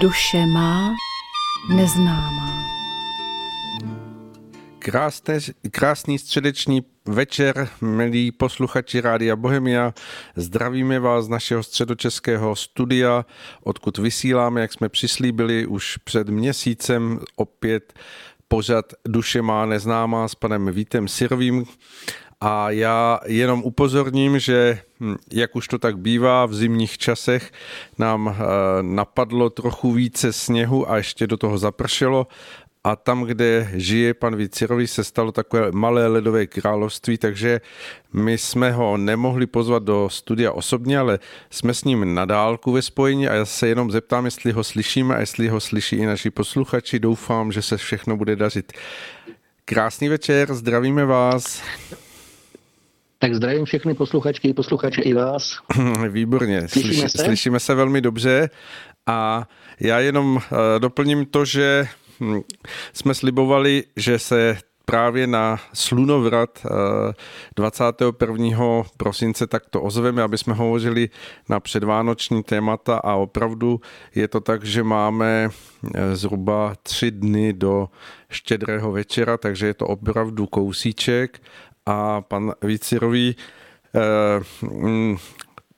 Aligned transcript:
Duše 0.00 0.46
má 0.46 0.94
neznámá. 1.68 2.64
Krásné, 4.78 5.38
krásný 5.70 6.18
středeční 6.18 6.84
večer, 7.06 7.68
milí 7.80 8.32
posluchači 8.32 9.00
Rádia 9.00 9.36
Bohemia. 9.36 9.94
Zdravíme 10.36 10.98
vás 10.98 11.24
z 11.24 11.28
našeho 11.28 11.62
středočeského 11.62 12.56
studia, 12.56 13.24
odkud 13.62 13.98
vysíláme, 13.98 14.60
jak 14.60 14.72
jsme 14.72 14.88
přislíbili 14.88 15.66
už 15.66 15.96
před 15.96 16.28
měsícem 16.28 17.20
opět 17.36 17.92
pořad 18.48 18.92
Duše 19.08 19.42
má 19.42 19.66
neznámá 19.66 20.28
s 20.28 20.34
panem 20.34 20.66
Vítem 20.72 21.08
Sirovým. 21.08 21.64
A 22.40 22.70
já 22.70 23.20
jenom 23.26 23.62
upozorním, 23.64 24.38
že 24.38 24.80
hm, 25.00 25.16
jak 25.32 25.56
už 25.56 25.68
to 25.68 25.78
tak 25.78 25.98
bývá 25.98 26.46
v 26.46 26.54
zimních 26.54 26.98
časech, 26.98 27.52
nám 27.98 28.28
eh, 28.28 28.42
napadlo 28.82 29.50
trochu 29.50 29.92
více 29.92 30.32
sněhu 30.32 30.90
a 30.90 30.96
ještě 30.96 31.26
do 31.26 31.36
toho 31.36 31.58
zapršelo 31.58 32.26
a 32.84 32.96
tam, 32.96 33.22
kde 33.22 33.70
žije 33.74 34.14
pan 34.14 34.36
Vicirovi, 34.36 34.86
se 34.86 35.04
stalo 35.04 35.32
takové 35.32 35.72
malé 35.72 36.06
ledové 36.06 36.46
království, 36.46 37.18
takže 37.18 37.60
my 38.12 38.38
jsme 38.38 38.72
ho 38.72 38.96
nemohli 38.96 39.46
pozvat 39.46 39.82
do 39.82 40.08
studia 40.10 40.52
osobně, 40.52 40.98
ale 40.98 41.18
jsme 41.50 41.74
s 41.74 41.84
ním 41.84 42.14
na 42.14 42.24
dálku 42.24 42.72
ve 42.72 42.82
spojení 42.82 43.28
a 43.28 43.34
já 43.34 43.44
se 43.44 43.68
jenom 43.68 43.90
zeptám, 43.90 44.24
jestli 44.24 44.52
ho 44.52 44.64
slyšíme 44.64 45.16
a 45.16 45.20
jestli 45.20 45.48
ho 45.48 45.60
slyší 45.60 45.96
i 45.96 46.06
naši 46.06 46.30
posluchači. 46.30 46.98
Doufám, 46.98 47.52
že 47.52 47.62
se 47.62 47.76
všechno 47.76 48.16
bude 48.16 48.36
dařit. 48.36 48.72
Krásný 49.64 50.08
večer, 50.08 50.54
zdravíme 50.54 51.04
vás. 51.04 51.62
Tak 53.20 53.34
zdravím 53.34 53.64
všechny 53.64 53.94
posluchačky 53.94 54.48
i 54.48 54.54
posluchače 54.54 55.02
i 55.02 55.14
vás. 55.14 55.58
Výborně, 56.08 56.68
slyšíme 56.68 57.08
se? 57.08 57.18
slyšíme 57.18 57.60
se 57.60 57.74
velmi 57.74 58.00
dobře 58.00 58.50
a 59.06 59.48
já 59.80 60.00
jenom 60.00 60.38
eh, 60.38 60.78
doplním 60.78 61.26
to, 61.26 61.44
že 61.44 61.88
hm, 62.20 62.40
jsme 62.92 63.14
slibovali, 63.14 63.84
že 63.96 64.18
se 64.18 64.58
právě 64.84 65.26
na 65.26 65.60
slunovrat 65.72 66.66
21. 67.56 68.48
Eh, 68.80 68.84
prosince 68.96 69.46
takto 69.46 69.82
ozveme, 69.82 70.22
aby 70.22 70.38
jsme 70.38 70.54
hovořili 70.54 71.08
na 71.48 71.60
předvánoční 71.60 72.42
témata 72.42 72.96
a 72.96 73.14
opravdu 73.14 73.80
je 74.14 74.28
to 74.28 74.40
tak, 74.40 74.64
že 74.64 74.82
máme 74.82 75.48
eh, 75.94 76.16
zhruba 76.16 76.74
tři 76.82 77.10
dny 77.10 77.52
do 77.52 77.88
štědrého 78.30 78.92
večera, 78.92 79.36
takže 79.36 79.66
je 79.66 79.74
to 79.74 79.86
opravdu 79.86 80.46
kousíček 80.46 81.40
a 81.88 82.20
pan 82.20 82.52
Vícirový 82.62 83.36
eh, 83.94 84.66
mm, 84.66 85.16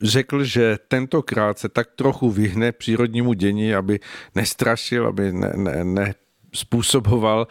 řekl, 0.03 0.44
že 0.44 0.78
tentokrát 0.89 1.58
se 1.58 1.69
tak 1.69 1.89
trochu 1.97 2.30
vyhne 2.30 2.72
přírodnímu 2.72 3.33
dění, 3.33 3.75
aby 3.75 4.00
nestrašil, 4.34 5.06
aby 5.06 5.33
ne, 5.33 5.52
ne, 5.56 5.84
ne 5.84 6.14
způsoboval 6.55 7.47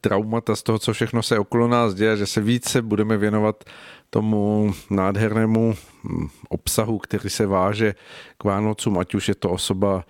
traumata 0.00 0.56
z 0.56 0.62
toho, 0.62 0.78
co 0.78 0.92
všechno 0.92 1.22
se 1.22 1.38
okolo 1.38 1.68
nás 1.68 1.94
děje, 1.94 2.16
že 2.16 2.26
se 2.26 2.40
více 2.40 2.82
budeme 2.82 3.16
věnovat 3.16 3.64
tomu 4.10 4.74
nádhernému 4.90 5.74
hm, 6.04 6.28
obsahu, 6.48 6.98
který 6.98 7.30
se 7.30 7.46
váže 7.46 7.94
k 8.38 8.44
Vánocům, 8.44 8.98
ať 8.98 9.14
už 9.14 9.28
je 9.28 9.34
to 9.34 9.50
osoba 9.50 10.04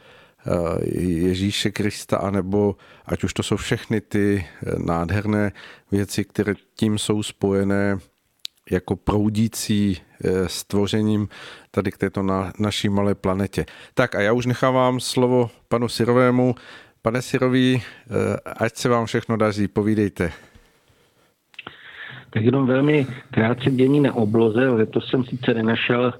Ježíše 1.03 1.71
Krista, 1.71 2.17
anebo 2.17 2.77
ať 3.07 3.25
už 3.25 3.35
to 3.35 3.43
jsou 3.43 3.57
všechny 3.57 4.01
ty 4.01 4.47
eh, 4.47 4.71
nádherné 4.79 5.53
věci, 5.93 6.25
které 6.25 6.55
tím 6.75 6.99
jsou 6.99 7.23
spojené 7.23 7.99
jako 8.71 8.97
proudící 8.97 9.97
eh, 10.25 10.49
stvořením 10.49 11.29
tady 11.71 11.93
k 11.93 11.99
této 11.99 12.23
na, 12.23 12.53
naší 12.59 12.89
malé 12.89 13.15
planetě. 13.15 13.67
Tak 13.95 14.15
a 14.15 14.21
já 14.21 14.33
už 14.33 14.47
nechávám 14.47 15.01
slovo 15.01 15.51
panu 15.69 15.89
Sirovému. 15.89 16.55
Pane 17.03 17.23
Sirový, 17.23 17.83
eh, 17.83 18.41
ať 18.57 18.77
se 18.77 18.89
vám 18.89 19.07
všechno 19.07 19.37
daří, 19.37 19.69
povídejte. 19.69 20.33
Tak 22.31 22.43
jenom 22.43 22.67
velmi 22.67 23.07
krátce 23.31 23.71
dění 23.71 24.01
na 24.01 24.15
obloze, 24.15 24.87
to 24.87 25.01
jsem 25.01 25.25
sice 25.25 25.55
nenašel 25.55 26.13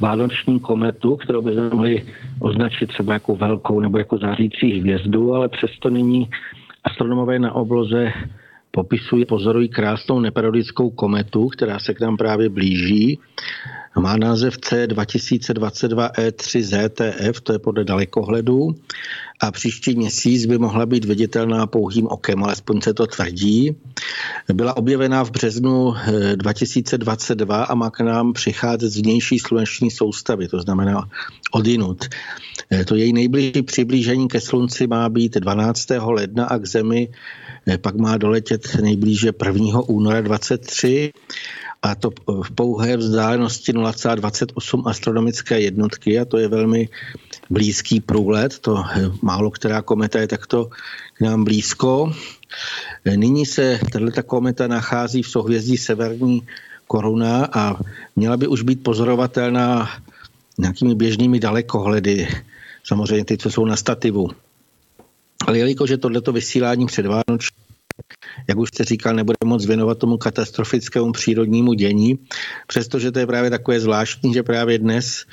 vánoční 0.00 0.60
kometu, 0.60 1.16
kterou 1.16 1.42
by 1.42 1.56
mohli 1.56 2.04
označit 2.40 2.86
třeba 2.86 3.12
jako 3.12 3.36
velkou 3.36 3.80
nebo 3.80 3.98
jako 3.98 4.18
zářící 4.18 4.80
hvězdu, 4.80 5.34
ale 5.34 5.48
přesto 5.48 5.90
nyní 5.90 6.30
astronomové 6.84 7.38
na 7.38 7.52
obloze 7.52 8.12
popisují, 8.70 9.24
pozorují 9.24 9.68
krásnou 9.68 10.20
neperiodickou 10.20 10.90
kometu, 10.90 11.48
která 11.48 11.78
se 11.78 11.94
k 11.94 12.00
nám 12.00 12.16
právě 12.16 12.48
blíží. 12.48 13.18
Má 13.98 14.16
název 14.16 14.58
C 14.58 14.86
2022 14.86 16.08
E3 16.08 16.62
ZTF, 16.62 17.40
to 17.40 17.52
je 17.52 17.58
podle 17.58 17.84
dalekohledu 17.84 18.74
a 19.40 19.50
příští 19.50 19.94
měsíc 19.96 20.46
by 20.46 20.58
mohla 20.58 20.86
být 20.86 21.04
viditelná 21.04 21.66
pouhým 21.66 22.06
okem, 22.06 22.44
alespoň 22.44 22.80
se 22.80 22.94
to 22.94 23.06
tvrdí. 23.06 23.76
Byla 24.52 24.76
objevená 24.76 25.24
v 25.24 25.30
březnu 25.30 25.94
2022 26.34 27.62
eh, 27.62 27.66
a 27.66 27.74
má 27.74 27.90
k 27.90 28.00
nám 28.00 28.32
přicházet 28.32 28.90
z 28.90 28.96
vnější 28.96 29.38
sluneční 29.38 29.90
soustavy, 29.90 30.48
to 30.48 30.60
znamená 30.60 31.08
odinut. 31.52 32.04
Eh, 32.70 32.84
to 32.84 32.94
její 32.94 33.12
nejbližší 33.12 33.62
přiblížení 33.62 34.28
ke 34.28 34.40
slunci 34.40 34.86
má 34.86 35.08
být 35.08 35.34
12. 35.34 35.86
ledna 35.90 36.44
a 36.44 36.58
k 36.58 36.66
zemi 36.66 37.08
pak 37.80 37.94
má 37.94 38.16
doletět 38.16 38.76
nejblíže 38.82 39.32
1. 39.46 39.80
února 39.88 40.20
23 40.20 41.12
a 41.82 41.94
to 41.94 42.10
v 42.42 42.50
pouhé 42.50 42.96
vzdálenosti 42.96 43.72
0,28 43.72 44.88
astronomické 44.88 45.60
jednotky 45.60 46.18
a 46.18 46.24
to 46.24 46.38
je 46.38 46.48
velmi 46.48 46.88
blízký 47.50 48.00
průlet, 48.00 48.58
to 48.58 48.84
málo 49.22 49.50
která 49.50 49.82
kometa 49.82 50.18
je 50.18 50.28
takto 50.28 50.70
k 51.14 51.20
nám 51.20 51.44
blízko. 51.44 52.12
Nyní 53.16 53.46
se 53.46 53.80
tato 53.92 54.22
kometa 54.22 54.66
nachází 54.66 55.22
v 55.22 55.28
souhvězdí 55.28 55.76
Severní 55.76 56.42
koruna 56.86 57.48
a 57.52 57.76
měla 58.16 58.36
by 58.36 58.46
už 58.46 58.62
být 58.62 58.82
pozorovatelná 58.82 59.88
nějakými 60.58 60.94
běžnými 60.94 61.40
dalekohledy, 61.40 62.28
samozřejmě 62.84 63.24
ty, 63.24 63.38
co 63.38 63.50
jsou 63.50 63.64
na 63.64 63.76
stativu. 63.76 64.30
Ale 65.46 65.58
jelikož 65.58 65.90
je 65.90 65.98
tohleto 65.98 66.32
vysílání 66.32 66.86
předvánoční, 66.86 67.56
jak 68.48 68.58
už 68.58 68.68
jste 68.68 68.84
říkal, 68.84 69.14
nebude 69.14 69.36
moc 69.44 69.66
věnovat 69.66 69.98
tomu 69.98 70.16
katastrofickému 70.16 71.12
přírodnímu 71.12 71.72
dění, 71.72 72.18
přestože 72.66 73.12
to 73.12 73.18
je 73.18 73.26
právě 73.26 73.50
takové 73.50 73.80
zvláštní, 73.80 74.34
že 74.34 74.42
právě 74.42 74.78
dnes 74.78 75.24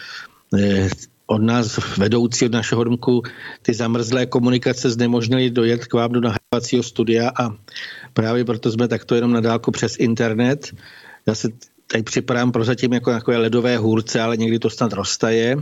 eh, 0.60 0.90
od 1.28 1.42
nás 1.42 1.98
vedoucí 1.98 2.46
od 2.46 2.52
našeho 2.52 2.84
domku 2.84 3.22
ty 3.62 3.74
zamrzlé 3.74 4.26
komunikace 4.26 4.90
znemožnili 4.90 5.50
dojet 5.50 5.86
k 5.86 5.94
vám 5.94 6.12
do 6.12 6.22
nahrávacího 6.22 6.84
studia 6.84 7.32
a 7.40 7.50
právě 8.14 8.46
proto 8.46 8.72
jsme 8.72 8.88
takto 8.88 9.16
jenom 9.16 9.32
na 9.32 9.42
dálku 9.42 9.72
přes 9.72 9.96
internet. 10.00 10.76
Já 11.28 11.36
se 11.36 11.50
tady 11.88 12.04
připadám 12.04 12.52
prozatím 12.52 12.94
jako 12.94 13.12
takové 13.12 13.38
ledové 13.38 13.78
hůrce, 13.78 14.22
ale 14.22 14.38
někdy 14.38 14.60
to 14.60 14.70
snad 14.70 14.94
roztaje. 14.94 15.56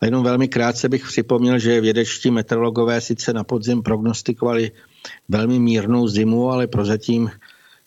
A 0.00 0.04
jenom 0.04 0.24
velmi 0.24 0.48
krátce 0.48 0.88
bych 0.88 1.06
připomněl, 1.06 1.58
že 1.58 1.80
vědečtí 1.80 2.30
meteorologové 2.30 3.00
sice 3.00 3.32
na 3.32 3.44
podzim 3.44 3.82
prognostikovali 3.82 4.70
velmi 5.28 5.58
mírnou 5.58 6.08
zimu, 6.08 6.50
ale 6.50 6.66
prozatím 6.66 7.30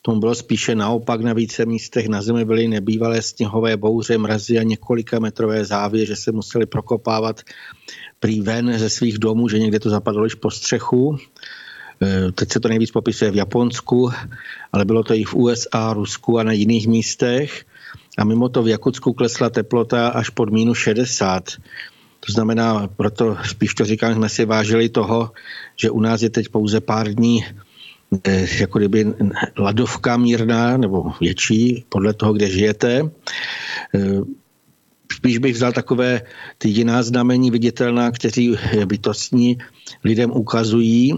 tomu 0.02 0.20
bylo 0.20 0.36
spíše 0.36 0.76
naopak. 0.76 1.22
Na 1.22 1.34
více 1.34 1.66
místech 1.66 2.08
na 2.08 2.22
zemi 2.22 2.46
byly 2.46 2.68
nebývalé 2.68 3.22
sněhové 3.22 3.78
bouře, 3.78 4.18
mrazy 4.18 4.60
a 4.60 4.64
několika 4.64 5.20
metrové 5.20 5.66
závě, 5.66 6.06
že 6.06 6.16
se 6.16 6.32
museli 6.32 6.66
prokopávat 6.66 7.42
prý 8.20 8.42
ven 8.42 8.80
ze 8.80 8.90
svých 8.90 9.18
domů, 9.18 9.50
že 9.50 9.60
někde 9.60 9.80
to 9.80 9.90
zapadlo 9.90 10.24
již 10.24 10.36
po 10.36 10.52
střechu. 10.52 11.18
E, 12.04 12.32
teď 12.32 12.52
se 12.52 12.60
to 12.60 12.68
nejvíc 12.68 12.92
popisuje 12.92 13.32
v 13.32 13.36
Japonsku, 13.36 14.12
ale 14.72 14.86
bylo 14.86 15.04
to 15.04 15.14
i 15.14 15.24
v 15.24 15.36
USA, 15.36 15.94
Rusku 15.94 16.40
a 16.40 16.44
na 16.44 16.52
jiných 16.52 16.88
místech. 16.88 17.66
A 18.18 18.24
mimo 18.24 18.50
to 18.50 18.64
v 18.64 18.68
Jakutsku 18.68 19.14
klesla 19.14 19.50
teplota 19.50 20.08
až 20.08 20.30
pod 20.30 20.50
minus 20.50 20.78
60. 20.78 21.50
To 22.26 22.32
znamená, 22.32 22.88
proto 22.88 23.38
spíš 23.44 23.74
to 23.74 23.86
říkám, 23.86 24.16
jsme 24.16 24.30
si 24.30 24.46
vážili 24.46 24.90
toho, 24.90 25.32
že 25.76 25.92
u 25.92 26.00
nás 26.00 26.22
je 26.22 26.30
teď 26.30 26.50
pouze 26.50 26.82
pár 26.82 27.14
dní 27.14 27.46
eh, 28.24 28.48
jako 28.60 28.80
kdyby 28.80 29.14
ladovka 29.58 30.18
mírná 30.18 30.78
nebo 30.78 31.12
větší, 31.22 31.86
podle 31.90 32.14
toho, 32.14 32.34
kde 32.34 32.50
žijete. 32.50 33.10
Eh, 33.96 34.22
spíš 35.12 35.38
bych 35.38 35.56
vzal 35.56 35.72
takové 35.72 36.22
ty 36.58 36.70
jiná 36.70 37.04
znamení 37.04 37.52
viditelná, 37.52 38.12
kteří 38.12 38.56
bytostní 38.86 39.58
lidem 40.04 40.32
ukazují, 40.32 41.14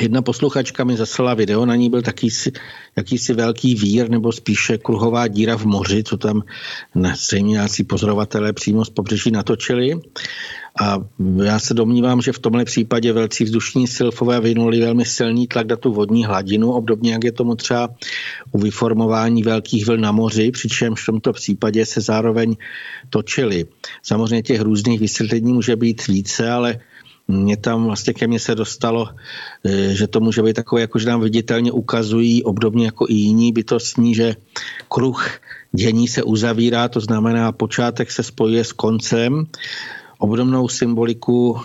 Jedna 0.00 0.22
posluchačka 0.22 0.84
mi 0.84 0.96
zaslala 0.96 1.34
video, 1.34 1.66
na 1.66 1.76
ní 1.76 1.90
byl 1.90 2.02
taký 2.02 2.30
si, 2.30 2.52
jakýsi 2.96 3.34
velký 3.34 3.74
vír 3.74 4.10
nebo 4.10 4.32
spíše 4.32 4.78
kruhová 4.78 5.28
díra 5.28 5.56
v 5.56 5.64
moři, 5.64 6.04
co 6.04 6.16
tam 6.16 6.42
zřejmě 7.16 7.50
nějací 7.50 7.84
pozorovatelé 7.84 8.52
přímo 8.52 8.84
z 8.84 8.90
pobřeží 8.90 9.30
natočili. 9.30 10.00
A 10.80 10.98
já 11.44 11.58
se 11.58 11.74
domnívám, 11.74 12.20
že 12.20 12.32
v 12.32 12.38
tomhle 12.38 12.64
případě 12.64 13.12
velcí 13.12 13.44
vzdušní 13.44 13.86
silfové 13.86 14.40
vynuli 14.40 14.80
velmi 14.80 15.04
silný 15.04 15.46
tlak 15.46 15.66
na 15.66 15.76
tu 15.76 15.92
vodní 15.92 16.24
hladinu, 16.24 16.72
obdobně 16.72 17.12
jak 17.12 17.24
je 17.24 17.32
tomu 17.32 17.54
třeba 17.54 17.88
u 18.52 18.58
vyformování 18.58 19.42
velkých 19.42 19.86
vln 19.86 20.00
na 20.00 20.12
moři, 20.12 20.50
přičemž 20.50 21.02
v 21.02 21.06
tomto 21.06 21.32
případě 21.32 21.86
se 21.86 22.00
zároveň 22.00 22.56
točili. 23.10 23.66
Samozřejmě 24.02 24.42
těch 24.42 24.60
různých 24.60 25.00
vysvětlení 25.00 25.52
může 25.52 25.76
být 25.76 26.06
více, 26.06 26.50
ale 26.50 26.80
mě 27.32 27.56
tam 27.56 27.84
vlastně 27.84 28.12
ke 28.14 28.26
mně 28.26 28.38
se 28.38 28.54
dostalo, 28.54 29.08
eh, 29.64 29.94
že 29.94 30.06
to 30.06 30.20
může 30.20 30.42
být 30.42 30.56
takové, 30.56 30.80
jako 30.80 30.98
že 30.98 31.08
nám 31.08 31.20
viditelně 31.20 31.72
ukazují, 31.72 32.44
obdobně 32.44 32.84
jako 32.86 33.06
i 33.08 33.14
jiní 33.14 33.52
bytostní, 33.52 34.14
že 34.14 34.36
kruh 34.88 35.30
dění 35.72 36.08
se 36.08 36.22
uzavírá, 36.22 36.88
to 36.88 37.00
znamená 37.00 37.52
počátek 37.52 38.10
se 38.10 38.22
spojuje 38.22 38.64
s 38.64 38.72
koncem. 38.72 39.46
Obdobnou 40.18 40.68
symboliku 40.68 41.60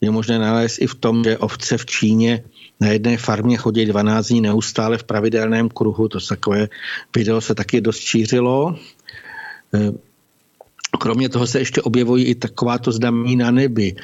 je 0.00 0.10
možné 0.10 0.38
nalézt 0.38 0.78
i 0.80 0.86
v 0.86 0.94
tom, 0.94 1.24
že 1.24 1.38
ovce 1.38 1.78
v 1.78 1.86
Číně 1.86 2.44
na 2.80 2.88
jedné 2.88 3.16
farmě 3.16 3.56
chodí 3.56 3.86
12 3.86 4.26
dní 4.26 4.40
neustále 4.40 4.98
v 4.98 5.04
pravidelném 5.04 5.68
kruhu, 5.68 6.08
to 6.08 6.18
takové 6.20 6.68
video 7.16 7.40
se 7.40 7.54
taky 7.54 7.80
dost 7.80 7.98
šířilo. 7.98 8.76
Eh, 9.74 9.92
kromě 10.98 11.28
toho 11.28 11.46
se 11.46 11.58
ještě 11.58 11.82
objevují 11.82 12.24
i 12.24 12.34
takováto 12.34 12.92
znamení 12.92 13.36
na 13.36 13.50
nebi. 13.50 13.96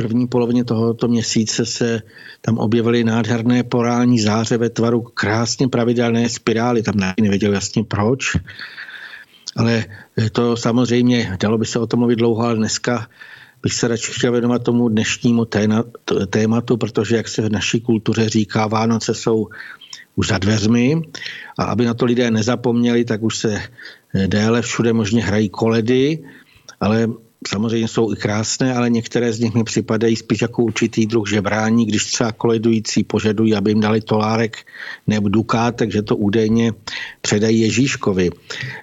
První 0.00 0.28
polovině 0.28 0.64
tohoto 0.64 1.08
měsíce 1.08 1.66
se 1.66 2.02
tam 2.40 2.58
objevily 2.58 3.04
nádherné 3.04 3.62
porální 3.62 4.20
záře 4.20 4.56
ve 4.56 4.70
tvaru 4.70 5.00
krásně 5.00 5.68
pravidelné 5.68 6.28
spirály. 6.28 6.82
Tam 6.82 6.94
nevěděl 7.20 7.52
jasně 7.52 7.84
proč. 7.84 8.36
Ale 9.56 9.84
to 10.32 10.56
samozřejmě, 10.56 11.36
dalo 11.40 11.58
by 11.58 11.66
se 11.66 11.78
o 11.78 11.86
tom 11.86 11.98
mluvit 11.98 12.16
dlouho, 12.16 12.42
ale 12.42 12.56
dneska 12.56 13.08
bych 13.62 13.74
se 13.74 13.88
radši 13.88 14.12
chtěl 14.12 14.32
věnovat 14.32 14.64
tomu 14.64 14.88
dnešnímu 14.88 15.44
tématu, 16.30 16.76
protože, 16.76 17.16
jak 17.16 17.28
se 17.28 17.42
v 17.42 17.52
naší 17.52 17.80
kultuře 17.80 18.28
říká, 18.28 18.66
Vánoce 18.66 19.14
jsou 19.14 19.48
už 20.16 20.28
za 20.28 20.38
dveřmi 20.38 21.02
a 21.58 21.64
aby 21.64 21.84
na 21.84 21.94
to 21.94 22.04
lidé 22.04 22.30
nezapomněli, 22.30 23.04
tak 23.04 23.22
už 23.22 23.36
se 23.36 23.62
déle 24.26 24.62
všude 24.62 24.92
možně 24.92 25.24
hrají 25.24 25.48
koledy, 25.48 26.24
ale 26.80 27.08
samozřejmě 27.48 27.88
jsou 27.88 28.12
i 28.12 28.16
krásné, 28.16 28.74
ale 28.74 28.90
některé 28.90 29.32
z 29.32 29.40
nich 29.40 29.54
mi 29.54 29.64
připadají 29.64 30.16
spíš 30.16 30.42
jako 30.42 30.62
určitý 30.62 31.06
druh 31.06 31.28
žebrání, 31.28 31.86
když 31.86 32.04
třeba 32.04 32.32
koledující 32.32 33.04
požadují, 33.04 33.54
aby 33.54 33.70
jim 33.70 33.80
dali 33.80 34.00
tolárek 34.00 34.56
nebo 35.06 35.28
dukát, 35.28 35.76
takže 35.76 36.02
to 36.02 36.16
údajně 36.16 36.72
předají 37.20 37.60
Ježíškovi. 37.60 38.30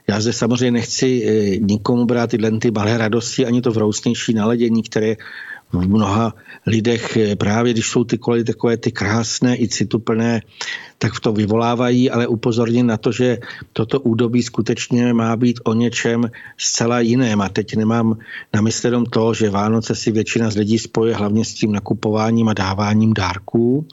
Já 0.08 0.22
zde 0.22 0.34
samozřejmě 0.34 0.72
nechci 0.72 1.24
eh, 1.26 1.58
nikomu 1.58 2.06
brát 2.06 2.30
tyhle 2.30 2.60
ty 2.60 2.72
malé 2.72 2.98
radosti, 2.98 3.46
ani 3.46 3.62
to 3.62 3.72
vrousnější 3.72 4.34
naladění, 4.34 4.84
které 4.84 5.16
v 5.72 5.88
mnoha 5.88 6.34
lidech 6.66 7.18
eh, 7.18 7.36
právě, 7.36 7.74
když 7.74 7.90
jsou 7.90 8.04
ty 8.04 8.18
koledy 8.18 8.44
takové 8.44 8.78
ty 8.78 8.92
krásné 8.92 9.58
i 9.58 9.68
cituplné, 9.68 10.42
tak 10.98 11.14
v 11.14 11.20
to 11.20 11.32
vyvolávají, 11.32 12.12
ale 12.12 12.28
upozorně 12.28 12.84
na 12.84 12.98
to, 12.98 13.12
že 13.12 13.38
toto 13.74 14.00
údobí 14.00 14.44
skutečně 14.44 15.14
má 15.14 15.36
být 15.36 15.60
o 15.64 15.74
něčem 15.74 16.32
zcela 16.58 17.00
jiném. 17.00 17.42
A 17.42 17.50
teď 17.50 17.76
nemám 17.76 18.18
na 18.54 18.62
mysli 18.62 18.88
jenom 18.88 19.06
to, 19.06 19.34
že 19.34 19.50
Vánoce 19.50 19.96
si 19.96 20.12
většina 20.12 20.50
z 20.50 20.56
lidí 20.56 20.80
spoje 20.80 21.16
hlavně 21.16 21.46
s 21.46 21.54
tím 21.54 21.72
nakupováním 21.72 22.50
a 22.50 22.54
dáváním 22.54 23.14
dárků. 23.14 23.88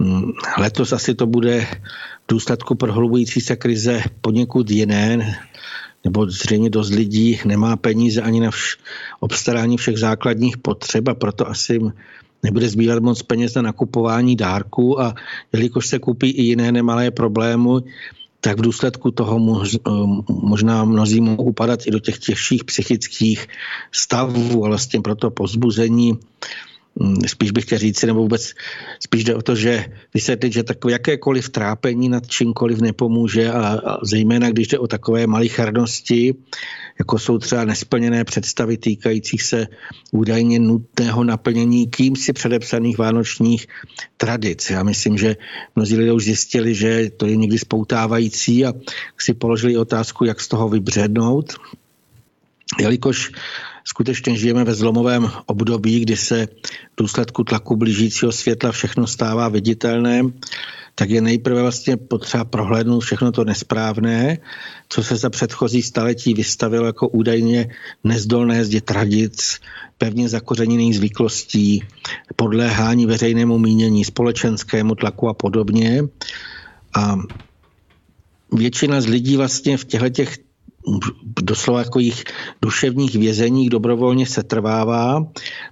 Hmm, 0.00 0.32
letos 0.58 0.92
asi 0.92 1.14
to 1.14 1.26
bude 1.26 1.60
v 1.60 2.32
důsledku 2.32 2.74
prohlubující 2.74 3.40
se 3.40 3.56
krize 3.56 4.02
poněkud 4.20 4.70
jiné, 4.70 5.36
nebo 6.04 6.30
zřejmě 6.30 6.70
dost 6.70 6.90
lidí 6.90 7.40
nemá 7.44 7.76
peníze 7.76 8.22
ani 8.22 8.40
na 8.40 8.50
vš- 8.50 8.78
obstarání 9.20 9.76
všech 9.76 9.98
základních 9.98 10.58
potřeb 10.58 11.08
a 11.08 11.14
proto 11.14 11.48
asi 11.48 11.80
nebude 12.42 12.68
zbývat 12.68 13.02
moc 13.02 13.22
peněz 13.22 13.54
na 13.54 13.62
nakupování 13.62 14.36
dárků. 14.36 15.00
A 15.00 15.14
jelikož 15.52 15.86
se 15.86 15.98
kupí 15.98 16.30
i 16.30 16.42
jiné 16.42 16.72
nemalé 16.72 17.10
problémy, 17.10 17.70
tak 18.40 18.58
v 18.58 18.62
důsledku 18.62 19.10
toho 19.10 19.38
možná 20.28 20.84
mnozí 20.84 21.20
mohou 21.20 21.44
upadat 21.44 21.86
i 21.86 21.90
do 21.90 21.98
těch 21.98 22.18
těžších 22.18 22.64
psychických 22.64 23.46
stavů 23.92 24.64
a 24.64 24.68
vlastně 24.68 25.00
proto 25.00 25.30
pozbuzení 25.30 26.18
spíš 27.26 27.50
bych 27.50 27.64
chtěl 27.64 27.78
říct, 27.78 28.02
nebo 28.02 28.20
vůbec 28.20 28.52
spíš 29.00 29.24
jde 29.24 29.34
o 29.34 29.42
to, 29.42 29.56
že 29.56 29.84
vysvětlit, 30.14 30.52
že 30.52 30.62
takové 30.62 30.92
jakékoliv 30.92 31.48
trápení 31.48 32.08
nad 32.08 32.26
čímkoliv 32.26 32.80
nepomůže 32.80 33.50
a, 33.50 33.80
a 33.86 33.98
zejména 34.04 34.50
když 34.50 34.68
jde 34.68 34.78
o 34.78 34.86
takové 34.86 35.26
malicharnosti, 35.26 36.34
jako 36.98 37.18
jsou 37.18 37.38
třeba 37.38 37.64
nesplněné 37.64 38.24
představy 38.24 38.76
týkajících 38.76 39.42
se 39.42 39.66
údajně 40.12 40.58
nutného 40.58 41.24
naplnění 41.24 41.88
kým 41.88 42.16
si 42.16 42.32
předepsaných 42.32 42.98
vánočních 42.98 43.66
tradic. 44.16 44.70
Já 44.70 44.82
myslím, 44.82 45.18
že 45.18 45.36
mnozí 45.76 45.96
lidé 45.96 46.12
už 46.12 46.24
zjistili, 46.24 46.74
že 46.74 47.10
to 47.16 47.26
je 47.26 47.36
někdy 47.36 47.58
spoutávající 47.58 48.66
a 48.66 48.72
si 49.18 49.34
položili 49.34 49.76
otázku, 49.76 50.24
jak 50.24 50.40
z 50.40 50.48
toho 50.48 50.68
vybřednout. 50.68 51.54
Jelikož 52.80 53.32
skutečně 53.84 54.36
žijeme 54.36 54.64
ve 54.64 54.74
zlomovém 54.74 55.30
období, 55.46 56.00
kdy 56.00 56.16
se 56.16 56.46
v 56.46 56.96
důsledku 56.96 57.44
tlaku 57.44 57.76
blížícího 57.76 58.32
světla 58.32 58.72
všechno 58.72 59.06
stává 59.06 59.48
viditelné, 59.48 60.22
tak 60.94 61.10
je 61.10 61.20
nejprve 61.20 61.62
vlastně 61.62 61.96
potřeba 61.96 62.44
prohlédnout 62.44 63.00
všechno 63.00 63.32
to 63.32 63.44
nesprávné, 63.44 64.38
co 64.88 65.02
se 65.02 65.16
za 65.16 65.30
předchozí 65.30 65.82
staletí 65.82 66.34
vystavilo 66.34 66.86
jako 66.86 67.08
údajně 67.08 67.68
nezdolné 68.04 68.64
zdi 68.64 68.80
tradic, 68.80 69.60
pevně 69.98 70.28
zakořeněných 70.28 70.96
zvyklostí, 70.96 71.84
podléhání 72.36 73.06
veřejnému 73.06 73.58
mínění, 73.58 74.04
společenskému 74.04 74.94
tlaku 74.94 75.28
a 75.28 75.34
podobně. 75.34 76.02
A 76.96 77.16
většina 78.52 79.00
z 79.00 79.06
lidí 79.06 79.36
vlastně 79.36 79.76
v 79.76 79.84
těchto 79.84 80.08
těch 80.08 80.38
doslova 81.42 81.78
jako 81.78 81.98
jich 81.98 82.24
duševních 82.62 83.14
vězeních 83.14 83.70
dobrovolně 83.70 84.26
se 84.26 84.42
trvává, 84.42 85.26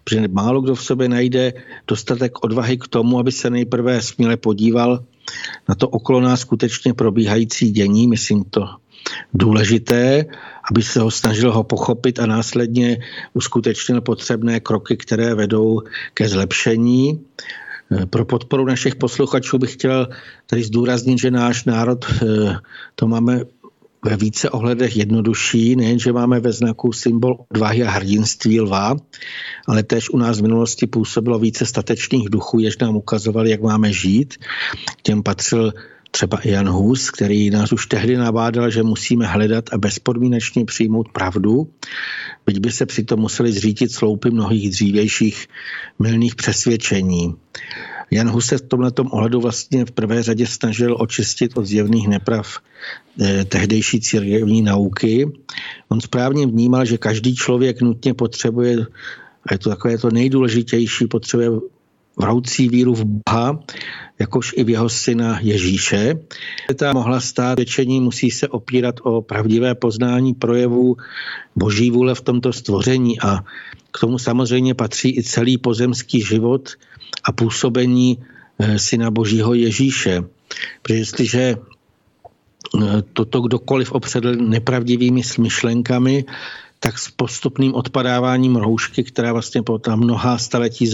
protože 0.04 0.28
málo 0.28 0.60
kdo 0.60 0.74
v 0.74 0.84
sobě 0.84 1.08
najde 1.08 1.52
dostatek 1.88 2.44
odvahy 2.44 2.78
k 2.78 2.88
tomu, 2.88 3.18
aby 3.18 3.32
se 3.32 3.50
nejprve 3.50 4.02
směle 4.02 4.36
podíval 4.36 5.04
na 5.68 5.74
to 5.74 5.88
okolo 5.88 6.20
nás 6.20 6.40
skutečně 6.40 6.94
probíhající 6.94 7.70
dění, 7.70 8.08
myslím 8.08 8.44
to 8.44 8.68
důležité, 9.34 10.24
aby 10.70 10.82
se 10.82 11.00
ho 11.00 11.10
snažil 11.10 11.52
ho 11.52 11.64
pochopit 11.64 12.20
a 12.20 12.26
následně 12.26 12.98
uskutečnil 13.34 14.00
potřebné 14.00 14.60
kroky, 14.60 14.96
které 14.96 15.34
vedou 15.34 15.82
ke 16.14 16.28
zlepšení. 16.28 17.20
Pro 18.10 18.24
podporu 18.24 18.64
našich 18.64 18.96
posluchačů 18.96 19.58
bych 19.58 19.72
chtěl 19.72 20.08
tady 20.46 20.64
zdůraznit, 20.64 21.18
že 21.18 21.30
náš 21.30 21.64
národ 21.64 22.04
eh, 22.04 22.56
to 22.94 23.08
máme 23.08 23.40
ve 24.04 24.16
více 24.16 24.50
ohledech 24.50 24.96
jednodušší, 24.96 25.76
nejenže 25.76 26.12
máme 26.12 26.40
ve 26.40 26.52
znaku 26.52 26.92
symbol 26.92 27.44
odvahy 27.50 27.82
a 27.82 27.90
hrdinství 27.90 28.60
lva, 28.60 28.96
ale 29.66 29.82
též 29.82 30.10
u 30.10 30.16
nás 30.16 30.38
v 30.38 30.42
minulosti 30.42 30.86
působilo 30.86 31.38
více 31.38 31.66
statečných 31.66 32.30
duchů, 32.30 32.58
jež 32.58 32.78
nám 32.78 32.96
ukazovali, 32.96 33.50
jak 33.50 33.62
máme 33.62 33.92
žít. 33.92 34.34
Těm 35.02 35.22
patřil 35.22 35.72
třeba 36.10 36.40
Jan 36.44 36.68
Hus, 36.68 37.10
který 37.10 37.50
nás 37.50 37.72
už 37.72 37.86
tehdy 37.86 38.16
navádal, 38.16 38.70
že 38.70 38.82
musíme 38.82 39.26
hledat 39.26 39.64
a 39.72 39.78
bezpodmínečně 39.78 40.64
přijmout 40.64 41.08
pravdu, 41.12 41.70
byť 42.46 42.58
by 42.58 42.72
se 42.72 42.86
přitom 42.86 43.20
museli 43.20 43.52
zřítit 43.52 43.92
sloupy 43.92 44.30
mnohých 44.30 44.70
dřívějších 44.70 45.46
milných 45.98 46.34
přesvědčení. 46.34 47.34
Jan 48.10 48.30
Hus 48.30 48.46
se 48.46 48.58
v 48.58 48.62
tomhle 48.62 48.92
ohledu 49.10 49.40
vlastně 49.40 49.84
v 49.84 49.90
prvé 49.90 50.22
řadě 50.22 50.46
snažil 50.46 50.96
očistit 50.98 51.56
od 51.56 51.66
zjevných 51.66 52.08
neprav 52.08 52.58
eh, 53.20 53.44
tehdejší 53.44 54.00
církevní 54.00 54.62
nauky. 54.62 55.30
On 55.88 56.00
správně 56.00 56.46
vnímal, 56.46 56.84
že 56.84 56.98
každý 56.98 57.34
člověk 57.34 57.80
nutně 57.80 58.14
potřebuje, 58.14 58.76
a 59.46 59.54
je 59.54 59.58
to 59.58 59.70
takové 59.70 59.98
to 59.98 60.10
nejdůležitější, 60.10 61.06
potřebuje 61.06 61.50
vroucí 62.18 62.68
víru 62.68 62.94
v 62.94 63.04
Boha, 63.04 63.60
jakož 64.18 64.54
i 64.56 64.64
v 64.64 64.70
jeho 64.70 64.88
syna 64.88 65.38
Ježíše. 65.40 66.14
Ta 66.76 66.92
mohla 66.92 67.20
stát 67.20 67.58
většení, 67.58 68.00
musí 68.00 68.30
se 68.30 68.48
opírat 68.48 68.94
o 69.02 69.22
pravdivé 69.22 69.74
poznání 69.74 70.34
projevů 70.34 70.96
boží 71.56 71.90
vůle 71.90 72.14
v 72.14 72.20
tomto 72.20 72.52
stvoření 72.52 73.20
a 73.20 73.44
k 73.90 74.00
tomu 74.00 74.18
samozřejmě 74.18 74.74
patří 74.74 75.18
i 75.18 75.22
celý 75.22 75.58
pozemský 75.58 76.22
život 76.22 76.70
a 77.28 77.32
působení 77.32 78.18
eh, 78.58 78.78
syna 78.78 79.10
božího 79.10 79.54
Ježíše. 79.54 80.24
Protože 80.82 80.98
jestliže 80.98 81.44
eh, 81.54 83.02
toto 83.12 83.40
kdokoliv 83.40 83.92
obsedl 83.92 84.36
nepravdivými 84.36 85.22
smyšlenkami, 85.22 86.24
tak 86.80 86.98
s 86.98 87.10
postupným 87.10 87.74
odpadáváním 87.74 88.56
roušky, 88.56 89.04
která 89.04 89.32
vlastně 89.32 89.62
po 89.62 89.78
ta 89.78 89.96
mnoha 89.96 90.38
staletí 90.38 90.86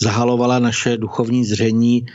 zahalovala 0.00 0.58
naše 0.58 0.96
duchovní 0.96 1.44
zření, 1.44 2.06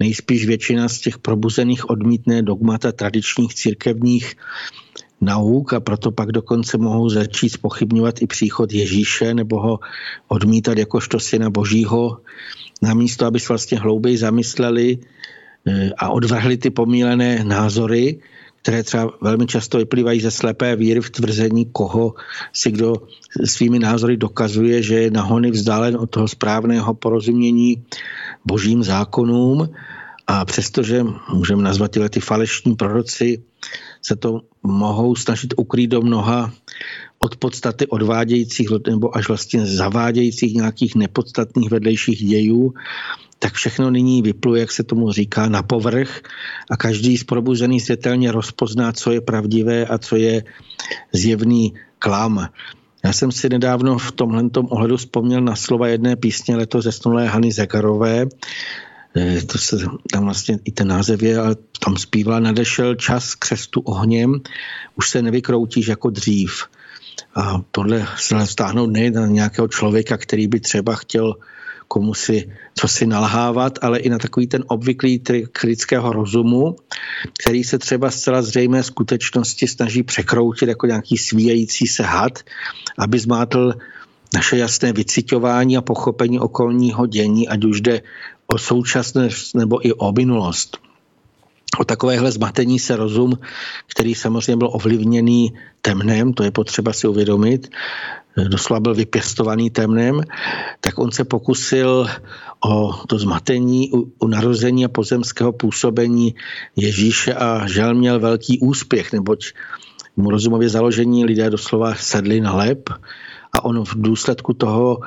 nejspíš 0.00 0.46
většina 0.46 0.88
z 0.88 0.98
těch 0.98 1.18
probuzených 1.18 1.90
odmítne 1.90 2.42
dogmata 2.42 2.92
tradičních 2.92 3.54
církevních 3.54 4.36
nauk 5.20 5.72
a 5.72 5.80
proto 5.80 6.10
pak 6.10 6.32
dokonce 6.32 6.78
mohou 6.78 7.08
začít 7.08 7.48
spochybňovat 7.48 8.22
i 8.22 8.26
příchod 8.26 8.72
Ježíše 8.72 9.34
nebo 9.34 9.60
ho 9.60 9.78
odmítat 10.28 10.78
jakožto 10.78 11.20
syna 11.20 11.50
božího, 11.50 12.20
namísto, 12.82 13.26
aby 13.26 13.40
se 13.40 13.48
vlastně 13.48 13.78
hlouběji 13.78 14.18
zamysleli 14.18 14.98
eh, 15.66 15.90
a 15.98 16.08
odvrhli 16.08 16.56
ty 16.56 16.70
pomílené 16.70 17.44
názory, 17.44 18.18
které 18.62 18.82
třeba 18.82 19.12
velmi 19.20 19.46
často 19.46 19.78
vyplývají 19.78 20.20
ze 20.20 20.30
slepé 20.30 20.76
víry 20.76 21.00
v 21.00 21.10
tvrzení, 21.10 21.66
koho 21.72 22.14
si 22.52 22.70
kdo 22.70 22.94
svými 23.44 23.78
názory 23.78 24.16
dokazuje, 24.16 24.82
že 24.82 24.94
je 24.94 25.10
nahony 25.10 25.50
vzdálen 25.50 25.96
od 25.96 26.10
toho 26.10 26.28
správného 26.28 26.94
porozumění 26.94 27.84
božím 28.44 28.82
zákonům. 28.82 29.68
A 30.26 30.44
přestože 30.44 31.04
můžeme 31.32 31.62
nazvat 31.62 31.90
tyhle 31.90 32.08
ty 32.08 32.20
falešní 32.20 32.76
proroci, 32.76 33.42
se 34.02 34.16
to 34.16 34.40
mohou 34.62 35.16
snažit 35.16 35.54
ukrýt 35.56 35.90
do 35.90 36.02
mnoha 36.02 36.52
od 37.18 37.36
podstaty 37.36 37.86
odvádějících 37.86 38.68
nebo 38.86 39.16
až 39.16 39.28
vlastně 39.28 39.66
zavádějících 39.66 40.54
nějakých 40.54 40.94
nepodstatných 40.94 41.70
vedlejších 41.70 42.18
dějů, 42.18 42.74
tak 43.38 43.52
všechno 43.52 43.90
nyní 43.90 44.22
vypluje, 44.22 44.60
jak 44.60 44.72
se 44.72 44.84
tomu 44.84 45.12
říká, 45.12 45.48
na 45.48 45.62
povrch 45.62 46.22
a 46.70 46.76
každý 46.76 47.18
z 47.18 47.24
probuzený 47.24 47.80
světelně 47.80 48.32
rozpozná, 48.32 48.92
co 48.92 49.12
je 49.12 49.20
pravdivé 49.20 49.86
a 49.86 49.98
co 49.98 50.16
je 50.16 50.44
zjevný 51.12 51.74
klam. 51.98 52.48
Já 53.04 53.12
jsem 53.12 53.32
si 53.32 53.48
nedávno 53.48 53.98
v 53.98 54.12
tomhle 54.12 54.44
ohledu 54.54 54.96
vzpomněl 54.96 55.40
na 55.40 55.56
slova 55.56 55.88
jedné 55.88 56.16
písně 56.16 56.56
letos 56.56 56.84
zesnulé 56.84 57.26
Hany 57.26 57.52
Zegarové, 57.52 58.26
Eh, 59.16 59.42
to 59.42 59.58
se 59.58 59.76
tam 60.12 60.24
vlastně 60.24 60.58
i 60.64 60.72
ten 60.72 60.88
název 60.88 61.22
je, 61.22 61.38
ale 61.38 61.56
tam 61.84 61.96
zpívala, 61.96 62.40
nadešel 62.40 62.94
čas 62.94 63.34
křestu 63.34 63.80
ohněm, 63.80 64.40
už 64.96 65.10
se 65.10 65.22
nevykroutíš 65.22 65.86
jako 65.86 66.10
dřív. 66.10 66.64
A 67.34 67.60
tohle 67.70 68.06
se 68.16 68.46
stáhnout 68.46 68.86
ne 68.86 69.10
na 69.10 69.26
nějakého 69.26 69.68
člověka, 69.68 70.16
který 70.16 70.46
by 70.46 70.60
třeba 70.60 70.94
chtěl 70.94 71.34
komu 71.88 72.14
si, 72.14 72.52
co 72.74 72.88
si 72.88 73.06
nalhávat, 73.06 73.78
ale 73.82 73.98
i 73.98 74.08
na 74.08 74.18
takový 74.18 74.46
ten 74.46 74.64
obvyklý 74.66 75.22
kritického 75.52 76.12
rozumu, 76.12 76.76
který 77.40 77.64
se 77.64 77.78
třeba 77.78 78.10
zcela 78.10 78.42
zřejmé 78.42 78.82
skutečnosti 78.82 79.66
snaží 79.66 80.02
překroutit 80.02 80.68
jako 80.68 80.86
nějaký 80.86 81.16
svíjající 81.16 81.86
se 81.86 82.02
had, 82.02 82.38
aby 82.98 83.18
zmátl 83.18 83.72
naše 84.34 84.56
jasné 84.56 84.92
vycitování 84.92 85.76
a 85.76 85.82
pochopení 85.82 86.40
okolního 86.40 87.06
dění, 87.06 87.48
ať 87.48 87.64
už 87.64 87.80
jde 87.80 88.02
o 88.46 88.58
současnost 88.58 89.54
nebo 89.54 89.86
i 89.86 89.92
o 89.92 90.12
minulost. 90.12 90.87
O 91.78 91.84
takovéhle 91.84 92.32
zmatení 92.32 92.78
se 92.78 92.96
rozum, 92.96 93.38
který 93.86 94.14
samozřejmě 94.14 94.56
byl 94.56 94.70
ovlivněný 94.72 95.52
temnem, 95.82 96.32
to 96.32 96.42
je 96.42 96.50
potřeba 96.50 96.92
si 96.92 97.08
uvědomit, 97.08 97.68
doslova 98.48 98.80
byl 98.80 98.94
vypěstovaný 98.94 99.70
temnem, 99.70 100.20
tak 100.80 100.98
on 100.98 101.10
se 101.10 101.24
pokusil 101.24 102.06
o 102.66 102.92
to 103.06 103.18
zmatení 103.18 103.90
u, 103.92 104.12
u 104.18 104.26
narození 104.26 104.84
a 104.84 104.88
pozemského 104.88 105.52
působení 105.52 106.34
Ježíše 106.76 107.34
a 107.34 107.66
žel 107.66 107.94
měl 107.94 108.20
velký 108.20 108.58
úspěch, 108.58 109.12
neboť 109.12 109.52
mu 110.16 110.30
rozumově 110.30 110.68
založení 110.68 111.24
lidé 111.24 111.50
doslova 111.50 111.94
sedli 111.94 112.40
na 112.40 112.54
lep 112.54 112.90
a 113.52 113.64
on 113.64 113.84
v 113.84 113.94
důsledku 113.96 114.52
toho 114.52 115.00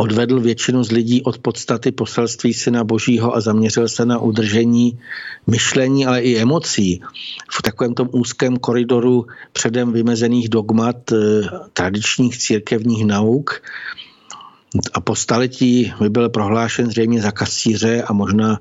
odvedl 0.00 0.40
většinu 0.40 0.84
z 0.84 0.90
lidí 0.90 1.22
od 1.22 1.38
podstaty 1.38 1.92
poselství 1.92 2.54
Syna 2.54 2.84
Božího 2.84 3.36
a 3.36 3.40
zaměřil 3.40 3.88
se 3.88 4.06
na 4.06 4.18
udržení 4.18 4.98
myšlení, 5.46 6.06
ale 6.06 6.20
i 6.20 6.38
emocí 6.38 7.00
v 7.50 7.62
takovém 7.62 7.94
tom 7.94 8.08
úzkém 8.12 8.56
koridoru 8.56 9.26
předem 9.52 9.92
vymezených 9.92 10.48
dogmat 10.48 11.12
eh, 11.12 11.16
tradičních 11.72 12.38
církevních 12.38 13.04
nauk. 13.04 13.62
A 14.94 15.00
po 15.00 15.16
staletí 15.16 15.92
by 16.00 16.10
byl 16.10 16.28
prohlášen 16.28 16.90
zřejmě 16.90 17.22
za 17.22 17.30
kasíře 17.30 18.02
a 18.02 18.12
možná 18.12 18.58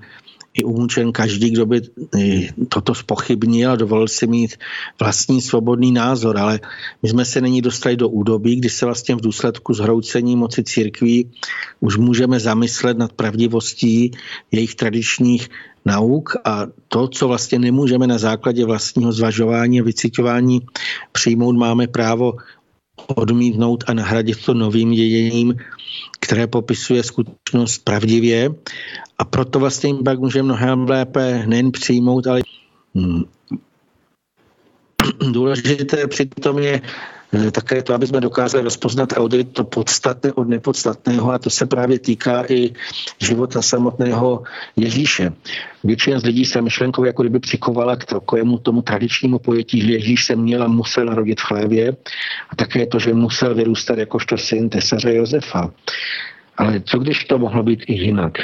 i 0.57 0.63
umučen 0.63 1.11
každý, 1.11 1.49
kdo 1.49 1.65
by 1.65 1.81
eh, 1.81 2.49
toto 2.69 2.95
spochybnil 2.95 3.71
a 3.71 3.75
dovolil 3.75 4.07
si 4.07 4.27
mít 4.27 4.57
vlastní 4.99 5.41
svobodný 5.41 5.91
názor, 5.91 6.37
ale 6.37 6.59
my 7.03 7.09
jsme 7.09 7.25
se 7.25 7.41
nyní 7.41 7.61
dostali 7.61 7.97
do 7.97 8.09
údobí, 8.09 8.55
kdy 8.55 8.69
se 8.69 8.85
vlastně 8.85 9.15
v 9.15 9.21
důsledku 9.21 9.73
zhroucení 9.73 10.35
moci 10.35 10.63
církví 10.63 11.31
už 11.79 11.97
můžeme 11.97 12.39
zamyslet 12.39 12.97
nad 12.97 13.13
pravdivostí 13.13 14.11
jejich 14.51 14.75
tradičních 14.75 15.49
nauk 15.85 16.35
a 16.45 16.67
to, 16.87 17.07
co 17.07 17.27
vlastně 17.27 17.59
nemůžeme 17.59 18.07
na 18.07 18.17
základě 18.17 18.65
vlastního 18.65 19.11
zvažování 19.11 19.79
a 19.79 19.83
vycitování 19.83 20.61
přijmout, 21.11 21.55
máme 21.55 21.87
právo 21.87 22.33
odmítnout 23.15 23.83
a 23.87 23.93
nahradit 23.93 24.45
to 24.45 24.53
novým 24.53 24.91
dějením, 24.91 25.55
které 26.19 26.47
popisuje 26.47 27.03
skutečnost 27.03 27.83
pravdivě. 27.83 28.49
A 29.17 29.25
proto 29.25 29.59
vlastně 29.59 29.93
pak 30.05 30.19
může 30.19 30.43
mnohem 30.43 30.89
lépe 30.89 31.43
nejen 31.47 31.71
přijmout, 31.71 32.27
ale 32.27 32.41
hm, 32.95 33.23
důležité 35.31 36.07
přitom 36.07 36.59
je 36.59 36.81
také 37.51 37.81
to, 37.83 37.93
aby 37.93 38.07
jsme 38.07 38.21
dokázali 38.21 38.63
rozpoznat 38.63 39.13
a 39.13 39.21
oddělit 39.21 39.53
to 39.53 39.63
podstatné 39.63 40.33
od 40.33 40.47
nepodstatného 40.47 41.31
a 41.31 41.39
to 41.39 41.49
se 41.49 41.65
právě 41.65 41.99
týká 41.99 42.43
i 42.49 42.73
života 43.19 43.61
samotného 43.61 44.43
Ježíše. 44.75 45.33
Většina 45.83 46.19
z 46.19 46.23
lidí 46.23 46.45
se 46.45 46.61
myšlenkově 46.61 47.09
jako 47.09 47.23
kdyby 47.23 47.39
přikovala 47.39 47.95
k 47.95 48.05
takovému 48.05 48.57
tomu 48.57 48.81
tradičnímu 48.81 49.39
pojetí, 49.39 49.81
že 49.81 49.91
Ježíš 49.91 50.25
se 50.25 50.35
měl 50.35 50.63
a 50.63 50.67
musel 50.67 51.05
narodit 51.05 51.39
v 51.41 51.43
chlévě 51.43 51.97
a 52.49 52.55
také 52.55 52.85
to, 52.85 52.99
že 52.99 53.13
musel 53.13 53.55
vyrůstat 53.55 53.97
jakožto 53.97 54.37
syn 54.37 54.69
tesaře 54.69 55.15
Josefa. 55.15 55.71
Ale 56.57 56.81
co 56.81 56.99
když 56.99 57.23
to 57.23 57.37
mohlo 57.37 57.63
být 57.63 57.83
i 57.87 57.93
jinak? 57.93 58.37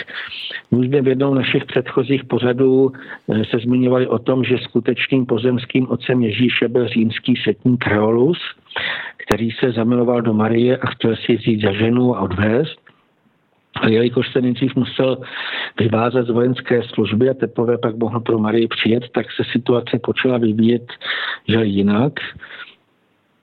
My 0.71 0.87
jsme 0.87 1.01
v 1.01 1.07
jednou 1.07 1.33
našich 1.33 1.65
předchozích 1.65 2.25
pořadů 2.25 2.91
eh, 3.31 3.45
se 3.45 3.57
zmiňovali 3.57 4.07
o 4.07 4.19
tom, 4.19 4.43
že 4.43 4.57
skutečným 4.57 5.25
pozemským 5.25 5.89
otcem 5.89 6.21
Ježíše 6.21 6.67
byl 6.67 6.87
římský 6.87 7.35
setník 7.43 7.83
Kreolus, 7.83 8.37
který 9.17 9.51
se 9.51 9.71
zamiloval 9.71 10.21
do 10.21 10.33
Marie 10.33 10.77
a 10.77 10.87
chtěl 10.87 11.15
si 11.15 11.35
vzít 11.35 11.61
za 11.61 11.73
ženu 11.73 12.15
a 12.17 12.21
odvést. 12.21 12.83
A 13.81 13.87
jelikož 13.87 14.31
se 14.31 14.41
nejdřív 14.41 14.75
musel 14.75 15.17
vyvázat 15.79 16.27
z 16.27 16.29
vojenské 16.29 16.83
služby 16.83 17.29
a 17.29 17.33
teprve 17.33 17.77
pak 17.77 17.95
mohl 17.95 18.19
pro 18.19 18.39
Marii 18.39 18.67
přijet, 18.67 19.03
tak 19.11 19.31
se 19.31 19.43
situace 19.51 19.99
počala 19.99 20.37
vyvíjet 20.37 20.91
že 21.47 21.65
jinak. 21.65 22.13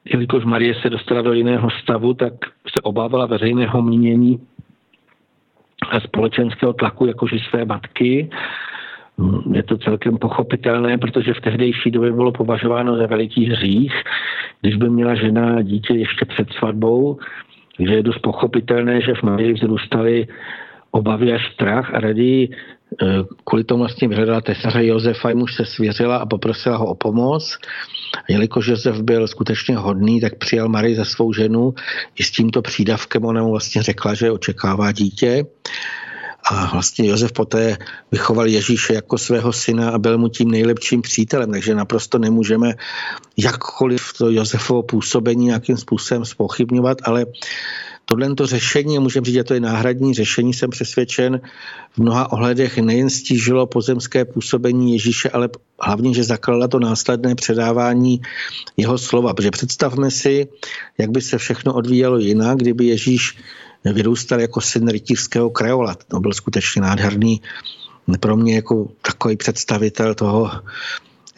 Jelikož 0.04 0.44
Marie 0.44 0.74
se 0.74 0.90
dostala 0.90 1.22
do 1.22 1.32
jiného 1.32 1.70
stavu, 1.70 2.14
tak 2.14 2.32
se 2.44 2.82
obávala 2.82 3.26
veřejného 3.26 3.82
mínění 3.82 4.40
společenského 5.98 6.72
tlaku, 6.72 7.06
jakože 7.06 7.36
své 7.38 7.64
matky. 7.64 8.30
Mm, 9.16 9.54
je 9.54 9.62
to 9.62 9.78
celkem 9.78 10.18
pochopitelné, 10.18 10.98
protože 10.98 11.34
v 11.34 11.40
tehdejší 11.40 11.90
době 11.90 12.12
bylo 12.12 12.32
považováno 12.32 12.96
za 12.96 13.06
veliký 13.06 13.44
hřích, 13.44 13.94
když 14.60 14.76
by 14.76 14.90
měla 14.90 15.14
žena 15.14 15.62
dítě 15.62 15.94
ještě 15.94 16.24
před 16.24 16.52
svatbou, 16.52 17.18
takže 17.76 17.94
je 17.94 18.02
dost 18.02 18.18
pochopitelné, 18.18 19.00
že 19.00 19.14
v 19.14 19.22
Marii 19.22 19.52
vzrůstaly 19.52 20.28
obavy 20.90 21.32
a 21.32 21.38
strach 21.52 21.94
a 21.94 22.00
raději 22.00 22.48
kvůli 23.44 23.64
tomu 23.64 23.78
vlastně 23.78 24.08
vyhledala 24.08 24.40
tesaře 24.40 24.86
Josefa, 24.86 25.34
muž 25.34 25.54
se 25.54 25.64
svěřila 25.64 26.16
a 26.16 26.26
poprosila 26.26 26.76
ho 26.76 26.86
o 26.86 26.94
pomoc. 26.94 27.58
Jelikož 28.28 28.66
Josef 28.66 29.00
byl 29.02 29.28
skutečně 29.28 29.76
hodný, 29.76 30.20
tak 30.20 30.38
přijal 30.38 30.68
Marii 30.68 30.96
za 30.96 31.04
svou 31.04 31.32
ženu 31.32 31.74
i 32.16 32.22
s 32.22 32.30
tímto 32.30 32.62
přídavkem. 32.62 33.24
Ona 33.24 33.42
mu 33.42 33.50
vlastně 33.50 33.82
řekla, 33.82 34.14
že 34.14 34.30
očekává 34.30 34.92
dítě. 34.92 35.44
A 36.50 36.70
vlastně 36.72 37.08
Josef 37.08 37.32
poté 37.32 37.76
vychoval 38.12 38.46
Ježíše 38.46 38.94
jako 38.94 39.18
svého 39.18 39.52
syna 39.52 39.90
a 39.90 39.98
byl 39.98 40.18
mu 40.18 40.28
tím 40.28 40.50
nejlepším 40.50 41.02
přítelem, 41.02 41.50
takže 41.50 41.74
naprosto 41.74 42.18
nemůžeme 42.18 42.74
jakkoliv 43.36 44.12
to 44.18 44.30
Josefovo 44.30 44.82
působení 44.82 45.46
nějakým 45.46 45.76
způsobem 45.76 46.24
spochybňovat, 46.24 46.98
ale 47.04 47.26
tohle 48.10 48.34
to 48.34 48.46
řešení, 48.46 48.98
můžeme 48.98 49.24
říct, 49.24 49.34
že 49.34 49.44
to 49.44 49.54
je 49.54 49.60
náhradní 49.60 50.14
řešení, 50.14 50.54
jsem 50.54 50.70
přesvědčen, 50.70 51.40
v 51.92 51.98
mnoha 51.98 52.32
ohledech 52.32 52.78
nejen 52.78 53.10
stížilo 53.10 53.66
pozemské 53.66 54.24
působení 54.24 54.92
Ježíše, 54.92 55.30
ale 55.30 55.48
hlavně, 55.80 56.14
že 56.14 56.24
zaklala 56.24 56.68
to 56.68 56.78
následné 56.78 57.34
předávání 57.34 58.20
jeho 58.76 58.98
slova. 58.98 59.34
Protože 59.34 59.50
představme 59.50 60.10
si, 60.10 60.48
jak 60.98 61.10
by 61.10 61.20
se 61.20 61.38
všechno 61.38 61.74
odvíjelo 61.74 62.18
jinak, 62.18 62.58
kdyby 62.58 62.86
Ježíš 62.86 63.38
vyrůstal 63.84 64.40
jako 64.40 64.60
syn 64.60 64.88
rytířského 64.88 65.50
kreola. 65.50 65.94
To 66.08 66.20
byl 66.20 66.32
skutečně 66.32 66.82
nádherný 66.82 67.40
pro 68.20 68.36
mě 68.36 68.54
jako 68.54 68.88
takový 69.02 69.36
představitel 69.36 70.14
toho 70.14 70.50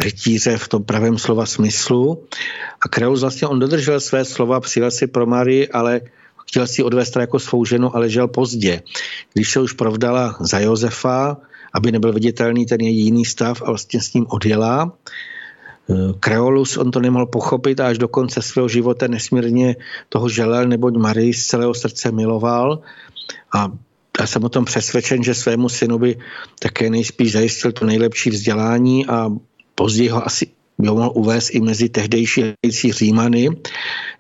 rytíře 0.00 0.56
v 0.56 0.68
tom 0.68 0.84
pravém 0.84 1.18
slova 1.18 1.46
smyslu. 1.46 2.24
A 2.80 2.88
Kreus 2.88 3.20
vlastně 3.20 3.48
on 3.48 3.58
dodržel 3.58 4.00
své 4.00 4.24
slova, 4.24 4.60
přijel 4.60 4.90
si 4.90 5.06
pro 5.06 5.26
Marii, 5.26 5.68
ale 5.68 6.00
chtěl 6.52 6.66
si 6.66 6.82
odvést 6.82 7.16
jako 7.16 7.38
svou 7.38 7.64
ženu, 7.64 7.96
ale 7.96 8.10
žel 8.10 8.28
pozdě. 8.28 8.82
Když 9.32 9.50
se 9.50 9.60
už 9.60 9.72
provdala 9.72 10.36
za 10.40 10.60
Josefa, 10.60 11.36
aby 11.72 11.92
nebyl 11.92 12.12
viditelný 12.12 12.66
ten 12.66 12.80
její 12.80 13.04
jiný 13.04 13.24
stav 13.24 13.62
a 13.62 13.64
vlastně 13.64 14.00
s 14.00 14.12
ním 14.14 14.26
odjela, 14.28 14.92
Kreolus, 16.20 16.76
on 16.76 16.90
to 16.90 17.00
nemohl 17.00 17.26
pochopit 17.26 17.80
a 17.80 17.86
až 17.86 17.98
do 17.98 18.08
konce 18.08 18.42
svého 18.42 18.68
života 18.68 19.08
nesmírně 19.08 19.76
toho 20.08 20.28
želel, 20.28 20.68
neboť 20.68 20.96
Marii 20.96 21.34
z 21.34 21.46
celého 21.46 21.74
srdce 21.74 22.12
miloval 22.12 22.80
a 23.54 23.72
já 24.20 24.26
jsem 24.26 24.44
o 24.44 24.48
tom 24.48 24.64
přesvědčen, 24.64 25.22
že 25.22 25.34
svému 25.34 25.68
synovi 25.68 26.16
také 26.60 26.90
nejspíš 26.90 27.32
zajistil 27.32 27.72
to 27.72 27.86
nejlepší 27.86 28.30
vzdělání 28.30 29.06
a 29.06 29.32
později 29.74 30.08
ho 30.08 30.26
asi 30.26 30.46
by 30.78 30.88
ho 30.88 30.94
mohl 30.94 31.12
uvést 31.14 31.50
i 31.50 31.60
mezi 31.60 31.88
tehdejší 31.88 32.42
Římany. 32.90 33.48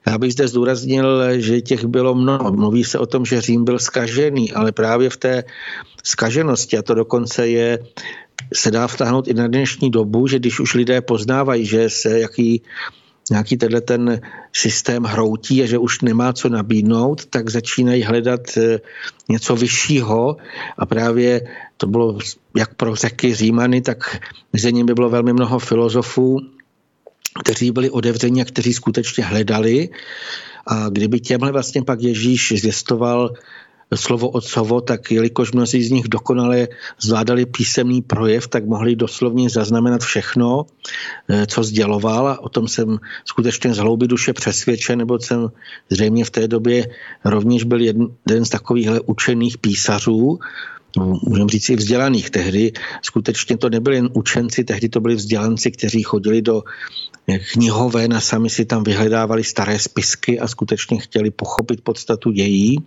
Já 0.06 0.18
bych 0.18 0.32
zde 0.32 0.48
zdůraznil, 0.48 1.40
že 1.40 1.60
těch 1.60 1.84
bylo 1.84 2.14
mnoho. 2.14 2.52
Mluví 2.52 2.84
se 2.84 2.98
o 2.98 3.06
tom, 3.06 3.24
že 3.24 3.40
Řím 3.40 3.64
byl 3.64 3.78
skažený, 3.78 4.52
ale 4.52 4.72
právě 4.72 5.10
v 5.10 5.16
té 5.16 5.44
skaženosti, 6.04 6.78
a 6.78 6.82
to 6.82 6.94
dokonce 6.94 7.48
je 7.48 7.78
se 8.54 8.70
dá 8.70 8.86
vtáhnout 8.86 9.28
i 9.28 9.34
na 9.34 9.46
dnešní 9.46 9.90
dobu, 9.90 10.26
že 10.26 10.38
když 10.38 10.60
už 10.60 10.74
lidé 10.74 11.00
poznávají, 11.00 11.66
že 11.66 11.90
se 11.90 12.20
jaký 12.20 12.62
nějaký 13.30 13.56
tenhle 13.56 13.80
ten 13.80 14.20
systém 14.52 15.02
hroutí 15.02 15.62
a 15.62 15.66
že 15.66 15.78
už 15.78 16.00
nemá 16.00 16.32
co 16.32 16.48
nabídnout, 16.48 17.26
tak 17.26 17.50
začínají 17.50 18.02
hledat 18.02 18.40
eh, 18.56 18.80
něco 19.28 19.56
vyššího 19.56 20.36
a 20.78 20.86
právě 20.86 21.40
to 21.76 21.86
bylo 21.86 22.18
jak 22.56 22.74
pro 22.74 22.94
řeky 22.94 23.34
Římany, 23.34 23.80
tak 23.80 24.18
mezi 24.52 24.72
nimi 24.72 24.94
bylo 24.94 25.10
velmi 25.10 25.32
mnoho 25.32 25.58
filozofů, 25.58 26.40
kteří 27.40 27.70
byli 27.70 27.90
otevření 27.90 28.42
a 28.42 28.44
kteří 28.44 28.72
skutečně 28.72 29.24
hledali. 29.24 29.88
A 30.66 30.88
kdyby 30.88 31.20
těmhle 31.20 31.52
vlastně 31.52 31.82
pak 31.82 32.02
Ježíš 32.02 32.52
zvěstoval 32.56 33.30
slovo 33.96 34.28
otcovo, 34.28 34.80
tak 34.80 35.10
jelikož 35.10 35.52
mnozí 35.52 35.82
z 35.82 35.90
nich 35.90 36.08
dokonale 36.08 36.68
zvládali 37.00 37.46
písemný 37.46 38.02
projev, 38.02 38.48
tak 38.48 38.64
mohli 38.64 38.96
doslovně 38.96 39.50
zaznamenat 39.50 40.00
všechno, 40.00 40.66
eh, 41.28 41.46
co 41.46 41.62
sděloval 41.62 42.28
a 42.28 42.40
o 42.40 42.48
tom 42.48 42.68
jsem 42.68 42.98
skutečně 43.24 43.74
z 43.74 43.78
hlouby 43.78 44.08
duše 44.08 44.32
přesvědčen, 44.32 44.98
nebo 44.98 45.18
jsem 45.18 45.48
zřejmě 45.90 46.24
v 46.24 46.30
té 46.30 46.48
době 46.48 46.88
rovněž 47.24 47.64
byl 47.64 47.80
jeden 47.80 48.44
z 48.44 48.50
takovýchhle 48.50 49.00
učených 49.00 49.58
písařů, 49.58 50.38
no, 50.96 51.20
můžeme 51.22 51.48
říct 51.48 51.68
i 51.68 51.76
vzdělaných. 51.76 52.30
Tehdy 52.30 52.72
skutečně 53.02 53.56
to 53.56 53.70
nebyli 53.70 53.96
jen 53.96 54.08
učenci, 54.12 54.64
tehdy 54.64 54.88
to 54.88 55.00
byli 55.00 55.14
vzdělanci, 55.14 55.70
kteří 55.70 56.02
chodili 56.02 56.42
do 56.42 56.62
knihoven 57.26 58.14
a 58.14 58.20
sami 58.20 58.50
si 58.50 58.64
tam 58.64 58.84
vyhledávali 58.84 59.44
staré 59.44 59.78
spisky 59.78 60.40
a 60.40 60.48
skutečně 60.48 61.00
chtěli 61.00 61.30
pochopit 61.30 61.80
podstatu 61.80 62.30
dějí. 62.30 62.78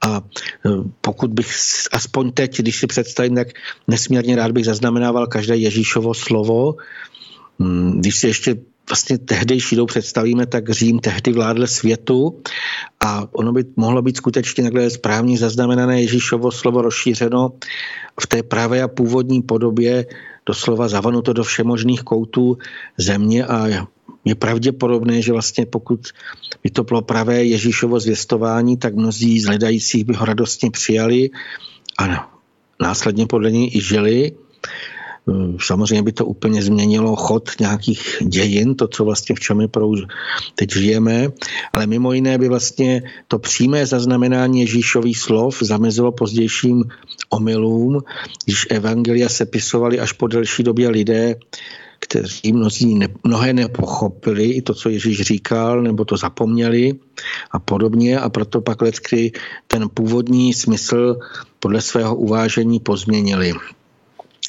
A 0.00 0.16
e, 0.16 0.70
pokud 1.00 1.30
bych 1.32 1.48
aspoň 1.92 2.32
teď, 2.32 2.58
když 2.58 2.78
si 2.78 2.86
představím, 2.86 3.34
tak 3.34 3.48
nesmírně 3.88 4.36
rád 4.36 4.52
bych 4.52 4.64
zaznamenával 4.64 5.26
každé 5.26 5.56
Ježíšovo 5.56 6.14
slovo, 6.14 6.74
hmm, 7.58 8.00
když 8.00 8.18
si 8.18 8.26
ještě 8.26 8.56
vlastně 8.88 9.18
tehdejší 9.18 9.76
dobu 9.76 9.86
představíme, 9.86 10.46
tak 10.46 10.70
Řím 10.70 10.98
tehdy 10.98 11.32
vládl 11.32 11.66
světu 11.66 12.42
a 13.00 13.28
ono 13.32 13.52
by 13.52 13.64
mohlo 13.76 14.02
být 14.02 14.16
skutečně 14.16 14.64
takhle 14.64 14.90
správně 14.90 15.38
zaznamenané 15.38 16.00
Ježíšovo 16.00 16.52
slovo 16.52 16.82
rozšířeno 16.82 17.52
v 18.20 18.26
té 18.26 18.42
pravé 18.42 18.82
a 18.82 18.88
původní 18.88 19.42
podobě 19.42 20.06
doslova 20.48 20.88
zavanuto 20.88 21.36
do 21.36 21.44
všemožných 21.44 22.02
koutů 22.02 22.56
země 22.96 23.44
a 23.44 23.84
je 24.24 24.34
pravděpodobné, 24.34 25.22
že 25.22 25.32
vlastně 25.32 25.66
pokud 25.66 26.00
by 26.64 26.70
to 26.70 26.84
bylo 26.84 27.02
pravé 27.02 27.44
Ježíšovo 27.44 28.00
zvěstování, 28.00 28.76
tak 28.76 28.96
mnozí 28.96 29.40
z 29.40 29.46
hledajících 29.46 30.04
by 30.04 30.14
ho 30.14 30.24
radostně 30.24 30.70
přijali 30.70 31.30
a 32.00 32.32
následně 32.80 33.26
podle 33.26 33.50
něj 33.50 33.70
i 33.74 33.80
žili. 33.80 34.32
Samozřejmě 35.60 36.02
by 36.02 36.12
to 36.12 36.26
úplně 36.26 36.62
změnilo 36.62 37.16
chod 37.16 37.50
nějakých 37.60 38.16
dějin, 38.20 38.74
to, 38.74 38.88
co 38.88 39.04
vlastně 39.04 39.34
v 39.34 39.40
čem 39.40 39.68
teď 40.54 40.72
žijeme, 40.72 41.28
ale 41.72 41.86
mimo 41.86 42.12
jiné 42.12 42.38
by 42.38 42.48
vlastně 42.48 43.02
to 43.28 43.38
přímé 43.38 43.86
zaznamenání 43.86 44.60
Ježíšových 44.60 45.18
slov 45.18 45.58
zamezilo 45.62 46.12
pozdějším 46.12 46.84
omylům, 47.30 48.00
když 48.44 48.66
evangelia 48.70 49.28
sepisovali 49.28 50.00
až 50.00 50.12
po 50.12 50.26
delší 50.26 50.62
době 50.62 50.88
lidé, 50.88 51.34
kteří 51.98 52.52
mnozí 52.52 52.94
ne, 52.94 53.08
mnohé 53.24 53.52
nepochopili, 53.52 54.44
i 54.44 54.62
to, 54.62 54.74
co 54.74 54.88
Ježíš 54.88 55.20
říkal, 55.20 55.82
nebo 55.82 56.04
to 56.04 56.16
zapomněli 56.16 56.92
a 57.50 57.58
podobně 57.58 58.18
a 58.18 58.28
proto 58.28 58.60
pak 58.60 58.82
lecky 58.82 59.32
ten 59.66 59.88
původní 59.94 60.54
smysl 60.54 61.18
podle 61.60 61.80
svého 61.80 62.16
uvážení 62.16 62.80
pozměnili. 62.80 63.52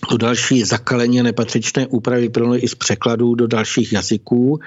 To 0.10 0.18
další 0.18 0.64
zakalení 0.64 1.24
nepatřičné 1.24 1.88
úpravy 1.88 2.22
vyplynuly 2.22 2.60
i 2.60 2.68
z 2.68 2.76
překladů 2.76 3.36
do 3.36 3.48
dalších 3.48 3.94
jazyků 3.94 4.60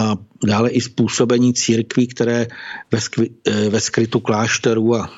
a 0.00 0.14
dále 0.46 0.70
i 0.70 0.80
způsobení 0.80 1.54
církví, 1.54 2.06
které 2.06 2.46
ve, 2.92 3.00
skry, 3.00 3.30
eh, 3.46 3.68
ve 3.70 3.80
skrytu 3.80 4.20
klášterů 4.20 4.96
a 4.96 5.10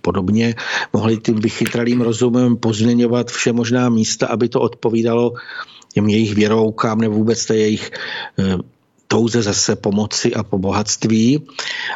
podobně 0.00 0.54
mohli 0.92 1.16
tím 1.16 1.40
vychytralým 1.40 2.00
rozumem 2.00 2.56
pozměňovat 2.56 3.30
vše 3.30 3.52
možná 3.52 3.88
místa, 3.88 4.26
aby 4.26 4.48
to 4.48 4.60
odpovídalo 4.60 5.32
těm 5.94 6.08
jejich 6.08 6.34
věroukám 6.34 6.98
nebo 6.98 7.14
vůbec 7.14 7.46
té 7.46 7.56
jejich 7.56 7.90
eh, 8.38 8.56
touze 9.06 9.42
zase 9.42 9.76
pomoci 9.76 10.34
a 10.34 10.42
po 10.42 10.58
bohatství, 10.58 11.46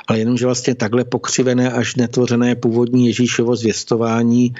ale 0.06 0.18
jenomže 0.18 0.46
vlastně 0.46 0.74
takhle 0.74 1.04
pokřivené 1.04 1.72
až 1.72 1.96
netvořené 1.96 2.54
původní 2.54 3.06
Ježíšovo 3.06 3.56
zvěstování 3.56 4.54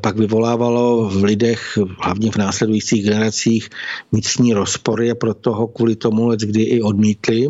pak 0.00 0.16
vyvolávalo 0.16 1.08
v 1.08 1.24
lidech, 1.24 1.78
hlavně 2.00 2.30
v 2.30 2.36
následujících 2.36 3.04
generacích, 3.04 3.68
vnitřní 4.12 4.54
rozpory 4.54 5.10
a 5.10 5.14
proto 5.14 5.54
ho 5.54 5.66
kvůli 5.66 5.96
tomu 5.96 6.26
let 6.26 6.40
kdy 6.40 6.62
i 6.62 6.82
odmítli 6.82 7.48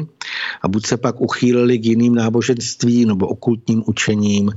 a 0.62 0.68
buď 0.68 0.86
se 0.86 0.96
pak 0.96 1.20
uchýlili 1.20 1.78
k 1.78 1.84
jiným 1.84 2.14
náboženstvím 2.14 3.08
nebo 3.08 3.26
okultním 3.26 3.82
učením, 3.86 4.50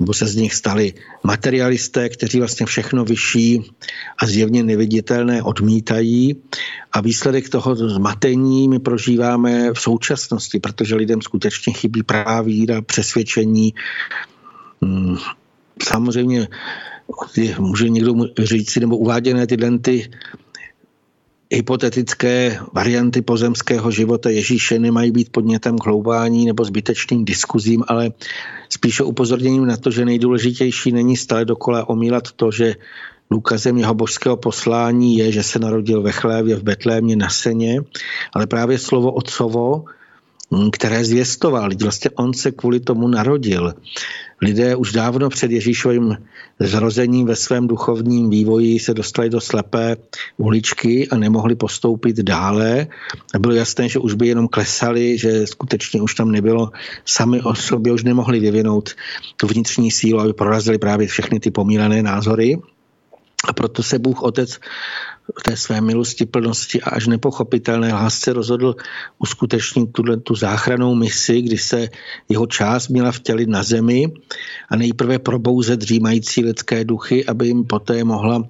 nebo 0.00 0.14
se 0.14 0.26
z 0.26 0.36
nich 0.36 0.54
stali 0.54 0.94
materialisté, 1.24 2.08
kteří 2.08 2.38
vlastně 2.38 2.66
všechno 2.66 3.04
vyšší 3.04 3.62
a 4.18 4.26
zjevně 4.26 4.62
neviditelné 4.62 5.42
odmítají. 5.42 6.36
A 6.92 7.00
výsledek 7.00 7.48
toho 7.48 7.74
zmatení 7.74 8.68
my 8.68 8.78
prožíváme 8.78 9.72
v 9.72 9.80
současnosti, 9.80 10.60
protože 10.60 10.94
lidem 10.94 11.22
skutečně 11.22 11.72
chybí 11.72 12.02
prává 12.02 12.42
víra, 12.42 12.82
přesvědčení. 12.82 13.74
Hmm, 14.82 15.16
může 17.58 17.88
někdo 17.88 18.14
říct 18.38 18.70
si, 18.70 18.80
nebo 18.80 18.96
uváděné 18.96 19.46
tyhle 19.46 19.78
ty 19.78 20.10
hypotetické 21.50 22.58
varianty 22.72 23.22
pozemského 23.22 23.90
života 23.90 24.30
Ježíše 24.30 24.78
nemají 24.78 25.10
být 25.10 25.28
podnětem 25.32 25.78
k 25.78 25.86
hloubání 25.86 26.46
nebo 26.46 26.64
zbytečným 26.64 27.24
diskuzím, 27.24 27.84
ale 27.88 28.10
spíše 28.68 29.02
upozorněním 29.02 29.66
na 29.66 29.76
to, 29.76 29.90
že 29.90 30.04
nejdůležitější 30.04 30.92
není 30.92 31.16
stále 31.16 31.44
dokola 31.44 31.88
omílat 31.88 32.32
to, 32.32 32.50
že 32.50 32.74
důkazem 33.30 33.78
jeho 33.78 33.94
božského 33.94 34.36
poslání 34.36 35.16
je, 35.16 35.32
že 35.32 35.42
se 35.42 35.58
narodil 35.58 36.02
ve 36.02 36.12
chlévě 36.12 36.56
v 36.56 36.62
Betlémě 36.62 37.16
na 37.16 37.28
seně, 37.28 37.80
ale 38.34 38.46
právě 38.46 38.78
slovo 38.78 39.12
otcovo 39.12 39.84
které 40.72 41.04
zvěstoval. 41.04 41.70
Vlastně 41.82 42.10
on 42.10 42.34
se 42.34 42.52
kvůli 42.52 42.80
tomu 42.80 43.08
narodil. 43.08 43.74
Lidé 44.42 44.76
už 44.76 44.92
dávno 44.92 45.28
před 45.28 45.50
Ježíšovým 45.50 46.16
zrozením 46.60 47.26
ve 47.26 47.36
svém 47.36 47.66
duchovním 47.66 48.30
vývoji 48.30 48.78
se 48.78 48.94
dostali 48.94 49.30
do 49.30 49.40
slepé 49.40 49.96
uličky 50.36 51.08
a 51.08 51.16
nemohli 51.16 51.54
postoupit 51.54 52.16
dále. 52.16 52.86
Bylo 53.38 53.54
jasné, 53.54 53.88
že 53.88 53.98
už 53.98 54.14
by 54.14 54.28
jenom 54.28 54.48
klesali, 54.48 55.18
že 55.18 55.46
skutečně 55.46 56.02
už 56.02 56.14
tam 56.14 56.32
nebylo 56.32 56.70
sami 57.04 57.42
o 57.42 57.54
sobě, 57.54 57.92
už 57.92 58.04
nemohli 58.04 58.40
vyvinout 58.40 58.90
tu 59.36 59.46
vnitřní 59.46 59.90
sílu, 59.90 60.20
aby 60.20 60.32
prorazili 60.32 60.78
právě 60.78 61.06
všechny 61.06 61.40
ty 61.40 61.50
pomílené 61.50 62.02
názory. 62.02 62.58
A 63.44 63.52
proto 63.52 63.82
se 63.82 63.98
Bůh 63.98 64.22
Otec 64.22 64.58
té 65.44 65.56
své 65.56 65.80
milosti, 65.80 66.26
plnosti 66.26 66.82
a 66.82 66.90
až 66.90 67.06
nepochopitelné 67.06 67.92
lásce 67.92 68.32
rozhodl 68.32 68.74
uskutečnit 69.18 69.92
tuhle 69.92 70.16
tu 70.16 70.34
záchranou 70.34 70.94
misi, 70.94 71.42
kdy 71.42 71.58
se 71.58 71.88
jeho 72.28 72.46
část 72.46 72.88
měla 72.88 73.12
vtělit 73.12 73.48
na 73.48 73.62
zemi 73.62 74.12
a 74.68 74.76
nejprve 74.76 75.18
probouzet 75.18 75.80
dřímající 75.80 76.44
lidské 76.44 76.84
duchy, 76.84 77.26
aby 77.26 77.46
jim 77.46 77.64
poté 77.64 78.04
mohla 78.04 78.48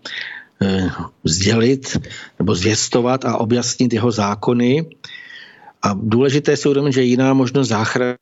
eh, 0.62 0.90
sdělit 1.24 1.96
nebo 2.38 2.54
zvěstovat 2.54 3.24
a 3.24 3.36
objasnit 3.36 3.92
jeho 3.92 4.10
zákony. 4.10 4.86
A 5.82 5.94
důležité 6.02 6.56
si 6.56 6.68
uvědomit, 6.68 6.92
že 6.92 7.02
jiná 7.02 7.34
možnost 7.34 7.68
záchrany 7.68 8.16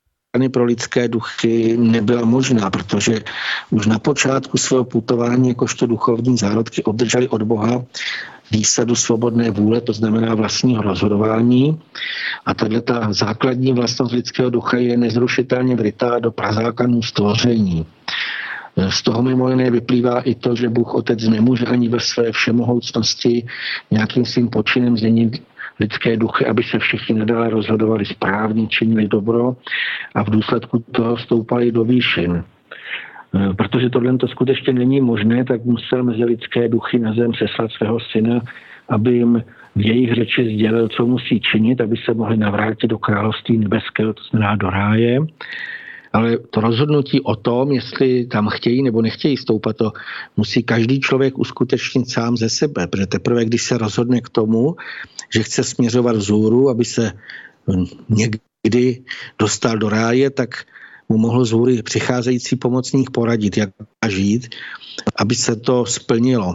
pro 0.52 0.64
lidské 0.64 1.08
duchy 1.08 1.76
nebyla 1.76 2.24
možná, 2.24 2.70
protože 2.70 3.20
už 3.70 3.86
na 3.86 3.98
počátku 3.98 4.58
svého 4.58 4.84
putování 4.84 5.48
jakožto 5.48 5.86
duchovní 5.86 6.36
zárodky 6.36 6.82
obdrželi 6.82 7.28
od 7.28 7.42
Boha 7.42 7.84
výsadu 8.50 8.94
svobodné 8.94 9.50
vůle, 9.50 9.80
to 9.80 9.92
znamená 9.92 10.34
vlastního 10.34 10.82
rozhodování. 10.82 11.80
A 12.46 12.54
tato 12.54 12.80
ta 12.80 13.12
základní 13.12 13.72
vlastnost 13.72 14.12
lidského 14.12 14.50
ducha 14.50 14.76
je 14.76 14.96
nezrušitelně 14.96 15.76
vrytá 15.76 16.18
do 16.18 16.30
prazákanů 16.30 17.02
stvoření. 17.02 17.86
Z 18.88 19.02
toho 19.02 19.22
mimo 19.22 19.50
jiné 19.50 19.70
vyplývá 19.70 20.20
i 20.20 20.34
to, 20.34 20.56
že 20.56 20.68
Bůh 20.68 20.94
Otec 20.94 21.22
nemůže 21.28 21.66
ani 21.66 21.88
ve 21.88 22.00
své 22.00 22.32
všemohoucnosti 22.32 23.46
nějakým 23.90 24.24
svým 24.24 24.48
počinem 24.48 24.96
změnit 24.96 25.42
lidské 25.80 26.16
duchy, 26.16 26.46
aby 26.46 26.62
se 26.62 26.78
všichni 26.78 27.18
nadále 27.18 27.50
rozhodovali 27.50 28.04
správně, 28.04 28.66
činili 28.66 29.08
dobro 29.08 29.56
a 30.14 30.22
v 30.22 30.30
důsledku 30.30 30.84
toho 30.92 31.16
stoupali 31.16 31.72
do 31.72 31.84
výšin. 31.84 32.44
E, 33.34 33.54
protože 33.54 33.90
tohle 33.90 34.18
to 34.18 34.28
skutečně 34.28 34.72
není 34.72 35.00
možné, 35.00 35.44
tak 35.44 35.64
musel 35.64 36.02
mezi 36.02 36.24
lidské 36.24 36.68
duchy 36.68 36.98
na 36.98 37.14
zem 37.14 37.34
seslat 37.34 37.72
svého 37.72 38.00
syna 38.00 38.40
aby 38.88 39.12
jim 39.12 39.42
v 39.76 39.86
jejich 39.86 40.14
řeči 40.14 40.44
sdělil, 40.44 40.88
co 40.88 41.06
musí 41.06 41.40
činit, 41.40 41.80
aby 41.80 41.96
se 41.96 42.14
mohli 42.14 42.36
navrátit 42.36 42.90
do 42.90 42.98
království 42.98 43.58
nebeského, 43.58 44.14
to 44.14 44.22
znamená 44.30 44.56
do 44.56 44.70
ráje. 44.70 45.18
Ale 46.14 46.38
to 46.38 46.60
rozhodnutí 46.60 47.20
o 47.20 47.36
tom, 47.36 47.72
jestli 47.72 48.26
tam 48.26 48.48
chtějí 48.48 48.82
nebo 48.82 49.02
nechtějí 49.02 49.36
stoupat, 49.36 49.76
to 49.76 49.92
musí 50.36 50.62
každý 50.62 51.00
člověk 51.00 51.38
uskutečnit 51.38 52.10
sám 52.10 52.36
ze 52.36 52.48
sebe, 52.48 52.86
protože 52.86 53.06
teprve, 53.06 53.44
když 53.44 53.62
se 53.62 53.78
rozhodne 53.78 54.20
k 54.20 54.28
tomu, 54.28 54.76
že 55.34 55.42
chce 55.42 55.64
směřovat 55.64 56.16
vzhůru, 56.16 56.70
aby 56.70 56.84
se 56.84 57.12
někdy 58.08 59.02
dostal 59.38 59.78
do 59.78 59.88
ráje, 59.88 60.30
tak 60.30 60.64
mu 61.08 61.18
mohl 61.18 61.44
z 61.44 61.52
hůry 61.52 61.82
přicházející 61.82 62.56
pomocník 62.56 63.10
poradit, 63.10 63.56
jak 63.56 63.70
žít, 64.08 64.54
aby 65.16 65.34
se 65.34 65.56
to 65.56 65.86
splnilo. 65.86 66.54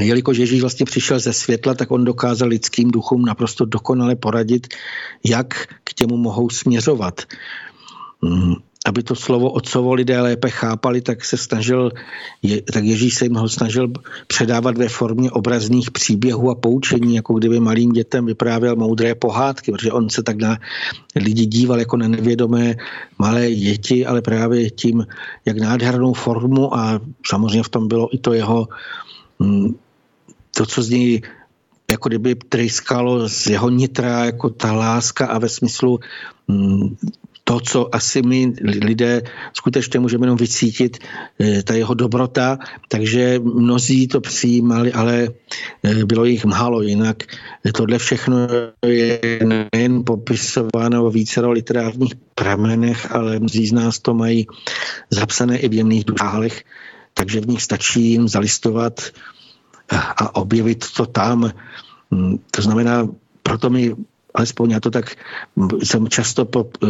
Jelikož 0.00 0.38
Ježíš 0.38 0.60
vlastně 0.60 0.86
přišel 0.86 1.18
ze 1.18 1.32
světla, 1.32 1.74
tak 1.74 1.90
on 1.90 2.04
dokázal 2.04 2.48
lidským 2.48 2.90
duchům 2.90 3.24
naprosto 3.24 3.64
dokonale 3.64 4.16
poradit, 4.16 4.66
jak 5.24 5.66
k 5.84 5.94
těmu 5.94 6.16
mohou 6.16 6.50
směřovat. 6.50 7.20
Mm, 8.22 8.54
aby 8.86 9.02
to 9.02 9.14
slovo 9.14 9.50
otcovo 9.50 9.94
lidé 9.94 10.20
lépe 10.20 10.50
chápali, 10.50 11.00
tak 11.00 11.24
se 11.24 11.36
snažil, 11.36 11.92
tak 12.72 12.84
Ježíš 12.84 13.14
se 13.14 13.24
jim 13.24 13.34
ho 13.34 13.48
snažil 13.48 13.92
předávat 14.26 14.78
ve 14.78 14.88
formě 14.88 15.30
obrazných 15.30 15.90
příběhů 15.90 16.50
a 16.50 16.54
poučení, 16.54 17.14
jako 17.16 17.34
kdyby 17.34 17.60
malým 17.60 17.92
dětem 17.92 18.26
vyprávěl 18.26 18.76
moudré 18.76 19.14
pohádky, 19.14 19.72
protože 19.72 19.92
on 19.92 20.10
se 20.10 20.22
tak 20.22 20.36
na 20.36 20.58
lidi 21.16 21.46
díval 21.46 21.78
jako 21.78 21.96
na 21.96 22.08
nevědomé 22.08 22.74
malé 23.18 23.54
děti, 23.54 24.06
ale 24.06 24.22
právě 24.22 24.70
tím, 24.70 25.06
jak 25.44 25.58
nádhernou 25.58 26.12
formu 26.12 26.74
a 26.74 27.00
samozřejmě 27.26 27.62
v 27.62 27.68
tom 27.68 27.88
bylo 27.88 28.14
i 28.14 28.18
to 28.18 28.32
jeho, 28.32 28.68
mm, 29.38 29.74
to, 30.56 30.66
co 30.66 30.82
z 30.82 30.90
něj 30.90 31.22
jako 31.90 32.08
kdyby 32.08 32.34
tryskalo 32.34 33.28
z 33.28 33.46
jeho 33.46 33.70
nitra 33.70 34.24
jako 34.24 34.50
ta 34.50 34.72
láska 34.72 35.26
a 35.26 35.38
ve 35.38 35.48
smyslu 35.48 36.00
mm, 36.48 36.96
to, 37.44 37.60
co 37.60 37.94
asi 37.94 38.22
my 38.22 38.52
lidé 38.62 39.22
skutečně 39.52 40.00
můžeme 40.00 40.26
jenom 40.26 40.38
vycítit, 40.38 40.98
eh, 41.40 41.62
ta 41.62 41.74
jeho 41.74 41.94
dobrota, 41.94 42.58
takže 42.88 43.38
mnozí 43.38 44.08
to 44.08 44.20
přijímali, 44.20 44.92
ale 44.92 45.28
eh, 45.82 46.04
bylo 46.04 46.24
jich 46.24 46.44
málo. 46.44 46.82
Jinak 46.82 47.22
tohle 47.74 47.98
všechno 47.98 48.48
je 48.86 49.20
nejen 49.44 50.04
popisováno 50.04 51.06
o 51.06 51.10
více 51.10 51.40
literárních 51.40 52.14
pramenech, 52.34 53.12
ale 53.12 53.38
mnozí 53.38 53.66
z 53.66 53.72
nás 53.72 53.98
to 53.98 54.14
mají 54.14 54.46
zapsané 55.10 55.58
i 55.58 55.68
v 55.68 55.74
jemných 55.74 56.04
dušálech, 56.04 56.64
takže 57.14 57.40
v 57.40 57.48
nich 57.48 57.62
stačí 57.62 58.10
jim 58.10 58.28
zalistovat 58.28 59.00
a 59.90 60.36
objevit 60.36 60.84
to 60.96 61.06
tam. 61.06 61.50
Mm, 62.10 62.38
to 62.50 62.62
znamená, 62.62 63.08
proto 63.42 63.70
mi 63.70 63.94
alespoň 64.34 64.70
já 64.70 64.80
to 64.80 64.90
tak 64.90 65.16
jsem 65.82 66.08
často 66.08 66.44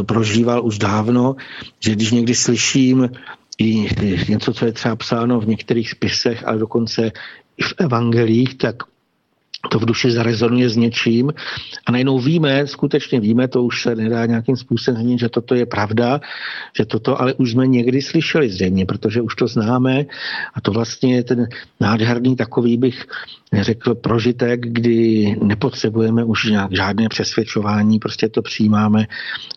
prožíval 0.07 0.67
už 0.67 0.79
dávno, 0.79 1.37
že 1.81 1.93
když 1.93 2.11
někdy 2.11 2.35
slyším 2.35 3.11
i 3.59 3.89
něco, 4.29 4.55
co 4.55 4.67
je 4.67 4.73
třeba 4.73 4.97
psáno 4.97 5.41
v 5.41 5.49
některých 5.49 5.91
spisech, 5.91 6.47
ale 6.47 6.59
dokonce 6.59 7.13
i 7.57 7.63
v 7.63 7.75
evangelích, 7.79 8.55
tak 8.55 8.77
to 9.69 9.79
v 9.79 9.85
duši 9.85 10.11
zarezonuje 10.11 10.69
s 10.69 10.77
něčím 10.77 11.33
a 11.87 11.93
najednou 11.93 12.19
víme, 12.19 12.67
skutečně 12.67 13.21
víme, 13.21 13.49
to 13.49 13.65
už 13.65 13.83
se 13.83 13.95
nedá 13.95 14.27
nějakým 14.27 14.57
způsobem 14.57 15.01
změnit, 15.01 15.19
že 15.19 15.29
toto 15.29 15.55
je 15.55 15.67
pravda, 15.67 16.21
že 16.77 16.85
toto 16.85 17.21
ale 17.21 17.35
už 17.35 17.51
jsme 17.51 17.67
někdy 17.67 18.03
slyšeli 18.03 18.51
zřejmě, 18.51 18.87
protože 18.87 19.21
už 19.21 19.35
to 19.35 19.47
známe 19.47 20.07
a 20.55 20.61
to 20.61 20.73
vlastně 20.73 21.17
je 21.17 21.25
ten 21.25 21.49
nádherný 21.81 22.37
takový 22.37 22.77
bych 22.77 23.07
řekl 23.53 23.95
prožitek, 23.95 24.61
kdy 24.61 25.37
nepotřebujeme 25.43 26.25
už 26.25 26.45
nějak 26.45 26.77
žádné 26.77 27.09
přesvědčování, 27.09 27.99
prostě 27.99 28.29
to 28.29 28.43
přijímáme 28.43 29.07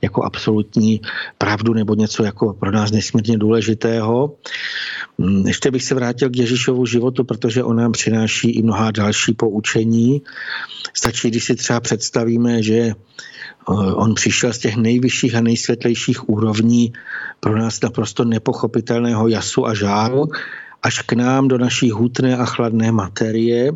jako 0.01 0.23
absolutní 0.23 1.01
pravdu 1.37 1.73
nebo 1.73 1.95
něco 1.95 2.23
jako 2.23 2.53
pro 2.53 2.71
nás 2.71 2.91
nesmírně 2.91 3.37
důležitého. 3.37 4.35
Mm, 5.17 5.47
ještě 5.47 5.71
bych 5.71 5.83
se 5.83 5.95
vrátil 5.95 6.29
k 6.29 6.37
Ježíšovu 6.37 6.85
životu, 6.85 7.23
protože 7.23 7.63
on 7.63 7.75
nám 7.75 7.91
přináší 7.91 8.49
i 8.49 8.61
mnoha 8.61 8.91
další 8.91 9.33
poučení. 9.33 9.92
Stačí, 10.93 11.29
když 11.29 11.45
si 11.45 11.55
třeba 11.55 11.79
představíme, 11.79 12.63
že 12.63 12.75
eh, 12.75 12.93
on 13.93 14.13
přišel 14.13 14.53
z 14.53 14.59
těch 14.59 14.75
nejvyšších 14.75 15.35
a 15.35 15.41
nejsvětlejších 15.41 16.29
úrovní 16.29 16.93
pro 17.39 17.57
nás 17.57 17.81
naprosto 17.81 18.23
nepochopitelného 18.23 19.27
jasu 19.27 19.67
a 19.67 19.73
žáru 19.73 20.27
až 20.83 21.01
k 21.01 21.13
nám 21.13 21.47
do 21.47 21.57
naší 21.57 21.91
hutné 21.91 22.37
a 22.37 22.45
chladné 22.45 22.91
materie. 22.91 23.71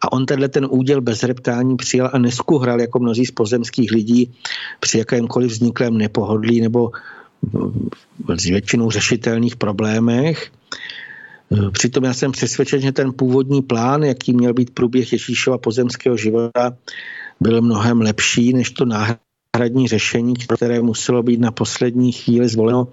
A 0.00 0.12
on 0.12 0.26
tenhle 0.26 0.48
ten 0.48 0.66
úděl 0.70 1.00
bez 1.00 1.22
reptání 1.22 1.76
přijal 1.76 2.10
a 2.12 2.18
neskuhral 2.18 2.80
jako 2.80 2.98
mnozí 2.98 3.26
z 3.26 3.30
pozemských 3.30 3.92
lidí 3.92 4.32
při 4.80 4.98
jakémkoliv 4.98 5.50
vzniklém 5.50 5.98
nepohodlí 5.98 6.60
nebo 6.60 6.90
s 8.36 8.44
většinou 8.44 8.90
řešitelných 8.90 9.56
problémech. 9.56 10.50
Přitom 11.72 12.04
já 12.04 12.14
jsem 12.14 12.32
přesvědčen, 12.32 12.80
že 12.80 12.92
ten 12.92 13.12
původní 13.12 13.62
plán, 13.62 14.02
jaký 14.02 14.32
měl 14.32 14.54
být 14.54 14.70
průběh 14.70 15.12
Ježíšova 15.12 15.58
pozemského 15.58 16.16
života, 16.16 16.76
byl 17.40 17.62
mnohem 17.62 18.00
lepší 18.00 18.52
než 18.52 18.70
to 18.70 18.84
náhradní 18.84 19.88
řešení, 19.88 20.34
které 20.36 20.82
muselo 20.82 21.22
být 21.22 21.40
na 21.40 21.50
poslední 21.50 22.12
chvíli 22.12 22.48
zvoleno, 22.48 22.88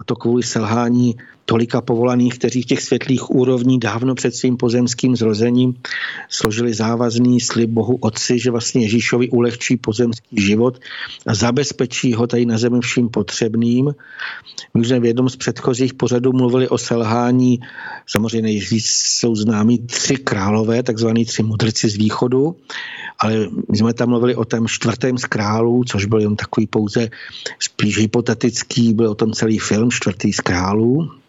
a 0.00 0.04
to 0.04 0.16
kvůli 0.16 0.42
selhání 0.42 1.16
tolika 1.44 1.80
povolaných, 1.80 2.38
kteří 2.38 2.62
v 2.62 2.66
těch 2.66 2.82
světlých 2.82 3.30
úrovní 3.30 3.78
dávno 3.78 4.14
před 4.14 4.34
svým 4.34 4.56
pozemským 4.56 5.16
zrozením 5.16 5.74
složili 6.28 6.74
závazný 6.74 7.40
slib 7.40 7.70
Bohu 7.70 7.96
Otci, 8.00 8.38
že 8.38 8.50
vlastně 8.50 8.82
Ježíšovi 8.82 9.30
ulehčí 9.30 9.76
pozemský 9.76 10.42
život 10.42 10.80
a 11.26 11.34
zabezpečí 11.34 12.14
ho 12.14 12.26
tady 12.26 12.46
na 12.46 12.58
zemi 12.58 12.80
vším 12.80 13.08
potřebným. 13.08 13.94
My 14.74 14.80
už 14.80 14.88
jsme 14.88 15.00
v 15.00 15.04
jednom 15.04 15.28
z 15.28 15.36
předchozích 15.36 15.94
pořadů 15.94 16.32
mluvili 16.32 16.68
o 16.68 16.78
selhání, 16.78 17.60
samozřejmě 18.06 18.42
nejvíc 18.42 18.86
jsou 18.86 19.34
známí 19.34 19.78
tři 19.78 20.16
králové, 20.16 20.82
takzvaní 20.82 21.24
tři 21.24 21.42
mudrci 21.42 21.88
z 21.88 21.96
východu, 21.96 22.56
ale 23.18 23.48
my 23.70 23.76
jsme 23.76 23.94
tam 23.94 24.08
mluvili 24.08 24.34
o 24.34 24.44
tom 24.44 24.68
čtvrtém 24.68 25.18
z 25.18 25.24
králů, 25.24 25.84
což 25.84 26.04
byl 26.04 26.20
jen 26.20 26.36
takový 26.36 26.66
pouze 26.66 27.08
spíš 27.58 27.98
hypotetický, 27.98 28.94
byl 28.94 29.10
o 29.10 29.14
tom 29.14 29.32
celý 29.32 29.58
film 29.58 29.90
Čtvrtý 29.90 30.32
z 30.32 30.40
králů. 30.40 31.23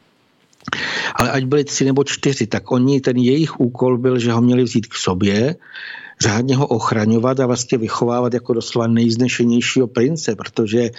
Ale 1.15 1.31
ať 1.31 1.43
byli 1.43 1.63
tři 1.63 1.85
nebo 1.85 2.03
čtyři, 2.03 2.47
tak 2.47 2.71
oni, 2.71 3.01
ten 3.01 3.17
jejich 3.17 3.59
úkol 3.59 3.97
byl, 3.97 4.19
že 4.19 4.31
ho 4.31 4.41
měli 4.41 4.63
vzít 4.63 4.87
k 4.87 4.95
sobě, 4.95 5.55
řádně 6.21 6.55
ho 6.55 6.67
ochraňovat 6.67 7.39
a 7.39 7.45
vlastně 7.45 7.77
vychovávat 7.77 8.33
jako 8.33 8.53
doslova 8.53 8.87
nejznešenějšího 8.87 9.87
prince, 9.87 10.35
protože 10.35 10.89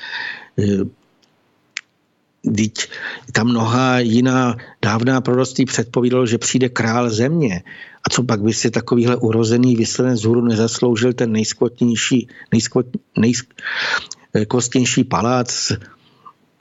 Teď 2.55 2.88
eh, 3.29 3.33
tam 3.33 3.46
mnoha 3.46 3.98
jiná 3.98 4.57
dávná 4.83 5.20
proroctví 5.20 5.64
předpovídalo, 5.64 6.26
že 6.26 6.38
přijde 6.38 6.68
král 6.68 7.11
země. 7.11 7.62
A 8.07 8.11
co 8.11 8.22
pak 8.22 8.42
by 8.42 8.52
si 8.52 8.70
takovýhle 8.70 9.16
urozený 9.16 9.76
vyslanec 9.76 10.20
z 10.20 10.24
hůru 10.24 10.44
nezasloužil 10.44 11.12
ten 11.12 11.33
nejskvotnější, 11.33 12.29
nejskvot, 12.52 12.87
nejskvostnější 13.18 15.05
palác? 15.05 15.72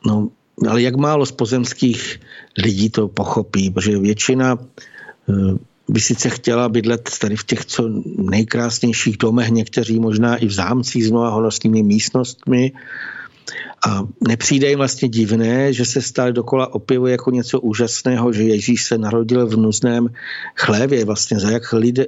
No, 0.06 0.30
ale 0.70 0.82
jak 0.82 0.96
málo 0.96 1.26
z 1.26 1.32
pozemských 1.32 2.20
lidí 2.64 2.90
to 2.90 3.08
pochopí, 3.08 3.70
protože 3.70 4.00
většina 4.00 4.58
eh, 4.60 5.34
by 5.90 6.00
sice 6.00 6.30
chtěla 6.30 6.70
bydlet 6.70 7.10
tady 7.20 7.36
v 7.36 7.44
těch 7.44 7.66
co 7.66 7.90
nejkrásnějších 8.18 9.18
domech, 9.18 9.50
někteří 9.50 10.00
možná 10.00 10.36
i 10.36 10.46
v 10.46 10.52
zámcích 10.52 11.06
s 11.06 11.12
mnoha 11.12 11.30
honosnými 11.30 11.84
místnostmi, 11.84 12.72
a 13.88 14.08
nepřijde 14.28 14.70
jim 14.70 14.78
vlastně 14.78 15.10
divné, 15.10 15.74
že 15.74 15.86
se 15.86 16.02
stále 16.02 16.34
dokola 16.34 16.74
opěvuje 16.74 17.12
jako 17.12 17.32
něco 17.32 17.62
úžasného, 17.62 18.34
že 18.34 18.44
Ježíš 18.44 18.86
se 18.86 18.98
narodil 18.98 19.48
v 19.48 19.58
nuzném 19.58 20.08
chlévě, 20.56 21.06
vlastně 21.06 21.40
za 21.40 21.52
jak, 21.52 21.74
lidé, 21.74 22.06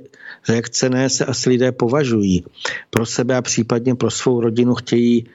za 0.47 0.53
jak 0.53 0.69
cené 0.69 1.09
se 1.09 1.25
asi 1.25 1.49
lidé 1.49 1.71
považují. 1.71 2.43
Pro 2.89 3.05
sebe 3.05 3.35
a 3.35 3.41
případně 3.41 3.95
pro 3.95 4.11
svou 4.11 4.41
rodinu 4.41 4.75
chtějí 4.75 5.25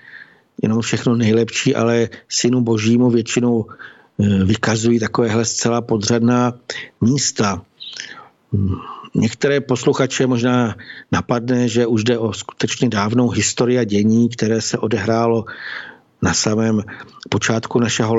jenom 0.63 0.81
všechno 0.81 1.17
nejlepší, 1.17 1.75
ale 1.75 2.09
synu 2.29 2.61
božímu 2.61 3.11
většinou 3.11 3.67
eh, 3.67 4.45
vykazují 4.45 4.99
takovéhle 4.99 5.45
zcela 5.45 5.81
podřadná 5.81 6.53
místa. 7.01 7.63
Hmm. 8.53 8.75
Některé 9.15 9.61
posluchače 9.61 10.27
možná 10.27 10.77
napadne, 11.13 11.69
že 11.69 11.87
už 11.87 12.05
jde 12.05 12.19
o 12.19 12.33
skutečně 12.33 12.89
dávnou 12.89 13.29
historii 13.29 13.79
a 13.79 13.85
dění, 13.85 14.29
které 14.29 14.61
se 14.61 14.79
odehrálo 14.79 15.45
na 16.23 16.35
samém 16.35 16.83
počátku 17.29 17.81
našeho 17.81 18.15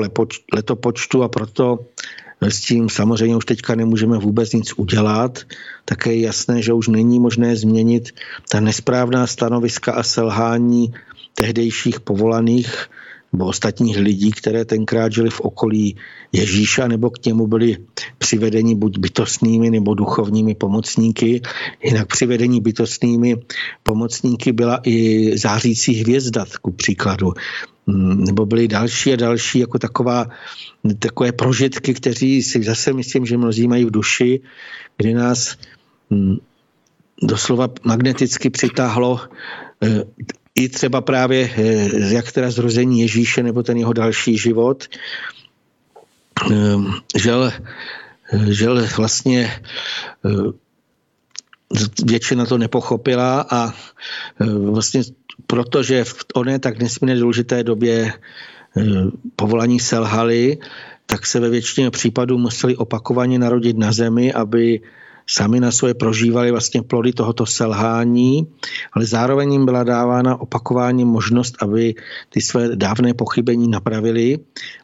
letopočtu 0.52 1.22
a 1.22 1.28
proto 1.28 1.78
s 2.40 2.60
tím 2.60 2.88
samozřejmě 2.88 3.36
už 3.36 3.44
teďka 3.44 3.74
nemůžeme 3.74 4.18
vůbec 4.18 4.52
nic 4.52 4.72
udělat. 4.76 5.38
Také 5.84 6.14
je 6.14 6.20
jasné, 6.20 6.62
že 6.62 6.72
už 6.72 6.88
není 6.88 7.20
možné 7.20 7.56
změnit 7.56 8.10
ta 8.48 8.60
nesprávná 8.60 9.26
stanoviska 9.26 9.92
a 9.92 10.02
selhání 10.02 10.94
tehdejších 11.34 12.00
povolaných 12.00 12.88
nebo 13.34 13.46
ostatních 13.46 13.98
lidí, 13.98 14.30
které 14.30 14.64
tenkrát 14.64 15.12
žili 15.12 15.30
v 15.30 15.40
okolí 15.40 15.96
Ježíša, 16.32 16.88
nebo 16.88 17.10
k 17.10 17.24
němu 17.24 17.46
byli 17.46 17.76
přivedeni 18.18 18.74
buď 18.74 18.98
bytostnými 18.98 19.70
nebo 19.70 19.94
duchovními 19.94 20.54
pomocníky. 20.54 21.42
Jinak 21.84 22.06
přivedení 22.08 22.60
bytostnými 22.60 23.36
pomocníky 23.82 24.52
byla 24.52 24.80
i 24.84 25.30
zářící 25.38 25.94
hvězda, 25.94 26.46
ku 26.62 26.70
příkladu. 26.70 27.32
Mm, 27.86 28.24
nebo 28.24 28.46
byly 28.46 28.68
další 28.68 29.12
a 29.12 29.16
další 29.16 29.58
jako 29.58 29.78
taková, 29.78 30.26
takové 30.98 31.32
prožitky, 31.32 31.94
kteří 31.94 32.42
si 32.42 32.62
zase 32.62 32.92
myslím, 32.92 33.26
že 33.26 33.36
mnozí 33.36 33.68
mají 33.68 33.84
v 33.84 33.90
duši, 33.90 34.40
kdy 34.96 35.14
nás 35.14 35.56
mm, 36.10 36.36
doslova 37.22 37.68
magneticky 37.84 38.50
přitáhlo 38.50 39.20
eh, 39.82 40.04
i 40.54 40.68
třeba 40.68 41.00
právě 41.00 41.50
eh, 41.56 42.14
jak 42.14 42.32
teda 42.32 42.50
zrození 42.50 43.00
Ježíše 43.00 43.42
nebo 43.42 43.62
ten 43.62 43.76
jeho 43.76 43.92
další 43.92 44.38
život. 44.38 44.84
Ehm, 46.50 46.94
žel, 47.16 47.52
eh, 48.32 48.52
žel 48.52 48.86
vlastně 48.96 49.60
většina 52.06 52.46
to 52.46 52.58
nepochopila 52.58 53.46
a 53.50 53.72
vlastně 54.70 55.02
protože 55.46 56.04
v 56.04 56.24
oné 56.34 56.58
tak 56.58 56.78
nesmírně 56.78 57.20
důležité 57.20 57.64
době 57.64 58.12
povolání 59.36 59.80
selhali, 59.80 60.58
tak 61.06 61.26
se 61.26 61.40
ve 61.40 61.50
většině 61.50 61.90
případů 61.90 62.38
museli 62.38 62.76
opakovaně 62.76 63.38
narodit 63.38 63.78
na 63.78 63.92
zemi, 63.92 64.32
aby 64.32 64.80
sami 65.26 65.60
na 65.60 65.70
svoje 65.70 65.94
prožívali 65.94 66.50
vlastně 66.50 66.82
plody 66.82 67.12
tohoto 67.12 67.46
selhání, 67.46 68.46
ale 68.92 69.06
zároveň 69.06 69.52
jim 69.52 69.64
byla 69.64 69.84
dávána 69.84 70.40
opakování 70.40 71.04
možnost, 71.04 71.54
aby 71.60 71.94
ty 72.28 72.40
své 72.40 72.76
dávné 72.76 73.14
pochybení 73.14 73.68
napravili, 73.68 74.38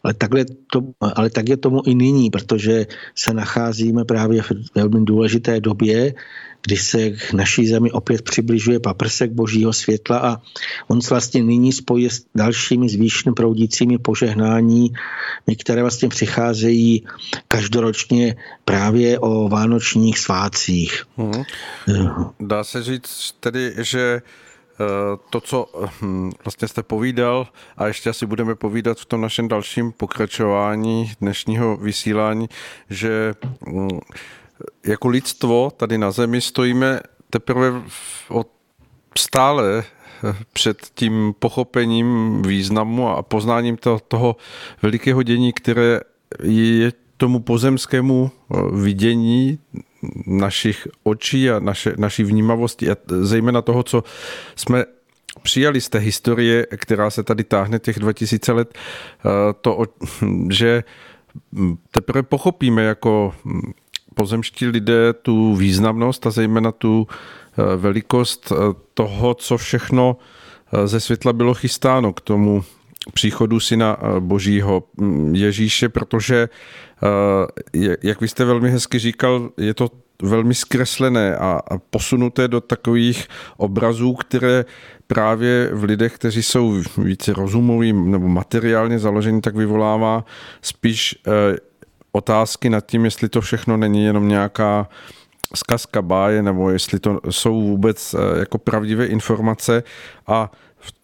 ale, 0.04 0.14
takhle 0.14 0.44
to, 0.72 0.80
ale 1.00 1.30
tak 1.30 1.48
je 1.48 1.56
tomu 1.56 1.82
i 1.86 1.94
nyní, 1.94 2.30
protože 2.30 2.86
se 3.14 3.34
nacházíme 3.34 4.04
právě 4.04 4.42
v 4.42 4.52
velmi 4.74 5.04
důležité 5.04 5.60
době, 5.60 6.14
když 6.62 6.82
se 6.82 7.10
k 7.10 7.32
naší 7.32 7.66
zemi 7.66 7.90
opět 7.90 8.22
přibližuje 8.22 8.80
paprsek 8.80 9.32
božího 9.32 9.72
světla 9.72 10.18
a 10.18 10.36
on 10.88 11.00
se 11.00 11.14
vlastně 11.14 11.42
nyní 11.42 11.72
spojí 11.72 12.10
s 12.10 12.24
dalšími 12.34 12.88
zvýšen 12.88 13.34
proudícími 13.34 13.98
požehnání, 13.98 14.92
které 15.60 15.82
vlastně 15.82 16.08
přicházejí 16.08 17.06
každoročně 17.48 18.36
právě 18.64 19.18
o 19.18 19.48
vánočních 19.48 20.18
svátcích. 20.18 21.04
Hmm. 21.16 21.44
Dá 22.40 22.64
se 22.64 22.82
říct 22.82 23.34
tedy, 23.40 23.74
že 23.78 24.22
eh, 24.80 24.84
to, 25.30 25.40
co 25.40 25.66
hm, 26.02 26.30
vlastně 26.44 26.68
jste 26.68 26.82
povídal 26.82 27.46
a 27.76 27.86
ještě 27.86 28.10
asi 28.10 28.26
budeme 28.26 28.54
povídat 28.54 28.98
v 28.98 29.04
tom 29.04 29.20
našem 29.20 29.48
dalším 29.48 29.92
pokračování 29.92 31.12
dnešního 31.20 31.76
vysílání, 31.76 32.48
že 32.90 33.34
hm, 33.68 33.88
jako 34.86 35.08
lidstvo 35.08 35.70
tady 35.76 35.98
na 35.98 36.10
Zemi 36.10 36.40
stojíme 36.40 37.00
teprve 37.30 37.82
od 38.28 38.48
stále 39.18 39.84
před 40.52 40.78
tím 40.94 41.34
pochopením 41.38 42.42
významu 42.42 43.08
a 43.08 43.22
poznáním 43.22 43.76
to, 43.76 43.98
toho 44.08 44.36
velikého 44.82 45.22
dění, 45.22 45.52
které 45.52 46.00
je 46.42 46.92
tomu 47.16 47.40
pozemskému 47.40 48.30
eh, 48.30 48.56
vidění 48.72 49.58
našich 50.26 50.88
očí 51.02 51.50
a 51.50 51.58
naše, 51.58 51.94
naší 51.96 52.24
vnímavosti 52.24 52.90
a 52.90 52.96
zejména 53.06 53.62
toho, 53.62 53.82
co 53.82 54.04
jsme 54.56 54.84
přijali 55.42 55.80
z 55.80 55.88
té 55.88 55.98
historie, 55.98 56.66
která 56.76 57.10
se 57.10 57.22
tady 57.22 57.44
táhne 57.44 57.78
těch 57.78 57.98
2000 57.98 58.52
let, 58.52 58.74
eh, 58.74 59.28
to, 59.60 59.84
že 60.50 60.84
teprve 61.90 62.22
pochopíme 62.22 62.82
jako 62.82 63.34
pozemští 64.14 64.66
lidé 64.66 65.12
tu 65.12 65.54
významnost 65.54 66.26
a 66.26 66.30
zejména 66.30 66.72
tu 66.72 67.06
eh, 67.08 67.76
velikost 67.76 68.52
eh, 68.52 68.74
toho, 68.94 69.34
co 69.34 69.56
všechno 69.56 70.16
eh, 70.72 70.86
ze 70.86 71.00
světla 71.00 71.32
bylo 71.32 71.54
chystáno 71.54 72.12
k 72.12 72.20
tomu 72.20 72.64
příchodu 73.12 73.60
syna 73.60 73.96
božího 74.18 74.82
mm, 74.96 75.34
Ježíše, 75.34 75.88
protože, 75.88 76.48
jak 78.02 78.20
vy 78.20 78.28
jste 78.28 78.44
velmi 78.44 78.70
hezky 78.70 78.98
říkal, 78.98 79.50
je 79.56 79.74
to 79.74 79.88
velmi 80.22 80.54
zkreslené 80.54 81.36
a 81.36 81.60
posunuté 81.90 82.48
do 82.48 82.60
takových 82.60 83.28
obrazů, 83.56 84.14
které 84.14 84.64
právě 85.06 85.70
v 85.72 85.84
lidech, 85.84 86.14
kteří 86.14 86.42
jsou 86.42 86.82
více 86.98 87.32
rozumoví 87.32 87.92
nebo 87.92 88.28
materiálně 88.28 88.98
založení, 88.98 89.40
tak 89.40 89.56
vyvolává 89.56 90.24
spíš 90.62 91.22
otázky 92.12 92.70
nad 92.70 92.86
tím, 92.86 93.04
jestli 93.04 93.28
to 93.28 93.40
všechno 93.40 93.76
není 93.76 94.04
jenom 94.04 94.28
nějaká 94.28 94.88
zkazka 95.54 96.02
báje, 96.02 96.42
nebo 96.42 96.70
jestli 96.70 97.00
to 97.00 97.20
jsou 97.30 97.62
vůbec 97.62 98.14
eh, 98.14 98.38
jako 98.38 98.58
pravdivé 98.58 99.06
informace. 99.06 99.82
A 100.26 100.50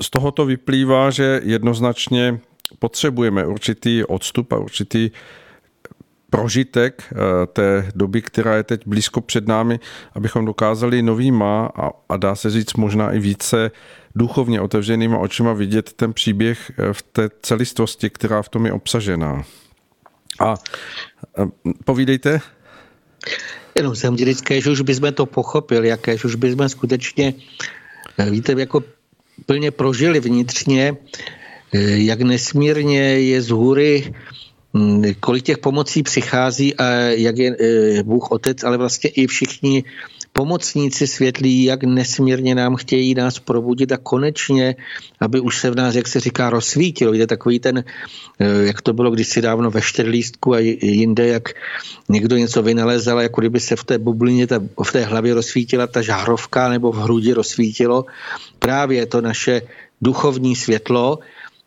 z 0.03 0.11
toho 0.11 0.31
to 0.31 0.47
vyplývá, 0.47 1.11
že 1.11 1.40
jednoznačně 1.45 2.38
potřebujeme 2.79 3.47
určitý 3.47 4.05
odstup 4.05 4.53
a 4.53 4.59
určitý 4.59 5.11
prožitek 6.31 7.03
eh, 7.12 7.47
té 7.47 7.90
doby, 7.95 8.23
která 8.23 8.57
je 8.57 8.62
teď 8.62 8.87
blízko 8.87 9.21
před 9.21 9.49
námi, 9.49 9.81
abychom 10.12 10.45
dokázali 10.45 11.03
novýma 11.03 11.71
a, 11.77 11.90
a 12.09 12.16
dá 12.16 12.35
se 12.35 12.51
říct 12.51 12.75
možná 12.75 13.12
i 13.12 13.19
více 13.19 13.71
duchovně 14.14 14.61
otevřenýma 14.61 15.19
očima 15.19 15.53
vidět 15.53 15.92
ten 15.92 16.12
příběh 16.12 16.73
eh, 16.79 16.92
v 16.92 17.03
té 17.03 17.29
celistvosti, 17.42 18.11
která 18.11 18.42
v 18.42 18.49
tom 18.49 18.66
je 18.66 18.73
obsažená. 18.73 19.45
A 20.40 20.55
povídejte. 21.85 22.40
Jenom 23.75 23.96
jsem 23.96 24.14
vždycky, 24.14 24.62
že 24.62 24.70
už 24.70 24.81
bychom 24.81 25.12
to 25.12 25.27
pochopili, 25.27 25.88
jaké, 25.88 26.18
že 26.18 26.25
už 26.25 26.35
bychom 26.35 26.68
skutečně, 26.68 27.35
eh, 28.18 28.31
víte, 28.31 28.53
jako 28.53 28.85
plně 29.46 29.70
prožili 29.70 30.20
vnitřně, 30.20 30.96
eh, 31.72 31.79
jak 32.09 32.20
nesmírně 32.20 33.01
je 33.01 33.42
z 33.42 33.49
hůry 33.51 34.14
hm, 34.75 35.03
kolik 35.20 35.44
těch 35.44 35.59
pomocí 35.59 36.03
přichází 36.03 36.75
a 36.77 36.85
jak 37.20 37.37
je 37.37 37.57
eh, 37.61 38.03
Bůh 38.03 38.31
Otec, 38.31 38.64
ale 38.64 38.77
vlastně 38.77 39.11
i 39.11 39.27
všichni 39.27 39.85
pomocníci 40.37 41.07
světlí, 41.07 41.64
jak 41.64 41.85
nesmírně 41.85 42.55
nám 42.55 42.77
chtějí 42.77 43.14
nás 43.14 43.38
probudit 43.38 43.92
a 43.92 43.96
konečně, 43.96 44.77
aby 45.20 45.40
už 45.40 45.59
se 45.59 45.70
v 45.70 45.75
nás, 45.75 45.94
jak 45.94 46.07
se 46.07 46.20
říká, 46.20 46.51
rozsvítilo. 46.51 47.12
Víte, 47.12 47.27
takový 47.27 47.59
ten, 47.59 47.81
eh, 47.81 48.44
jak 48.68 48.85
to 48.85 48.92
bylo 48.92 49.11
kdysi 49.11 49.40
dávno 49.40 49.70
ve 49.70 49.81
štěrlístku 49.83 50.55
a 50.55 50.59
jinde, 50.61 51.27
jak 51.27 51.57
někdo 52.09 52.37
něco 52.37 52.62
vynalezal, 52.62 53.20
jako 53.20 53.40
kdyby 53.40 53.61
se 53.61 53.77
v 53.77 53.85
té 53.85 53.99
bublině, 53.99 54.46
ta, 54.46 54.61
v 54.61 54.92
té 54.92 55.09
hlavě 55.09 55.35
rozsvítila 55.35 55.87
ta 55.88 56.05
žárovka 56.05 56.68
nebo 56.68 56.92
v 56.92 57.01
hrudi 57.09 57.33
rozsvítilo. 57.33 58.05
Právě 58.61 59.07
to 59.09 59.25
naše 59.25 59.62
duchovní 60.05 60.53
světlo, 60.53 61.18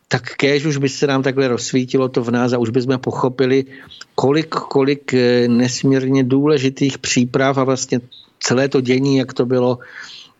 tak 0.08 0.38
kéž 0.38 0.66
už 0.66 0.76
by 0.78 0.88
se 0.88 1.06
nám 1.10 1.22
takhle 1.22 1.48
rozsvítilo 1.48 2.08
to 2.08 2.22
v 2.22 2.30
nás 2.30 2.54
a 2.54 2.58
už 2.58 2.70
bychom 2.70 2.98
pochopili, 3.02 3.66
kolik, 4.14 4.54
kolik 4.54 5.14
eh, 5.14 5.48
nesmírně 5.50 6.22
důležitých 6.22 6.98
příprav 7.02 7.58
a 7.58 7.64
vlastně 7.66 8.00
celé 8.40 8.68
to 8.68 8.80
dění, 8.80 9.16
jak 9.16 9.32
to 9.32 9.46
bylo, 9.46 9.78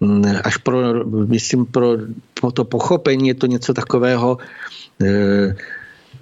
mm, 0.01 0.25
až 0.45 0.57
pro, 0.57 1.05
myslím, 1.05 1.67
pro, 1.67 1.97
pro 2.35 2.53
to 2.53 2.65
pochopení 2.65 3.29
je 3.29 3.35
to 3.35 3.47
něco 3.47 3.75
takového, 3.75 4.39
eh, 5.03 5.57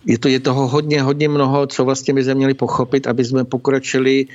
je, 0.06 0.18
to, 0.18 0.28
je 0.28 0.40
toho 0.40 0.68
hodně, 0.68 1.02
hodně 1.02 1.28
mnoho, 1.28 1.66
co 1.66 1.84
vlastně 1.84 2.14
by 2.14 2.24
jsme 2.24 2.34
měli 2.34 2.54
pochopit, 2.54 3.06
aby 3.06 3.24
jsme 3.24 3.44
pokročili 3.44 4.26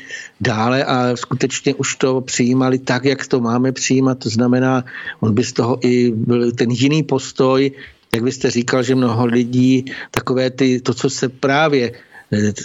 dále 0.41 0.86
a 0.86 1.15
skutečně 1.15 1.73
už 1.75 1.95
to 1.95 2.21
přijímali 2.21 2.79
tak, 2.79 3.06
jak 3.06 3.27
to 3.27 3.39
máme 3.39 3.71
přijímat. 3.71 4.19
To 4.19 4.29
znamená, 4.29 4.84
on 5.19 5.34
by 5.34 5.43
z 5.43 5.53
toho 5.53 5.79
i 5.82 6.12
byl 6.12 6.51
ten 6.51 6.71
jiný 6.71 7.03
postoj, 7.03 7.71
jak 8.13 8.23
byste 8.23 8.51
říkal, 8.51 8.84
že 8.84 8.95
mnoho 8.95 9.25
lidí, 9.25 9.86
takové 10.12 10.49
ty, 10.49 10.82
to, 10.82 10.93
co 10.93 11.10
se 11.10 11.29
právě 11.29 11.91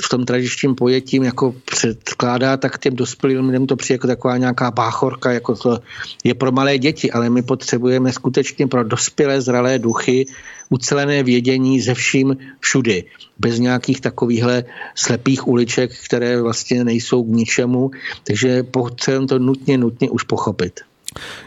v 0.05 0.09
tom 0.09 0.25
tradičním 0.25 0.75
pojetím 0.75 1.23
jako 1.23 1.55
předkládá, 1.65 2.57
tak 2.57 2.79
těm 2.79 2.97
dospělým 2.97 3.47
lidem 3.47 3.67
to 3.67 3.77
přijde 3.77 3.95
jako 3.95 4.07
taková 4.07 4.37
nějaká 4.37 4.71
báchorka, 4.71 5.33
jako 5.33 5.55
to 5.55 5.79
je 6.25 6.35
pro 6.35 6.53
malé 6.53 6.79
děti, 6.79 7.11
ale 7.11 7.31
my 7.31 7.43
potřebujeme 7.43 8.13
skutečně 8.13 8.67
pro 8.67 8.85
dospělé 8.85 9.41
zralé 9.41 9.79
duchy 9.79 10.27
ucelené 10.71 11.23
vědění 11.23 11.81
ze 11.81 11.95
vším 11.95 12.37
všudy, 12.61 13.05
bez 13.39 13.59
nějakých 13.59 14.01
takovýchhle 14.01 14.65
slepých 14.95 15.49
uliček, 15.49 15.91
které 16.05 16.43
vlastně 16.43 16.85
nejsou 16.85 17.25
k 17.25 17.37
ničemu, 17.37 17.91
takže 18.25 18.63
potřebujeme 18.63 19.27
to 19.27 19.39
nutně, 19.39 19.79
nutně 19.79 20.11
už 20.11 20.23
pochopit. 20.23 20.81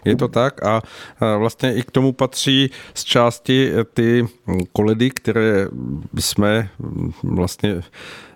Je 0.06 0.16
to 0.16 0.28
tak 0.28 0.64
a 0.64 0.82
vlastně 1.38 1.76
i 1.76 1.82
k 1.84 1.92
tomu 1.92 2.12
patří 2.12 2.70
z 2.94 3.04
části 3.04 3.72
ty 3.94 4.28
koledy, 4.74 5.10
které 5.10 5.68
jsme 6.20 6.70
vlastně 7.24 7.82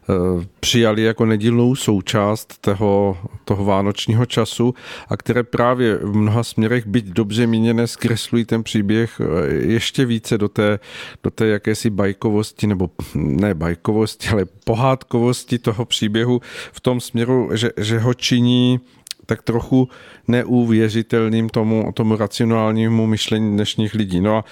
Eh, 0.10 0.46
přijali 0.60 1.02
jako 1.02 1.26
nedílnou 1.26 1.76
součást 1.76 2.58
toho, 2.62 3.18
toho 3.46 3.66
vánočního 3.66 4.26
času 4.26 4.74
a 5.10 5.18
které 5.18 5.44
právě 5.44 5.98
v 5.98 6.16
mnoha 6.16 6.44
směrech, 6.44 6.88
byť 6.88 7.06
dobře 7.06 7.48
míněné, 7.48 7.88
zkreslují 7.88 8.46
ten 8.46 8.64
příběh 8.64 9.22
eh, 9.22 9.54
ještě 9.54 10.06
více 10.06 10.38
do 10.38 10.50
té, 10.50 10.80
do 11.24 11.32
té 11.32 11.48
jakési 11.48 11.90
bajkovosti, 11.90 12.68
nebo 12.68 12.90
ne 13.16 13.54
bajkovosti, 13.54 14.30
ale 14.30 14.46
pohádkovosti 14.64 15.60
toho 15.60 15.86
příběhu 15.86 16.42
v 16.72 16.80
tom 16.80 17.02
směru, 17.02 17.50
že, 17.54 17.70
že 17.78 18.00
ho 18.00 18.14
činí 18.14 18.80
tak 19.26 19.42
trochu 19.42 19.90
neuvěřitelným 20.28 21.50
tomu, 21.50 21.92
tomu 21.94 22.16
racionálnímu 22.16 23.08
myšlení 23.08 23.52
dnešních 23.52 23.94
lidí. 23.94 24.22
No 24.22 24.38
a 24.38 24.44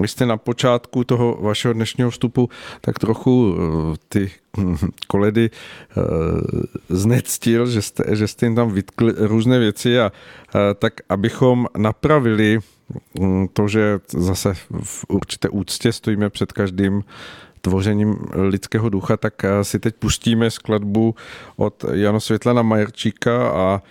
vy 0.00 0.08
jste 0.08 0.26
na 0.26 0.36
počátku 0.36 1.04
toho 1.04 1.38
vašeho 1.40 1.74
dnešního 1.74 2.10
vstupu 2.10 2.48
tak 2.80 2.98
trochu 2.98 3.56
eh, 3.56 3.96
ty 4.08 4.30
koledy 5.06 5.50
eh, 5.50 6.00
znectil, 6.88 7.66
že 7.66 7.82
jste, 7.82 8.04
že 8.16 8.28
jste 8.28 8.46
jim 8.46 8.54
tam 8.54 8.70
vytkli 8.70 9.12
různé 9.16 9.58
věci 9.58 10.00
a 10.00 10.12
eh, 10.12 10.58
tak 10.74 10.92
abychom 11.08 11.66
napravili 11.76 12.58
hm, 13.20 13.46
to, 13.52 13.68
že 13.68 14.00
zase 14.08 14.54
v 14.82 15.04
určité 15.08 15.48
úctě 15.48 15.92
stojíme 15.92 16.30
před 16.30 16.52
každým 16.52 17.04
tvořením 17.60 18.16
lidského 18.34 18.88
ducha, 18.88 19.16
tak 19.16 19.34
si 19.62 19.78
teď 19.78 19.94
pustíme 19.96 20.50
skladbu 20.50 21.14
od 21.56 21.84
Jana 21.92 22.20
Světlana 22.20 22.62
Majerčíka 22.62 23.48
a 23.48 23.82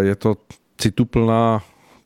je 0.00 0.16
to 0.16 0.36
cituplná 0.78 1.62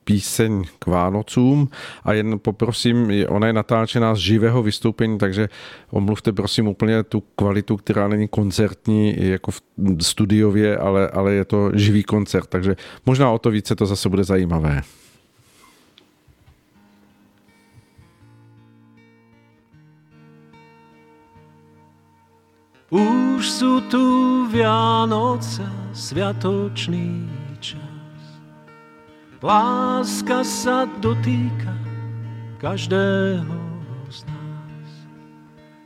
píseň 0.06 0.64
k 0.78 0.86
Vánocům 0.86 1.68
a 2.04 2.12
jen 2.12 2.38
poprosím, 2.38 3.10
ona 3.28 3.46
je 3.46 3.52
natáčená 3.52 4.14
z 4.14 4.18
živého 4.18 4.62
vystoupení, 4.62 5.18
takže 5.18 5.48
omluvte 5.90 6.32
prosím 6.32 6.68
úplně 6.68 7.02
tu 7.02 7.22
kvalitu, 7.36 7.76
která 7.76 8.08
není 8.08 8.28
koncertní 8.28 9.14
jako 9.18 9.50
v 9.50 9.60
studiově, 10.00 10.78
ale, 10.78 11.08
ale 11.08 11.32
je 11.32 11.44
to 11.44 11.70
živý 11.74 12.02
koncert, 12.04 12.46
takže 12.46 12.76
možná 13.06 13.30
o 13.30 13.38
to 13.38 13.50
více 13.50 13.74
to 13.74 13.86
zase 13.86 14.08
bude 14.08 14.24
zajímavé. 14.24 14.82
Už 22.86 23.50
sú 23.50 23.82
tu 23.90 24.46
Vianoce, 24.46 25.66
sviatočný 25.90 27.45
Láska 29.46 30.42
sa 30.42 30.90
dotýka 30.98 31.70
každého 32.58 33.54
z 34.10 34.26
nás. 34.26 34.90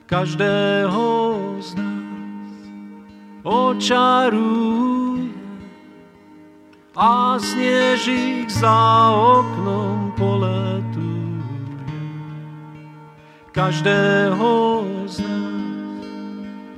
Každého 0.09 1.05
z 1.61 1.77
nás 1.77 2.57
očaruje 3.45 5.37
a 6.97 7.37
snežík 7.37 8.49
za 8.49 9.13
oknom 9.13 10.17
poletuje. 10.17 11.45
Každého 13.53 14.53
z 15.05 15.21
nás 15.21 16.09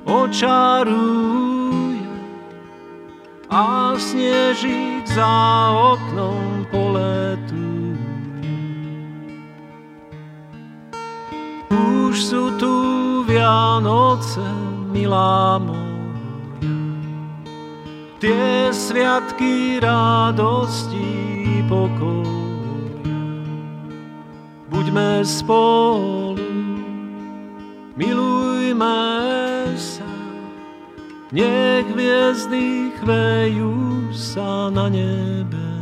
očaruje 0.03 1.62
a 3.53 3.93
snežík 4.01 5.05
za 5.05 5.29
oknom 5.93 6.65
poletuje. 6.73 8.01
Už 11.69 12.17
sú 12.17 12.49
tu 12.57 12.73
Vianoce, 13.29 14.41
milá 14.89 15.61
moja, 15.61 16.65
tie 18.17 18.73
sviatky 18.73 19.77
radosti 19.77 21.61
pokoja. 21.69 22.33
Buďme 24.73 25.21
spolu, 25.21 26.41
milujme 27.93 29.13
nech 29.73 30.02
hviezdy 31.33 32.93
chvejú 33.01 33.73
sa 34.13 34.69
na 34.69 34.85
nebe 34.85 35.73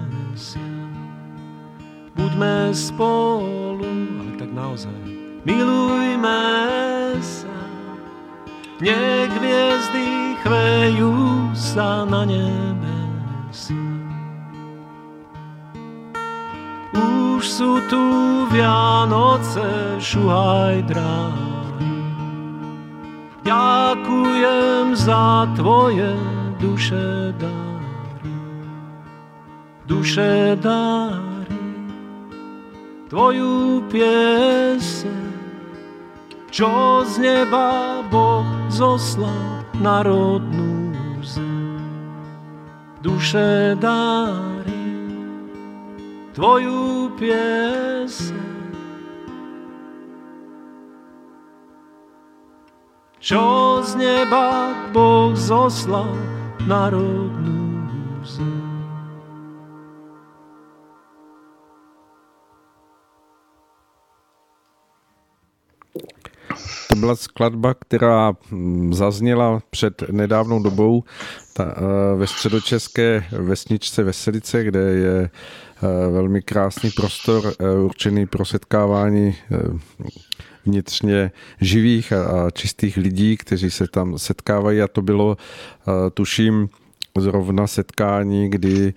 buďme 2.41 2.73
spolu, 2.73 3.91
ale 4.17 4.31
tak 4.37 4.49
naozaj. 4.49 4.97
Milujme 5.45 6.41
sa, 7.21 7.57
nech 8.81 9.29
hviezdy 9.29 10.37
chvejú 10.41 11.13
sa 11.53 12.05
na 12.05 12.25
nebe. 12.25 12.95
Už 16.93 17.41
sú 17.41 17.81
tu 17.89 18.01
Vianoce, 18.53 19.97
šuhaj 19.97 20.85
dráhy. 20.85 21.40
Ďakujem 23.51 24.95
za 24.95 25.43
tvoje 25.59 26.15
duše 26.55 27.35
dáry. 27.35 28.31
Duše 29.83 30.55
dáry 30.55 31.59
tvoju 33.11 33.83
pieseň, 33.91 35.35
čo 36.47 37.03
z 37.03 37.13
neba 37.19 37.99
Boh 38.07 38.47
zoslal 38.71 39.67
národnú 39.83 40.95
zem. 41.19 41.75
Duše 43.03 43.75
dári 43.75 44.87
tvoju 46.31 47.11
pieseň, 47.19 48.50
čo 53.21 53.41
z 53.86 53.95
neba 54.01 54.73
Boh 54.89 55.38
zoslal 55.38 56.10
národnú 56.65 57.69
zem. 58.25 58.81
To 66.89 66.95
byla 66.95 67.15
skladba, 67.15 67.73
která 67.73 68.34
hm, 68.51 68.93
zazněla 68.93 69.62
před 69.69 70.03
nedávnou 70.12 70.63
dobou 70.63 71.03
ta, 71.53 71.75
eh, 71.77 72.15
ve 72.15 72.27
středočeské 72.27 73.23
vesničce 73.31 74.03
Veselice, 74.03 74.63
kde 74.63 74.79
je 74.79 75.29
eh, 75.29 76.12
velmi 76.12 76.41
krásný 76.41 76.91
prostor 76.91 77.53
eh, 77.60 77.73
určený 77.73 78.25
pro 78.25 78.45
setkávání 78.45 79.36
vnitřně 80.65 81.32
živých 81.62 82.13
a 82.13 82.52
čistých 82.52 82.97
lidí, 82.97 83.38
kteří 83.38 83.71
se 83.71 83.88
tam 83.88 84.17
setkávají 84.17 84.82
a 84.82 84.88
to 84.88 85.02
bylo, 85.02 85.38
tuším, 86.13 86.69
zrovna 87.17 87.67
setkání, 87.67 88.50
kdy 88.50 88.93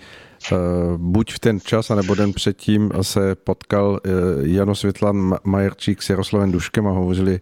buď 0.96 1.32
v 1.32 1.38
ten 1.38 1.60
čas, 1.60 1.90
anebo 1.90 2.14
den 2.14 2.32
předtím 2.32 2.90
se 3.02 3.34
potkal 3.34 4.00
Jano 4.42 4.74
Světlan 4.74 5.34
Majerčík 5.44 6.02
s 6.02 6.10
Jaroslavem 6.10 6.52
Duškem 6.52 6.86
a 6.86 6.90
hovořili 6.90 7.40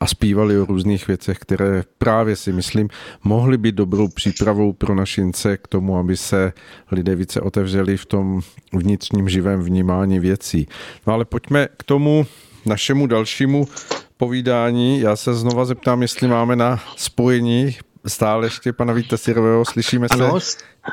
a 0.00 0.06
zpívali 0.06 0.58
o 0.58 0.64
různých 0.64 1.08
věcech, 1.08 1.38
které 1.38 1.82
právě 1.98 2.36
si 2.36 2.52
myslím 2.52 2.88
mohly 3.24 3.58
být 3.58 3.74
dobrou 3.74 4.08
přípravou 4.08 4.72
pro 4.72 4.94
našince 4.94 5.56
k 5.56 5.68
tomu, 5.68 5.98
aby 5.98 6.16
se 6.16 6.52
lidé 6.90 7.14
více 7.14 7.40
otevřeli 7.40 7.96
v 7.96 8.06
tom 8.06 8.40
vnitřním 8.72 9.28
živém 9.28 9.60
vnímání 9.60 10.20
věcí. 10.20 10.68
No 11.06 11.12
ale 11.12 11.24
pojďme 11.24 11.68
k 11.76 11.82
tomu 11.82 12.26
našemu 12.68 13.06
dalšímu 13.06 13.68
povídání. 14.16 15.00
Já 15.00 15.16
se 15.16 15.34
znova 15.34 15.64
zeptám, 15.64 16.02
jestli 16.02 16.28
máme 16.28 16.56
na 16.56 16.80
spojení 16.96 17.76
stále 18.06 18.46
ještě 18.46 18.72
pana 18.72 18.92
Víta 18.92 19.16
Sirového. 19.16 19.64
Slyšíme 19.64 20.08
se? 20.08 20.14
Ano, 20.14 20.38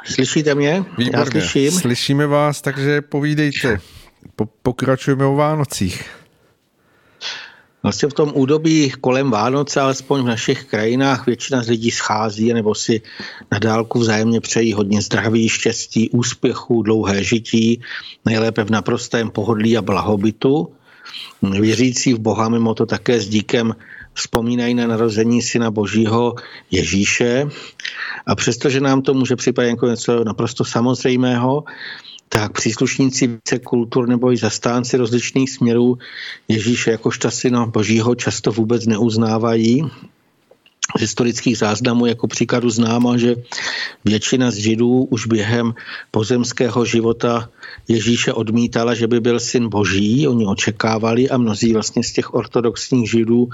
slyšíte 0.06 0.56
mě? 0.56 0.86
Výborně. 0.98 1.20
Já 1.20 1.26
slyším. 1.26 1.72
Slyšíme 1.72 2.28
vás, 2.28 2.62
takže 2.62 3.02
povídejte. 3.02 3.80
Po, 4.36 4.46
pokračujeme 4.46 5.26
o 5.26 5.36
Vánocích. 5.36 6.10
Vlastně 7.84 8.10
v 8.10 8.14
tom 8.14 8.32
údobí 8.36 8.90
kolem 9.02 9.32
Vánoce, 9.32 9.82
alespoň 9.82 10.24
v 10.24 10.28
našich 10.28 10.64
krajinách, 10.64 11.26
většina 11.26 11.64
z 11.64 11.68
lidí 11.68 11.92
schází 11.92 12.54
nebo 12.54 12.76
si 12.76 13.02
na 13.52 13.60
dálku 13.60 14.00
vzájemně 14.00 14.42
přejí 14.42 14.74
hodně 14.74 15.02
zdraví, 15.02 15.50
štěstí, 15.50 16.10
úspěchu, 16.10 16.82
dlouhé 16.82 17.24
žití, 17.24 17.82
nejlépe 18.26 18.64
v 18.64 18.70
naprostém 18.70 19.30
pohodlí 19.30 19.78
a 19.78 19.82
blahobytu. 19.82 20.74
Věřící 21.42 22.14
v 22.14 22.20
Boha 22.20 22.50
mimo 22.50 22.74
to 22.74 22.86
také 22.86 23.20
s 23.20 23.28
díkem 23.28 23.76
vzpomínají 24.14 24.74
na 24.74 24.88
narození 24.88 25.42
Syna 25.42 25.72
Božího 25.72 26.36
Ježíše. 26.72 27.50
A 28.28 28.36
přestože 28.36 28.80
nám 28.80 29.02
to 29.02 29.14
může 29.14 29.36
připadat 29.36 29.70
jako 29.70 29.88
něco 29.88 30.24
naprosto 30.24 30.66
samozřejmého, 30.66 31.64
tak 32.30 32.52
příslušníci 32.52 33.28
více 33.28 33.60
kultur 33.60 34.08
nebo 34.08 34.32
i 34.32 34.38
zastánci 34.38 34.98
rozličných 34.98 35.52
směrů 35.52 35.98
Ježíše 36.48 36.92
jakožto 36.92 37.32
syna 37.32 37.66
božího 37.66 38.16
často 38.16 38.52
vůbec 38.52 38.86
neuznávají 38.86 39.82
historických 41.00 41.58
záznamů 41.58 42.06
jako 42.06 42.28
příkladu 42.28 42.70
známa, 42.70 43.18
že 43.18 43.36
většina 44.06 44.52
z 44.52 44.56
Židů 44.56 45.04
už 45.04 45.28
během 45.28 45.74
pozemského 46.12 46.86
života 46.86 47.50
Ježíše 47.88 48.34
odmítala, 48.34 48.94
že 48.94 49.08
by 49.08 49.20
byl 49.20 49.40
syn 49.40 49.70
boží, 49.70 50.28
oni 50.28 50.46
očekávali 50.46 51.30
a 51.30 51.38
mnozí 51.38 51.74
vlastně 51.74 52.04
z 52.04 52.12
těch 52.12 52.34
ortodoxních 52.34 53.10
Židů 53.10 53.50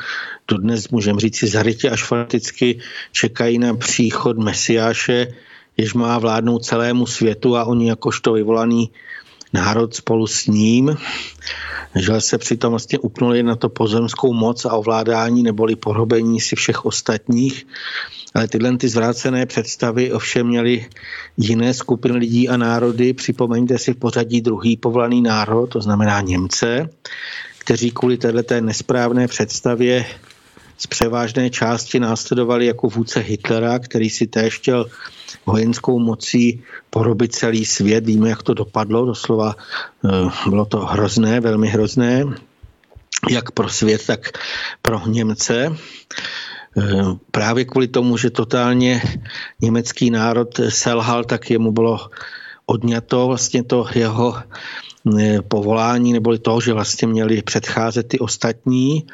to 0.46 0.58
dnes 0.58 0.90
můžeme 0.90 1.20
říct 1.20 1.38
si 1.38 1.48
zarytě 1.48 1.90
až 1.90 2.04
fakticky 2.04 2.80
čekají 3.12 3.60
na 3.60 3.76
příchod 3.76 4.38
Mesiáše, 4.38 5.28
jež 5.78 5.94
má 5.94 6.20
vládnout 6.20 6.66
celému 6.66 7.06
světu 7.06 7.58
a 7.58 7.66
oni 7.66 7.90
jakožto 7.90 8.34
vyvolaný 8.34 8.92
národ 9.54 9.96
spolu 9.96 10.28
s 10.28 10.48
ním, 10.48 10.98
že 11.96 12.22
se 12.22 12.38
přitom 12.38 12.70
vlastně 12.70 13.00
upnuli 13.00 13.44
na 13.44 13.56
to 13.56 13.70
pozemskou 13.70 14.34
moc 14.34 14.66
a 14.66 14.74
ovládání 14.74 15.44
neboli 15.44 15.76
porobení 15.76 16.40
si 16.40 16.56
všech 16.56 16.86
ostatních. 16.86 17.68
Ale 18.34 18.48
tyhle 18.48 18.78
ty 18.78 18.90
zvrácené 18.90 19.46
představy 19.46 20.12
ovšem 20.12 20.48
měly 20.48 20.86
jiné 21.38 21.74
skupiny 21.74 22.18
lidí 22.18 22.50
a 22.50 22.58
národy. 22.58 23.14
Připomeňte 23.14 23.78
si 23.78 23.94
v 23.94 23.98
pořadí 23.98 24.42
druhý 24.42 24.78
povolaný 24.78 25.22
národ, 25.22 25.68
to 25.68 25.82
znamená 25.82 26.22
Němce, 26.22 26.90
kteří 27.58 27.92
kvůli 27.92 28.18
této 28.18 28.62
nesprávné 28.62 29.28
představě 29.28 30.06
z 30.82 30.88
převážné 30.88 31.50
části 31.50 32.00
následovali 32.00 32.66
jako 32.66 32.88
vůdce 32.88 33.20
Hitlera, 33.20 33.80
který 33.80 34.10
si 34.10 34.28
též 34.28 34.58
chtěl 34.58 34.86
vojenskou 35.46 36.00
mocí 36.00 36.64
porobit 36.90 37.36
celý 37.36 37.66
svět. 37.66 38.06
Víme, 38.06 38.30
jak 38.30 38.44
to 38.44 38.54
dopadlo, 38.54 39.06
doslova 39.06 39.56
eh, 39.56 40.10
bylo 40.50 40.66
to 40.66 40.80
hrozné, 40.80 41.40
velmi 41.40 41.68
hrozné, 41.68 42.26
jak 43.30 43.52
pro 43.52 43.70
svět, 43.70 44.06
tak 44.08 44.32
pro 44.82 45.02
Němce. 45.06 45.76
Eh, 46.78 47.04
právě 47.32 47.66
kvůli 47.66 47.88
tomu, 47.88 48.18
že 48.18 48.30
totálně 48.30 49.02
německý 49.62 50.10
národ 50.10 50.60
selhal, 50.70 51.24
tak 51.24 51.50
jemu 51.52 51.72
bylo 51.72 52.10
odňato 52.66 53.28
vlastně 53.28 53.64
to 53.64 53.86
jeho 53.94 54.34
eh, 54.38 54.44
povolání, 55.48 56.14
neboli 56.14 56.40
to, 56.40 56.62
že 56.62 56.74
vlastně 56.74 57.08
měli 57.08 57.42
předcházet 57.42 58.08
ty 58.08 58.20
ostatní 58.20 59.06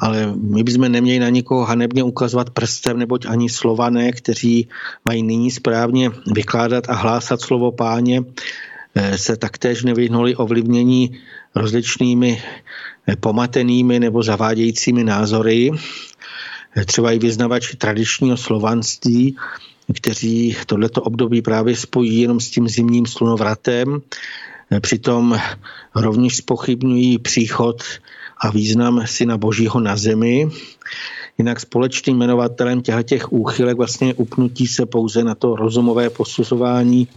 ale 0.00 0.32
my 0.36 0.62
bychom 0.62 0.92
neměli 0.92 1.18
na 1.18 1.28
nikoho 1.28 1.64
hanebně 1.64 2.02
ukazovat 2.02 2.50
prstem, 2.50 2.98
neboť 2.98 3.26
ani 3.26 3.48
slované, 3.48 4.12
kteří 4.12 4.68
mají 5.04 5.22
nyní 5.22 5.50
správně 5.50 6.10
vykládat 6.32 6.88
a 6.88 6.94
hlásat 6.94 7.40
slovo 7.40 7.72
páně, 7.72 8.20
eh, 8.94 9.18
se 9.18 9.36
taktéž 9.36 9.82
nevyhnuli 9.82 10.36
ovlivnění 10.36 11.20
rozličnými 11.54 12.42
eh, 13.06 13.16
pomatenými 13.16 14.00
nebo 14.00 14.22
zavádějícími 14.22 15.04
názory. 15.04 15.70
Třeba 16.86 17.12
i 17.12 17.18
vyznavači 17.18 17.76
tradičního 17.76 18.36
slovanství, 18.36 19.36
kteří 19.94 20.56
tohleto 20.66 21.02
období 21.02 21.42
právě 21.42 21.76
spojí 21.76 22.20
jenom 22.20 22.40
s 22.40 22.50
tím 22.50 22.68
zimním 22.68 23.06
slunovratem, 23.06 24.00
přitom 24.80 25.38
rovněž 25.94 26.36
spochybňují 26.36 27.18
příchod 27.18 27.82
a 28.38 28.50
význam 28.50 29.02
Syna 29.06 29.38
Božího 29.38 29.80
na 29.80 29.96
zemi. 29.96 30.48
Jinak 31.38 31.60
společným 31.60 32.16
jmenovatelem 32.16 32.82
těch 32.82 33.32
úchylek 33.32 33.76
vlastně 33.76 34.14
upnutí 34.14 34.66
se 34.66 34.86
pouze 34.86 35.24
na 35.24 35.34
to 35.34 35.56
rozumové 35.56 36.10
posuzování 36.10 37.08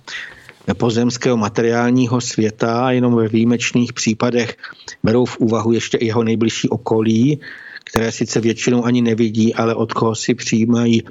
pozemského 0.77 1.37
materiálního 1.37 2.21
světa 2.21 2.85
a 2.85 2.91
jenom 2.91 3.15
ve 3.15 3.27
výjimečných 3.27 3.93
případech 3.93 4.57
berou 5.03 5.25
v 5.25 5.37
úvahu 5.37 5.71
ještě 5.71 5.97
i 5.97 6.05
jeho 6.05 6.23
nejbližší 6.23 6.69
okolí, 6.69 7.39
které 7.83 8.11
sice 8.11 8.39
většinou 8.39 8.85
ani 8.85 9.01
nevidí, 9.01 9.55
ale 9.55 9.75
od 9.75 9.93
koho 9.93 10.15
si 10.15 10.33
přijímají 10.33 11.03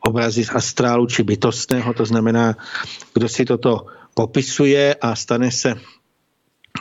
obrazy 0.00 0.44
z 0.44 0.50
astrálu 0.54 1.06
či 1.06 1.22
bytostného, 1.22 1.94
to 1.94 2.04
znamená, 2.04 2.56
kdo 3.14 3.28
si 3.28 3.44
toto 3.44 3.86
popisuje 4.20 4.94
a 5.00 5.16
stane 5.16 5.48
se 5.48 5.80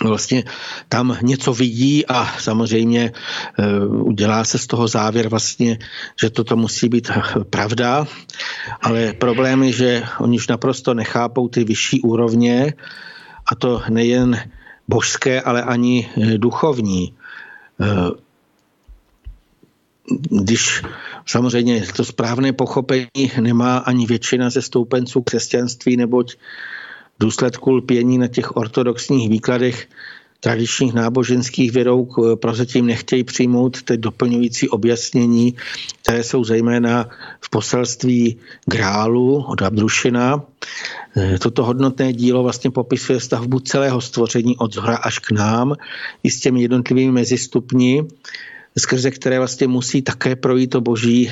vlastně 0.03 0.43
tam 0.91 1.17
něco 1.23 1.53
vidí 1.53 2.03
a 2.03 2.35
samozřejmě 2.39 3.11
eh, 3.11 3.85
udělá 3.87 4.43
se 4.43 4.57
z 4.59 4.67
toho 4.67 4.87
závěr 4.87 5.31
vlastně, 5.31 5.79
že 6.19 6.29
toto 6.29 6.59
musí 6.59 6.89
být 6.89 7.11
pravda, 7.49 8.07
ale 8.81 9.13
problém 9.15 9.63
je, 9.63 9.71
že 9.71 9.91
oni 10.19 10.37
už 10.37 10.47
naprosto 10.47 10.93
nechápou 10.93 11.47
ty 11.47 11.63
vyšší 11.63 12.01
úrovně 12.03 12.73
a 13.47 13.55
to 13.55 13.81
nejen 13.89 14.35
božské, 14.87 15.41
ale 15.41 15.63
ani 15.63 16.03
eh, 16.03 16.37
duchovní. 16.37 17.15
Eh, 17.79 18.11
když 20.43 20.83
samozřejmě 21.25 21.85
to 21.95 22.05
správné 22.05 22.53
pochopení 22.53 23.31
nemá 23.39 23.77
ani 23.77 24.05
většina 24.05 24.49
ze 24.49 24.61
stoupenců 24.61 25.21
křesťanství, 25.21 25.97
neboť 25.97 26.35
důsledku 27.19 27.71
lpění 27.71 28.17
na 28.17 28.27
těch 28.27 28.55
ortodoxních 28.57 29.29
výkladech 29.29 29.87
tradičních 30.39 30.93
náboženských 30.93 31.71
vědou 31.71 32.07
prozatím 32.35 32.85
nechtějí 32.85 33.23
přijmout 33.23 33.83
ty 33.83 33.97
doplňující 33.97 34.69
objasnění, 34.69 35.55
které 36.01 36.23
jsou 36.23 36.43
zejména 36.43 37.09
v 37.41 37.49
poselství 37.49 38.39
Grálu 38.65 39.43
od 39.43 39.61
Abdušina. 39.61 40.41
E, 41.17 41.39
toto 41.39 41.63
hodnotné 41.63 42.13
dílo 42.13 42.43
vlastně 42.43 42.71
popisuje 42.71 43.19
stavbu 43.19 43.59
celého 43.59 44.01
stvoření 44.01 44.57
od 44.57 44.73
zhora 44.73 44.97
až 44.97 45.19
k 45.19 45.31
nám 45.31 45.75
i 46.23 46.31
s 46.31 46.39
těmi 46.39 46.61
jednotlivými 46.61 47.11
mezistupni, 47.11 48.07
skrze 48.77 49.11
které 49.11 49.37
vlastně 49.39 49.67
musí 49.67 50.01
také 50.01 50.35
projít 50.35 50.67
to 50.67 50.81
boží 50.81 51.31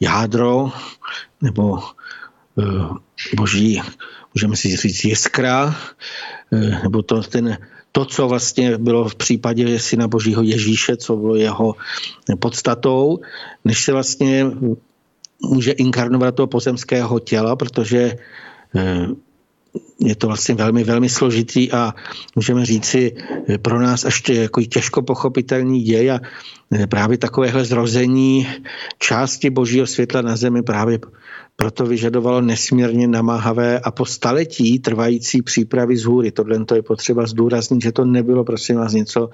jádro 0.00 0.72
nebo 1.42 1.78
e, 1.78 2.62
boží 3.36 3.82
můžeme 4.34 4.56
si 4.56 4.76
říct 4.76 5.04
jiskra, 5.04 5.76
eh, 6.52 6.82
nebo 6.82 7.02
to, 7.02 7.22
ten, 7.22 7.58
to, 7.92 8.04
co 8.04 8.28
vlastně 8.28 8.78
bylo 8.78 9.08
v 9.08 9.14
případě 9.14 9.78
syna 9.78 10.08
božího 10.08 10.42
Ježíše, 10.42 10.96
co 10.96 11.16
bylo 11.16 11.36
jeho 11.36 11.74
podstatou, 12.38 13.18
než 13.64 13.84
se 13.84 13.92
vlastně 13.92 14.46
může 15.42 15.72
inkarnovat 15.72 16.34
toho 16.34 16.46
pozemského 16.46 17.18
těla, 17.18 17.56
protože 17.56 18.16
eh, 18.76 19.06
je 20.00 20.14
to 20.16 20.26
vlastně 20.26 20.54
velmi, 20.54 20.84
velmi 20.84 21.08
složitý 21.08 21.72
a 21.72 21.94
můžeme 22.36 22.66
říci 22.66 23.16
eh, 23.48 23.58
pro 23.58 23.80
nás 23.80 24.04
ještě 24.04 24.34
jako 24.34 24.62
těžko 24.62 25.02
pochopitelný 25.02 25.82
děj 25.82 26.10
a 26.10 26.20
právě 26.88 27.18
takovéhle 27.18 27.64
zrození 27.64 28.48
části 28.98 29.50
božího 29.50 29.86
světla 29.86 30.22
na 30.22 30.36
zemi 30.36 30.62
právě 30.62 30.98
proto 31.60 31.86
vyžadovalo 31.86 32.40
nesmírně 32.40 33.08
namáhavé 33.08 33.80
a 33.80 33.90
po 33.90 34.06
staletí 34.06 34.78
trvající 34.78 35.42
přípravy 35.42 35.96
z 35.96 36.04
hůry. 36.04 36.30
Tohle 36.30 36.64
to 36.64 36.74
je 36.74 36.82
potřeba 36.82 37.26
zdůraznit, 37.26 37.82
že 37.82 37.92
to 37.92 38.04
nebylo 38.04 38.44
prosím 38.44 38.76
vás 38.76 38.92
něco, 38.92 39.30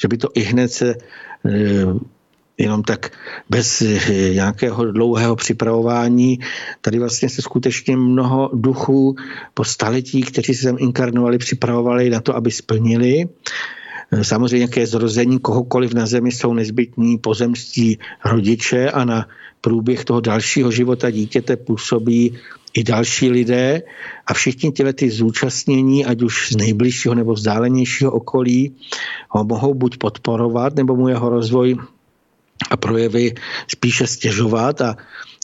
že 0.00 0.08
by 0.08 0.16
to 0.16 0.28
i 0.34 0.40
hned 0.40 0.72
se 0.72 0.94
eh, 1.46 1.86
jenom 2.58 2.82
tak 2.82 3.12
bez 3.50 3.82
eh, 3.82 4.34
nějakého 4.34 4.92
dlouhého 4.92 5.36
připravování. 5.36 6.38
Tady 6.80 6.98
vlastně 6.98 7.28
se 7.28 7.42
skutečně 7.42 7.96
mnoho 7.96 8.50
duchů 8.54 9.16
po 9.54 9.64
staletí, 9.64 10.22
kteří 10.22 10.54
se 10.54 10.62
sem 10.62 10.76
inkarnovali, 10.78 11.38
připravovali 11.38 12.10
na 12.10 12.20
to, 12.20 12.36
aby 12.36 12.50
splnili. 12.50 13.28
Samozřejmě, 14.22 14.64
jaké 14.64 14.86
zrození 14.86 15.38
kohokoliv 15.38 15.94
na 15.94 16.06
zemi 16.06 16.32
jsou 16.32 16.54
nezbytní 16.54 17.18
pozemství 17.18 17.98
rodiče 18.24 18.90
a 18.90 19.04
na 19.04 19.26
průběh 19.60 20.04
toho 20.04 20.20
dalšího 20.20 20.70
života 20.70 21.10
dítěte 21.10 21.56
působí 21.56 22.38
i 22.74 22.84
další 22.84 23.30
lidé. 23.30 23.82
A 24.26 24.34
všichni 24.34 24.72
těle 24.72 24.92
ty 24.92 25.10
zúčastnění, 25.10 26.06
ať 26.06 26.22
už 26.22 26.52
z 26.52 26.56
nejbližšího 26.56 27.14
nebo 27.14 27.34
vzdálenějšího 27.34 28.12
okolí, 28.12 28.72
ho 29.28 29.44
mohou 29.44 29.74
buď 29.74 29.96
podporovat, 29.96 30.74
nebo 30.74 30.96
mu 30.96 31.08
jeho 31.08 31.28
rozvoj 31.28 31.76
a 32.70 32.76
projevy 32.76 33.34
spíše 33.68 34.06
stěžovat. 34.06 34.80
A 34.80 34.96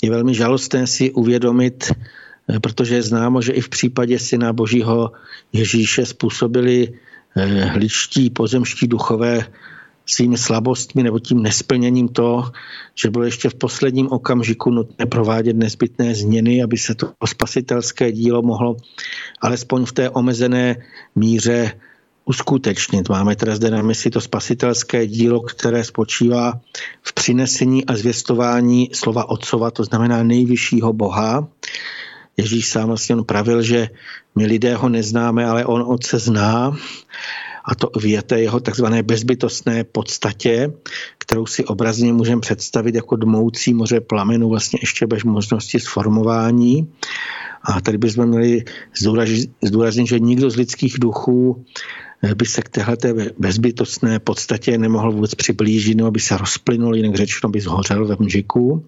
je 0.03 0.11
velmi 0.11 0.35
žalostné 0.35 0.87
si 0.87 1.11
uvědomit, 1.11 1.93
eh, 1.93 2.61
protože 2.61 2.95
je 2.95 3.03
známo, 3.03 3.43
že 3.43 3.53
i 3.53 3.61
v 3.61 3.69
případě 3.69 4.19
syna 4.19 4.53
Božího 4.53 5.13
Ježíše 5.53 6.07
způsobili 6.07 6.93
ličtí 7.75 8.31
pozemští 8.31 8.87
duchové 8.87 9.47
svými 10.07 10.39
slabostmi 10.39 11.03
nebo 11.03 11.19
tím 11.19 11.43
nesplněním 11.43 12.09
to, 12.09 12.53
že 12.95 13.11
bylo 13.11 13.25
ještě 13.25 13.49
v 13.49 13.55
posledním 13.55 14.09
okamžiku 14.13 14.71
nutné 14.71 15.07
provádět 15.07 15.57
nezbytné 15.57 16.15
změny, 16.15 16.63
aby 16.63 16.79
se 16.79 16.95
to 16.95 17.13
spasitelské 17.27 18.13
dílo 18.13 18.43
mohlo 18.43 18.77
alespoň 19.41 19.85
v 19.85 19.93
té 19.93 20.11
omezené 20.11 20.77
míře 21.17 21.73
uskutečnit. 22.25 23.09
Máme 23.09 23.37
teda 23.37 23.57
zde 23.57 23.71
na 23.71 23.83
mysli 23.83 24.11
to 24.11 24.21
spasitelské 24.21 25.07
dílo, 25.07 25.41
které 25.41 25.85
spočívá 25.85 26.61
v 27.03 27.13
přinesení 27.13 27.85
a 27.87 27.97
zvěstování 27.97 28.91
slova 28.93 29.29
Otcova, 29.29 29.71
to 29.71 29.85
znamená 29.85 30.23
nejvyššího 30.23 30.93
Boha, 30.93 31.49
Ježíš 32.37 32.69
sám 32.69 32.87
vlastně 32.87 33.15
on 33.15 33.25
pravil, 33.25 33.63
že 33.63 33.89
my 34.35 34.47
lidé 34.47 34.75
ho 34.75 34.89
neznáme, 34.89 35.47
ale 35.47 35.65
on 35.65 35.85
otce 35.89 36.19
zná 36.19 36.77
a 37.65 37.75
to 37.75 37.91
v 38.01 38.05
jeho 38.37 38.61
takzvané 38.61 39.03
bezbytostné 39.03 39.85
podstatě, 39.85 40.73
kterou 41.19 41.47
si 41.47 41.65
obrazně 41.65 42.13
můžeme 42.13 42.41
představit 42.41 42.95
jako 42.95 43.17
dmoucí 43.17 43.75
moře 43.75 44.01
plamenu 44.01 44.49
vlastně 44.49 44.79
ještě 44.83 45.07
bez 45.07 45.25
možnosti 45.25 45.81
sformování. 45.81 46.89
A 47.63 47.81
tady 47.81 47.99
bychom 47.99 48.27
měli 48.27 48.65
zdůraznit, 49.63 50.07
že 50.07 50.19
nikdo 50.19 50.51
z 50.51 50.57
lidských 50.57 50.99
duchů 50.99 51.65
by 52.37 52.47
se 52.47 52.63
k 52.63 52.69
téhle 52.69 52.97
bezbytostné 53.39 54.19
podstatě 54.19 54.79
nemohl 54.79 55.13
vůbec 55.13 55.35
přiblížit, 55.35 55.97
nebo 55.97 56.11
by 56.11 56.21
se 56.21 56.37
rozplynul, 56.37 56.97
jinak 56.97 57.15
řečeno 57.15 57.51
by 57.51 57.61
zhořel 57.61 58.07
ve 58.07 58.17
mžiku. 58.19 58.85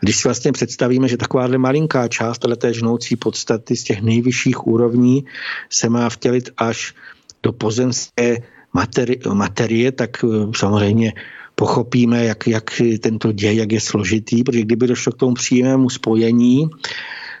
Když 0.00 0.16
si 0.16 0.28
vlastně 0.28 0.52
představíme, 0.52 1.08
že 1.08 1.16
takováhle 1.16 1.58
malinká 1.58 2.08
část 2.08 2.42
té 2.58 2.74
žnoucí 2.74 3.16
podstaty 3.16 3.76
z 3.76 3.84
těch 3.84 4.02
nejvyšších 4.02 4.66
úrovní 4.66 5.24
se 5.70 5.88
má 5.88 6.08
vtělit 6.10 6.50
až 6.56 6.94
do 7.42 7.52
pozemské 7.52 8.36
materi- 8.74 9.34
materie, 9.34 9.92
tak 9.92 10.24
eh, 10.24 10.28
samozřejmě 10.56 11.12
pochopíme, 11.54 12.24
jak, 12.24 12.46
jak 12.46 12.70
tento 13.00 13.32
děj, 13.32 13.56
jak 13.56 13.72
je 13.72 13.80
složitý, 13.80 14.44
protože 14.44 14.62
kdyby 14.62 14.86
došlo 14.86 15.12
k 15.12 15.16
tomu 15.16 15.34
přímému 15.34 15.90
spojení, 15.90 16.70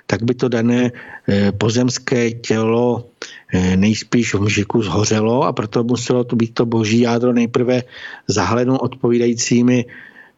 tak 0.06 0.22
by 0.22 0.34
to 0.34 0.48
dané 0.48 0.90
eh, 0.90 1.52
pozemské 1.52 2.30
tělo 2.30 3.12
eh, 3.52 3.76
nejspíš 3.76 4.34
v 4.34 4.40
mžiku 4.40 4.82
zhořelo 4.82 5.44
a 5.44 5.52
proto 5.52 5.84
muselo 5.84 6.24
to 6.24 6.36
být 6.36 6.54
to 6.54 6.66
boží 6.66 7.00
jádro 7.00 7.32
nejprve 7.32 7.82
zahaleno 8.26 8.78
odpovídajícími 8.78 9.84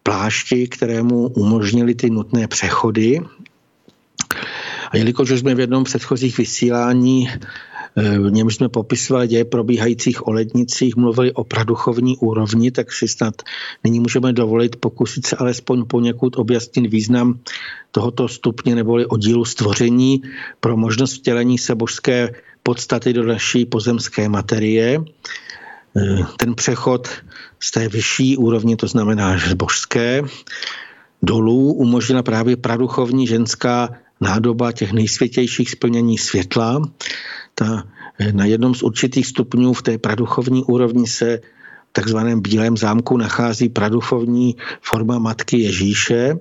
plášti, 0.02 0.68
kterému 0.68 1.28
umožnili 1.28 1.94
ty 1.94 2.10
nutné 2.10 2.48
přechody. 2.48 3.20
A 4.90 4.96
jelikož 4.96 5.30
jsme 5.30 5.54
v 5.54 5.60
jednom 5.60 5.84
předchozích 5.84 6.38
vysílání 6.38 7.28
Eh, 7.96 8.18
v 8.18 8.30
něm 8.30 8.50
jsme 8.50 8.68
popisovali 8.68 9.28
děje 9.28 9.44
probíhajících 9.44 10.26
o 10.26 10.32
lednicích, 10.32 10.96
mluvili 10.96 11.32
o 11.32 11.44
praduchovní 11.44 12.16
úrovni, 12.16 12.70
tak 12.70 12.92
si 12.92 13.08
snad 13.08 13.34
nyní 13.84 14.00
můžeme 14.00 14.32
dovolit 14.32 14.76
pokusit 14.76 15.26
se 15.26 15.36
alespoň 15.36 15.84
poněkud 15.86 16.36
objasnit 16.36 16.90
význam 16.90 17.38
tohoto 17.90 18.28
stupně 18.28 18.74
neboli 18.74 19.06
oddílu 19.06 19.44
stvoření 19.44 20.22
pro 20.60 20.76
možnost 20.76 21.14
vtělení 21.14 21.58
se 21.58 21.74
božské 21.74 22.32
podstaty 22.62 23.12
do 23.12 23.22
naší 23.22 23.66
pozemské 23.66 24.28
materie. 24.28 24.98
Eh, 25.96 26.24
ten 26.36 26.54
přechod 26.54 27.08
z 27.60 27.70
té 27.70 27.88
vyšší 27.88 28.36
úrovně, 28.36 28.76
to 28.76 28.86
znamená 28.86 29.36
božské, 29.54 30.22
dolů 31.22 31.72
umožnila 31.72 32.22
právě 32.22 32.56
praduchovní 32.56 33.26
ženská 33.26 33.88
nádoba 34.20 34.72
těch 34.72 34.92
nejsvětějších 34.92 35.70
splnění 35.70 36.18
světla, 36.18 36.82
ta, 37.54 37.84
eh, 38.18 38.32
na 38.32 38.44
jednom 38.44 38.74
z 38.74 38.82
určitých 38.82 39.26
stupňů 39.26 39.72
v 39.72 39.82
té 39.82 39.98
praduchovní 39.98 40.64
úrovni 40.64 41.06
se 41.06 41.40
v 41.90 41.92
takzvaném 41.92 42.40
Bílém 42.40 42.76
zámku 42.76 43.16
nachází 43.16 43.68
praduchovní 43.68 44.56
forma 44.80 45.18
Matky 45.18 45.58
Ježíše. 45.58 46.38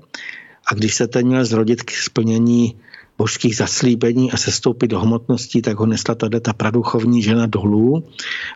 A 0.71 0.73
když 0.73 0.95
se 0.95 1.07
ten 1.07 1.27
měl 1.27 1.45
zrodit 1.45 1.83
k 1.83 1.91
splnění 1.91 2.77
božských 3.19 3.55
zaslíbení 3.55 4.31
a 4.31 4.37
sestoupit 4.37 4.87
do 4.87 4.99
hmotnosti, 4.99 5.61
tak 5.61 5.79
ho 5.79 5.85
nesla 5.85 6.15
tady 6.15 6.39
ta 6.39 6.53
praduchovní 6.53 7.21
žena 7.21 7.45
dolů, 7.45 8.03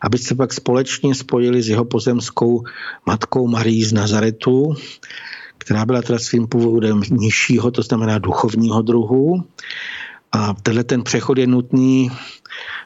aby 0.01 0.17
se 0.17 0.35
pak 0.35 0.53
společně 0.53 1.15
spojili 1.15 1.61
s 1.61 1.69
jeho 1.69 1.85
pozemskou 1.85 2.63
matkou 3.05 3.47
Marí 3.47 3.83
z 3.83 3.93
Nazaretu, 3.93 4.75
která 5.57 5.85
byla 5.85 6.01
teda 6.01 6.19
svým 6.19 6.47
původem 6.47 7.01
nižšího, 7.11 7.71
to 7.71 7.81
znamená 7.81 8.17
duchovního 8.17 8.81
druhu. 8.81 9.43
A 10.31 10.53
tenhle 10.53 10.83
ten 10.83 11.03
přechod 11.03 11.37
je 11.37 11.47
nutný 11.47 12.11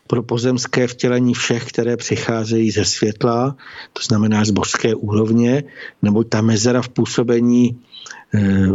pro 0.07 0.23
pozemské 0.23 0.87
vtělení 0.87 1.33
všech, 1.33 1.65
které 1.65 1.97
přicházejí 1.97 2.71
ze 2.71 2.85
světla, 2.85 3.55
to 3.93 4.01
znamená 4.03 4.45
z 4.45 4.51
božské 4.51 4.95
úrovně, 4.95 5.63
nebo 6.01 6.23
ta 6.23 6.41
mezera 6.41 6.81
v 6.81 6.89
působení 6.89 7.81
e, 8.33 8.67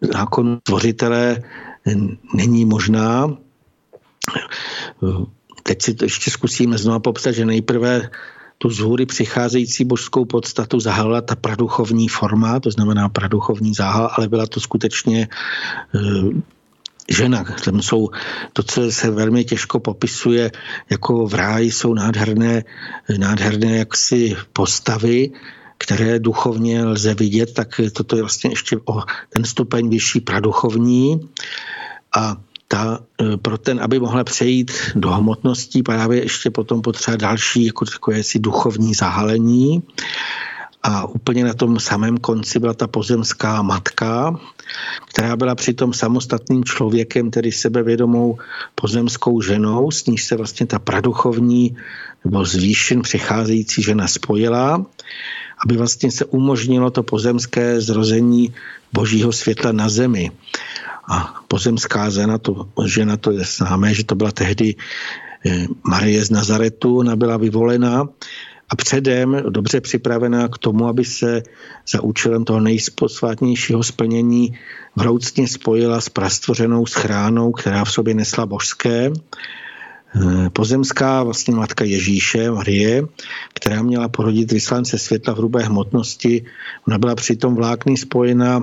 zákonu 0.00 0.58
tvořitele 0.62 1.42
není 2.34 2.64
možná. 2.64 3.36
Teď 5.62 5.82
si 5.82 5.94
to 5.94 6.04
ještě 6.04 6.30
zkusíme 6.30 6.78
znovu 6.78 7.00
popsat, 7.00 7.32
že 7.32 7.44
nejprve 7.44 8.10
tu 8.58 8.70
z 8.70 8.78
hůry 8.78 9.06
přicházející 9.06 9.84
božskou 9.84 10.24
podstatu 10.24 10.80
zahalila 10.80 11.20
ta 11.20 11.36
praduchovní 11.36 12.08
forma, 12.08 12.60
to 12.60 12.70
znamená 12.70 13.08
praduchovní 13.08 13.74
záhal, 13.74 14.10
ale 14.12 14.28
byla 14.28 14.46
to 14.46 14.60
skutečně 14.60 15.22
e, 15.22 15.28
žena. 17.08 17.44
Tam 17.64 17.82
jsou 17.82 18.10
to, 18.52 18.62
co 18.62 18.92
se 18.92 19.10
velmi 19.10 19.44
těžko 19.44 19.80
popisuje, 19.80 20.50
jako 20.90 21.26
v 21.26 21.34
ráji 21.34 21.72
jsou 21.72 21.94
nádherné, 21.94 22.64
nádherné 23.18 23.76
jaksi 23.76 24.36
postavy, 24.52 25.30
které 25.84 26.18
duchovně 26.18 26.84
lze 26.84 27.14
vidět, 27.14 27.54
tak 27.54 27.80
toto 27.92 28.16
je 28.16 28.22
vlastně 28.22 28.50
ještě 28.50 28.76
o 28.84 29.02
ten 29.28 29.44
stupeň 29.44 29.88
vyšší 29.88 30.20
praduchovní. 30.20 31.28
A 32.16 32.36
ta, 32.68 33.00
e, 33.22 33.36
pro 33.36 33.58
ten, 33.58 33.80
aby 33.82 34.00
mohla 34.00 34.24
přejít 34.24 34.72
do 34.94 35.10
hmotností, 35.10 35.82
právě 35.82 36.22
ještě 36.22 36.50
potom 36.50 36.82
potřeba 36.82 37.16
další 37.16 37.66
jako 37.66 37.84
takové 37.84 38.22
si 38.22 38.38
duchovní 38.38 38.94
zahalení. 38.94 39.82
A 40.82 41.06
úplně 41.06 41.44
na 41.44 41.54
tom 41.54 41.80
samém 41.80 42.18
konci 42.18 42.58
byla 42.58 42.74
ta 42.74 42.86
pozemská 42.86 43.62
matka, 43.62 44.40
která 45.08 45.36
byla 45.36 45.54
přitom 45.54 45.92
samostatným 45.92 46.64
člověkem, 46.64 47.30
tedy 47.30 47.52
sebevědomou 47.52 48.38
pozemskou 48.74 49.40
ženou, 49.40 49.90
s 49.90 50.06
níž 50.06 50.24
se 50.24 50.36
vlastně 50.36 50.66
ta 50.66 50.78
praduchovní 50.78 51.76
nebo 52.24 52.44
zvýšen 52.44 53.02
přicházející 53.02 53.82
žena 53.82 54.08
spojila, 54.08 54.86
aby 55.64 55.76
vlastně 55.76 56.10
se 56.10 56.24
umožnilo 56.24 56.90
to 56.90 57.02
pozemské 57.02 57.80
zrození 57.80 58.54
božího 58.92 59.32
světla 59.32 59.72
na 59.72 59.88
zemi. 59.88 60.30
A 61.10 61.42
pozemská 61.48 62.10
žena, 62.10 62.38
to, 62.38 62.68
žena, 62.86 63.16
to 63.16 63.30
je 63.30 63.44
známé, 63.44 63.94
že 63.94 64.04
to 64.04 64.14
byla 64.14 64.32
tehdy 64.32 64.74
eh, 65.46 65.66
Marie 65.84 66.24
z 66.24 66.30
Nazaretu, 66.30 66.98
ona 66.98 67.16
byla 67.16 67.36
vyvolena 67.36 68.08
a 68.70 68.76
předem 68.76 69.42
dobře 69.48 69.80
připravená 69.80 70.48
k 70.48 70.58
tomu, 70.58 70.86
aby 70.86 71.04
se 71.04 71.42
za 71.88 72.02
účelem 72.02 72.44
toho 72.44 72.60
nejsposvátnějšího 72.60 73.82
splnění 73.82 74.58
vroucně 74.96 75.48
spojila 75.48 76.00
s 76.00 76.08
prastvořenou 76.08 76.86
schránou, 76.86 77.52
která 77.52 77.84
v 77.84 77.92
sobě 77.92 78.14
nesla 78.14 78.46
božské. 78.46 79.10
Eh, 80.16 80.50
pozemská 80.50 81.22
vlastně 81.22 81.54
matka 81.54 81.84
Ježíše, 81.84 82.50
Marie, 82.50 83.02
která 83.54 83.82
měla 83.82 84.08
porodit 84.08 84.52
vyslance 84.52 84.98
světla 84.98 85.34
v 85.34 85.36
hrubé 85.36 85.62
hmotnosti, 85.62 86.44
ona 86.88 86.98
byla 86.98 87.14
přitom 87.14 87.54
vlákny 87.54 87.96
spojena 87.96 88.60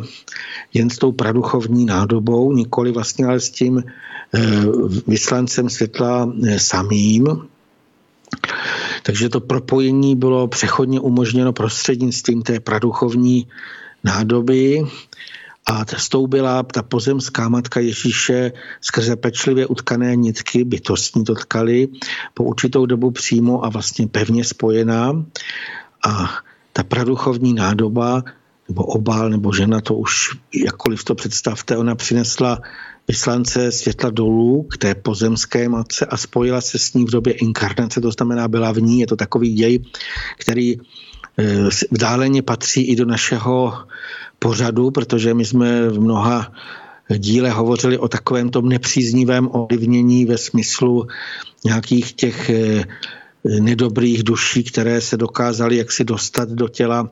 jen 0.73 0.89
s 0.89 0.97
tou 0.97 1.11
praduchovní 1.11 1.85
nádobou, 1.85 2.53
nikoli 2.53 2.91
vlastně 2.91 3.25
ale 3.25 3.39
s 3.39 3.49
tím 3.49 3.83
eh, 3.83 4.39
vyslancem 5.07 5.69
světla 5.69 6.33
eh, 6.47 6.59
samým, 6.59 7.27
takže 9.03 9.29
to 9.29 9.39
propojení 9.39 10.15
bylo 10.15 10.47
přechodně 10.47 10.99
umožněno 10.99 11.53
prostřednictvím 11.53 12.41
té 12.41 12.59
praduchovní 12.59 13.47
nádoby 14.03 14.83
a 15.67 15.85
stoubila 15.97 16.63
ta 16.63 16.83
pozemská 16.83 17.49
matka 17.49 17.79
Ježíše 17.79 18.51
skrze 18.81 19.15
pečlivě 19.15 19.67
utkané 19.67 20.15
nitky, 20.15 20.63
bytostní 20.63 21.23
to 21.23 21.35
tkali, 21.35 21.87
po 22.33 22.43
určitou 22.43 22.85
dobu 22.85 23.11
přímo 23.11 23.65
a 23.65 23.69
vlastně 23.69 24.07
pevně 24.07 24.43
spojená. 24.43 25.25
A 26.07 26.29
ta 26.73 26.83
praduchovní 26.83 27.53
nádoba, 27.53 28.23
nebo 28.69 28.83
obál, 28.83 29.29
nebo 29.29 29.53
žena, 29.53 29.81
to 29.81 29.95
už 29.95 30.37
jakkoliv 30.55 31.03
to 31.03 31.15
představte, 31.15 31.77
ona 31.77 31.95
přinesla 31.95 32.59
vyslance 33.07 33.71
světla 33.71 34.09
dolů 34.09 34.63
k 34.63 34.77
té 34.77 34.95
pozemské 34.95 35.69
matce 35.69 36.05
a 36.05 36.17
spojila 36.17 36.61
se 36.61 36.79
s 36.79 36.93
ní 36.93 37.05
v 37.05 37.11
době 37.11 37.33
inkarnace, 37.33 38.01
to 38.01 38.11
znamená 38.11 38.47
byla 38.47 38.71
v 38.71 38.81
ní, 38.81 38.99
je 38.99 39.07
to 39.07 39.15
takový 39.15 39.53
děj, 39.53 39.79
který 40.39 40.75
eh, 41.39 41.69
vdáleně 41.91 42.41
patří 42.41 42.87
i 42.87 42.95
do 42.95 43.05
našeho 43.05 43.73
pořadu, 44.39 44.91
protože 44.91 45.33
my 45.33 45.45
jsme 45.45 45.89
v 45.89 45.99
mnoha 45.99 46.51
díle 47.17 47.49
hovořili 47.49 47.97
o 47.97 48.07
takovém 48.07 48.49
tom 48.49 48.69
nepříznivém 48.69 49.49
ovlivnění 49.51 50.25
ve 50.25 50.37
smyslu 50.37 51.07
nějakých 51.65 52.13
těch 52.13 52.49
eh, 52.49 52.85
nedobrých 53.59 54.23
duší, 54.23 54.63
které 54.63 55.01
se 55.01 55.17
dokázaly 55.17 55.77
jaksi 55.77 56.03
dostat 56.03 56.49
do 56.49 56.67
těla 56.67 57.09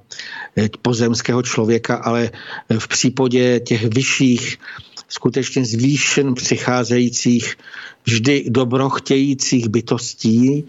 eh, 0.58 0.70
pozemského 0.82 1.42
člověka, 1.42 1.96
ale 1.96 2.32
v 2.80 2.88
případě 2.88 3.60
těch 3.60 3.84
vyšších 3.84 4.58
skutečně 5.10 5.66
zvýšen 5.66 6.34
přicházejících 6.34 7.56
vždy 8.06 8.46
dobrochtějících 8.50 9.68
bytostí, 9.68 10.64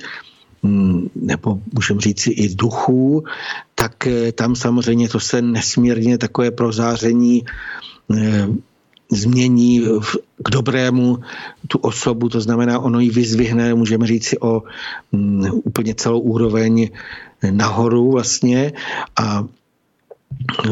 mm, 0.63 1.11
nebo 1.15 1.59
můžeme 1.73 2.01
říci 2.01 2.31
i 2.31 2.55
duchů, 2.55 3.25
tak 3.77 4.07
eh, 4.07 4.33
tam 4.33 4.57
samozřejmě 4.57 5.09
to 5.09 5.21
se 5.21 5.43
nesmírně 5.43 6.19
takové 6.19 6.51
prozáření 6.51 7.45
eh, 8.17 8.49
změní 9.13 9.87
k 10.43 10.51
dobrému 10.51 11.19
tu 11.69 11.79
osobu, 11.79 12.29
to 12.29 12.41
znamená, 12.41 12.79
ono 12.79 13.01
ji 13.01 13.11
vyzvihne, 13.11 13.75
můžeme 13.75 14.07
říct 14.07 14.27
si 14.27 14.39
o 14.39 14.63
um, 15.11 15.63
úplně 15.65 15.95
celou 15.95 16.21
úroveň 16.21 16.91
nahoru 17.51 18.11
vlastně. 18.11 18.73
A 19.17 19.45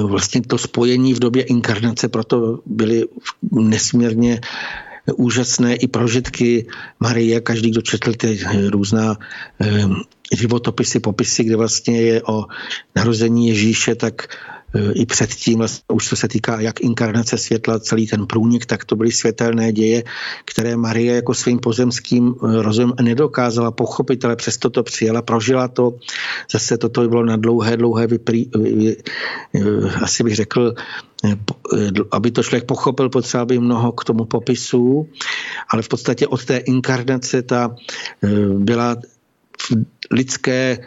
vlastně 0.07 0.43
to 0.43 0.59
spojení 0.59 1.15
v 1.15 1.19
době 1.19 1.43
inkarnace 1.43 2.09
proto 2.09 2.59
byly 2.67 3.05
nesmírně 3.53 4.41
úžasné 5.17 5.77
i 5.77 5.89
prožitky 5.89 6.67
Marie, 7.01 7.41
každý, 7.41 7.71
kdo 7.71 7.83
četl 7.83 8.13
ty 8.13 8.41
různá 8.69 9.17
eh, 9.61 9.89
životopisy, 10.33 11.01
popisy, 11.01 11.45
kde 11.45 11.57
vlastně 11.57 12.03
je 12.03 12.23
o 12.23 12.45
narození 12.97 13.49
Ježíše, 13.49 13.95
tak 13.95 14.29
Eh, 14.75 14.93
i 14.93 15.07
předtím, 15.07 15.59
vlastně, 15.59 15.85
už 15.93 16.09
co 16.09 16.17
se 16.17 16.29
týká 16.29 16.61
jak 16.61 16.81
inkarnace 16.81 17.39
světla, 17.39 17.79
celý 17.79 18.07
ten 18.07 18.27
průnik, 18.27 18.67
tak 18.67 18.85
to 18.85 18.97
byly 18.97 19.13
světelné 19.13 19.73
děje, 19.73 20.03
které 20.45 20.77
Marie 20.77 21.15
jako 21.15 21.35
svým 21.35 21.59
pozemským 21.59 22.35
eh, 22.35 22.63
rozumem 22.63 22.95
nedokázala 23.03 23.71
pochopit, 23.71 24.25
ale 24.25 24.37
přesto 24.37 24.71
to 24.71 24.83
přijela, 24.83 25.23
prožila 25.23 25.69
to. 25.69 25.95
Zase 26.53 26.79
toto 26.79 27.09
bylo 27.09 27.25
na 27.25 27.37
dlouhé, 27.37 27.77
dlouhé 27.77 28.07
vyprý, 28.07 28.51
vy, 28.55 28.97
eh, 29.55 29.61
asi 30.03 30.25
bych 30.25 30.37
řekl, 30.37 30.75
aby 32.11 32.31
to 32.31 32.43
člověk 32.43 32.65
pochopil, 32.65 33.09
potřeba 33.09 33.45
by 33.45 33.59
mnoho 33.59 33.93
k 33.93 34.05
tomu 34.05 34.25
popisu, 34.25 35.09
ale 35.71 35.83
v 35.83 35.89
podstatě 35.89 36.27
od 36.27 36.45
té 36.45 36.57
inkarnace 36.57 37.43
ta 37.43 37.77
byla 38.59 38.97
lidské 40.11 40.79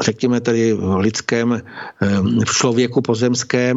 řekněme 0.00 0.40
tady 0.40 0.72
v 0.72 0.96
lidském, 0.96 1.52
eh, 1.52 1.62
v 2.46 2.54
člověku 2.54 3.02
pozemském, 3.02 3.76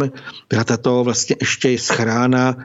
byla 0.49 0.63
tato 0.63 1.03
vlastně 1.03 1.35
ještě 1.39 1.77
schrána 1.77 2.55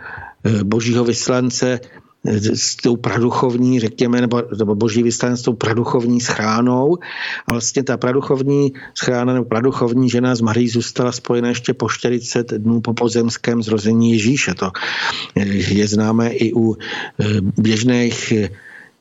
eh, 0.44 0.64
božího 0.64 1.04
vyslance 1.04 1.80
eh, 2.26 2.40
s 2.56 2.76
tou 2.76 2.96
praduchovní, 2.96 3.80
řekněme, 3.80 4.20
nebo, 4.20 4.42
nebo 4.58 4.74
boží 4.74 5.02
vyslanec 5.02 5.40
s 5.40 5.42
tou 5.42 5.52
praduchovní 5.52 6.20
schránou. 6.20 6.98
A 7.46 7.52
vlastně 7.52 7.82
ta 7.82 7.96
praduchovní 7.96 8.72
schrána 8.94 9.32
nebo 9.32 9.44
praduchovní 9.44 10.10
žena 10.10 10.34
z 10.34 10.40
Marí 10.40 10.68
zůstala 10.68 11.12
spojena 11.12 11.48
ještě 11.48 11.74
po 11.74 11.88
40 11.88 12.52
dnů 12.52 12.80
po 12.80 12.94
pozemském 12.94 13.62
zrození 13.62 14.12
Ježíše. 14.12 14.54
To 14.54 14.70
je 15.68 15.88
známé 15.88 16.32
i 16.32 16.52
u 16.54 16.76
běžných 17.58 18.32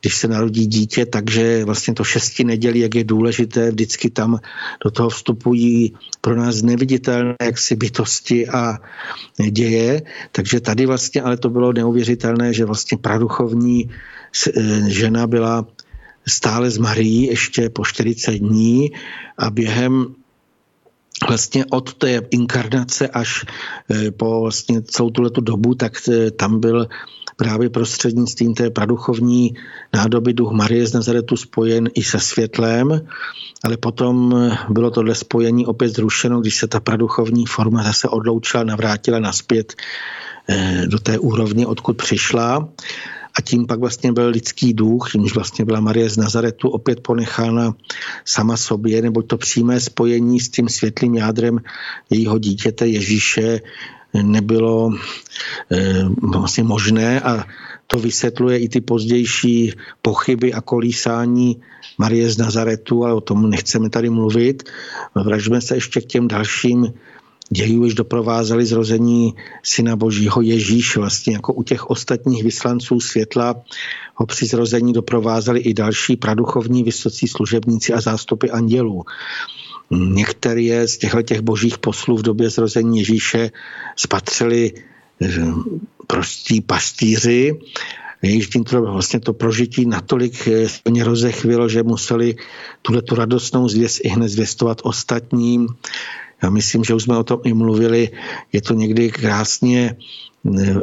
když 0.04 0.16
se 0.16 0.28
narodí 0.28 0.66
dítě, 0.66 1.06
takže 1.06 1.64
vlastně 1.64 1.94
to 1.94 2.04
šesti 2.04 2.44
nedělí, 2.44 2.80
jak 2.80 2.94
je 2.94 3.04
důležité, 3.04 3.70
vždycky 3.70 4.10
tam 4.10 4.38
do 4.84 4.90
toho 4.90 5.08
vstupují 5.08 5.96
pro 6.20 6.36
nás 6.36 6.62
neviditelné 6.62 7.34
jaksi 7.42 7.76
bytosti 7.76 8.48
a 8.48 8.78
děje. 9.50 10.02
Takže 10.32 10.60
tady 10.60 10.86
vlastně, 10.86 11.22
ale 11.22 11.36
to 11.36 11.48
bylo 11.48 11.72
neuvěřitelné, 11.72 12.52
že 12.52 12.64
vlastně 12.64 12.98
praduchovní 12.98 13.88
e, 13.88 13.90
žena 14.92 15.26
byla 15.26 15.66
stále 16.28 16.70
z 16.70 16.78
Marií 16.78 17.26
ještě 17.26 17.70
po 17.70 17.84
40 17.84 18.32
dní 18.32 18.92
a 19.38 19.50
během 19.50 20.14
vlastně 21.28 21.64
od 21.70 21.94
té 21.94 22.20
inkarnace 22.30 23.08
až 23.08 23.44
e, 23.90 24.10
po 24.10 24.40
vlastně 24.40 24.82
celou 24.82 25.10
tuto 25.10 25.40
dobu, 25.40 25.74
tak 25.74 25.96
e, 26.08 26.30
tam 26.30 26.60
byl 26.60 26.88
právě 27.36 27.70
prostřednictvím 27.70 28.54
té 28.54 28.70
praduchovní 28.70 29.54
nádoby 29.94 30.32
duch 30.32 30.52
Marie 30.52 30.86
z 30.86 30.92
Nazaretu 30.92 31.36
spojen 31.36 31.88
i 31.94 32.02
se 32.02 32.20
světlem, 32.20 33.00
ale 33.64 33.76
potom 33.76 34.34
bylo 34.68 34.90
tohle 34.90 35.14
spojení 35.14 35.66
opět 35.66 35.88
zrušeno, 35.88 36.40
když 36.40 36.56
se 36.56 36.66
ta 36.66 36.80
praduchovní 36.80 37.46
forma 37.46 37.82
zase 37.82 38.08
odloučila, 38.08 38.64
navrátila 38.64 39.18
naspět 39.18 39.74
eh, 40.48 40.82
do 40.86 40.98
té 40.98 41.18
úrovně, 41.18 41.66
odkud 41.66 41.96
přišla. 41.96 42.68
A 43.38 43.40
tím 43.40 43.66
pak 43.66 43.80
vlastně 43.80 44.12
byl 44.12 44.28
lidský 44.28 44.74
duch, 44.74 45.08
tímž 45.12 45.34
vlastně 45.34 45.64
byla 45.64 45.80
Marie 45.80 46.10
z 46.10 46.16
Nazaretu 46.16 46.68
opět 46.68 47.00
ponechána 47.00 47.74
sama 48.24 48.56
sobě, 48.56 49.02
nebo 49.02 49.22
to 49.22 49.38
přímé 49.38 49.80
spojení 49.80 50.40
s 50.40 50.48
tím 50.48 50.68
světlým 50.68 51.14
jádrem 51.14 51.58
jejího 52.10 52.38
dítěte 52.38 52.86
Ježíše 52.86 53.60
nebylo 54.22 54.90
eh, 55.72 56.04
vlastně 56.22 56.64
možné 56.64 57.20
a 57.20 57.44
to 57.86 57.98
vysvětluje 57.98 58.58
i 58.58 58.68
ty 58.68 58.80
pozdější 58.80 59.72
pochyby 60.02 60.52
a 60.52 60.60
kolísání 60.60 61.60
Marie 61.98 62.30
z 62.30 62.38
Nazaretu, 62.38 63.04
ale 63.04 63.14
o 63.14 63.20
tom 63.20 63.50
nechceme 63.50 63.90
tady 63.90 64.10
mluvit. 64.10 64.62
Vražme 65.14 65.60
se 65.60 65.74
ještě 65.74 66.00
k 66.00 66.06
těm 66.06 66.28
dalším 66.28 66.92
dějů, 67.50 67.84
již 67.84 67.94
doprovázeli 67.94 68.66
zrození 68.66 69.34
Syna 69.62 69.96
Božího 69.96 70.42
Ježíš. 70.42 70.96
Vlastně 70.96 71.32
jako 71.32 71.52
u 71.52 71.62
těch 71.62 71.90
ostatních 71.90 72.44
vyslanců 72.44 73.00
světla 73.00 73.54
ho 74.14 74.26
při 74.26 74.46
zrození 74.46 74.92
doprovázeli 74.92 75.60
i 75.60 75.74
další 75.74 76.16
praduchovní 76.16 76.82
vysocí 76.82 77.28
služebníci 77.28 77.92
a 77.92 78.00
zástupy 78.00 78.50
andělů. 78.50 79.04
Některé 79.90 80.88
z 80.88 80.98
těchto 80.98 81.22
těch 81.22 81.40
božích 81.40 81.78
poslů 81.78 82.16
v 82.16 82.22
době 82.22 82.50
zrození 82.50 82.98
Ježíše 82.98 83.50
spatřili 83.96 84.72
eh, 85.22 85.28
prostí 86.06 86.60
pastýři, 86.60 87.58
jejichž 88.22 88.48
tímto 88.48 88.82
vlastně 88.82 89.20
to 89.20 89.32
prožití 89.32 89.86
natolik 89.86 90.48
eh, 90.48 91.04
rozechvilo, 91.04 91.68
že 91.68 91.82
museli 91.82 92.36
tuhle 92.82 93.02
tu 93.02 93.14
radostnou 93.14 93.68
zvěst 93.68 94.00
i 94.04 94.08
hned 94.08 94.28
zvěstovat 94.28 94.80
ostatním. 94.82 95.68
Já 96.42 96.50
myslím, 96.50 96.84
že 96.84 96.94
už 96.94 97.02
jsme 97.02 97.18
o 97.18 97.24
tom 97.24 97.40
i 97.44 97.54
mluvili, 97.54 98.10
je 98.52 98.62
to 98.62 98.74
někdy 98.74 99.10
krásně 99.10 99.96
eh, 100.58 100.74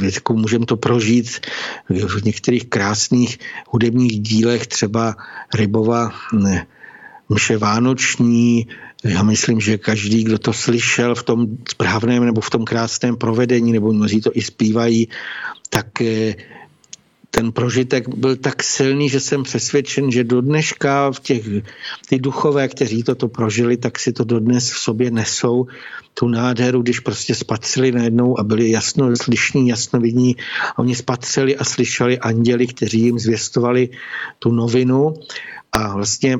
jako 0.00 0.34
můžeme 0.34 0.66
to 0.66 0.76
prožít 0.76 1.46
v 1.88 2.24
některých 2.24 2.66
krásných 2.66 3.38
hudebních 3.68 4.20
dílech, 4.20 4.66
třeba 4.66 5.16
Rybova 5.54 6.10
mše 7.30 7.56
vánoční. 7.56 8.66
Já 9.04 9.22
myslím, 9.22 9.60
že 9.60 9.78
každý, 9.78 10.24
kdo 10.24 10.38
to 10.38 10.52
slyšel 10.52 11.14
v 11.14 11.22
tom 11.22 11.46
správném 11.70 12.24
nebo 12.24 12.40
v 12.40 12.50
tom 12.50 12.64
krásném 12.64 13.16
provedení, 13.16 13.72
nebo 13.72 13.92
mnozí 13.92 14.20
to 14.20 14.30
i 14.34 14.42
zpívají, 14.42 15.08
tak 15.70 16.00
eh, 16.00 16.34
ten 17.30 17.52
prožitek 17.52 18.08
byl 18.08 18.36
tak 18.36 18.62
silný, 18.62 19.08
že 19.08 19.20
jsem 19.20 19.42
přesvědčen, 19.42 20.10
že 20.10 20.24
do 20.24 20.40
dneška 20.40 21.12
v 21.12 21.20
těch, 21.20 21.44
ty 22.08 22.18
duchové, 22.18 22.68
kteří 22.68 23.02
toto 23.02 23.28
prožili, 23.28 23.76
tak 23.76 23.98
si 23.98 24.12
to 24.12 24.24
dodnes 24.24 24.70
v 24.70 24.78
sobě 24.78 25.10
nesou, 25.10 25.66
tu 26.14 26.28
nádheru, 26.28 26.82
když 26.82 27.00
prostě 27.00 27.34
spatřili 27.34 27.92
najednou 27.92 28.40
a 28.40 28.44
byli 28.44 28.70
jasno 28.70 29.16
slyšní, 29.16 29.68
jasnovidní 29.68 30.36
a 30.76 30.78
oni 30.78 30.94
spatřili 30.94 31.56
a 31.56 31.64
slyšeli 31.64 32.18
anděli, 32.18 32.66
kteří 32.66 33.00
jim 33.00 33.18
zvěstovali 33.18 33.88
tu 34.38 34.52
novinu 34.52 35.14
a 35.72 35.94
vlastně 35.94 36.38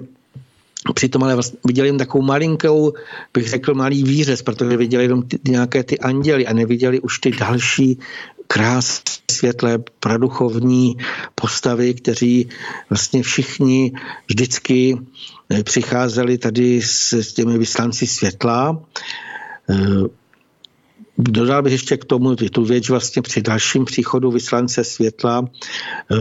Přitom 0.94 1.22
ale 1.22 1.34
vlastně 1.34 1.58
viděli 1.66 1.88
jen 1.88 1.98
takovou 1.98 2.24
malinkou, 2.24 2.92
bych 3.34 3.48
řekl, 3.48 3.74
malý 3.74 4.04
výřez, 4.04 4.42
protože 4.42 4.76
viděli 4.76 5.04
jenom 5.04 5.22
ty, 5.22 5.38
nějaké 5.48 5.84
ty 5.84 5.98
anděly 5.98 6.46
a 6.46 6.52
neviděli 6.52 7.00
už 7.00 7.18
ty 7.18 7.30
další 7.30 7.98
krásné, 8.46 9.20
světlé, 9.30 9.78
praduchovní 10.00 10.96
postavy, 11.34 11.94
kteří 11.94 12.48
vlastně 12.90 13.22
všichni 13.22 13.92
vždycky 14.28 14.98
eh, 15.50 15.62
přicházeli 15.62 16.38
tady 16.38 16.82
s, 16.82 17.12
s 17.12 17.32
těmi 17.32 17.58
vyslanci 17.58 18.06
světla. 18.06 18.82
Dodal 21.22 21.62
bych 21.62 21.72
ještě 21.72 21.96
k 21.96 22.04
tomu 22.04 22.36
tu 22.36 22.64
věc, 22.64 22.88
vlastně 22.88 23.22
při 23.22 23.42
dalším 23.42 23.84
příchodu 23.84 24.30
vyslance 24.30 24.84
světla 24.84 25.44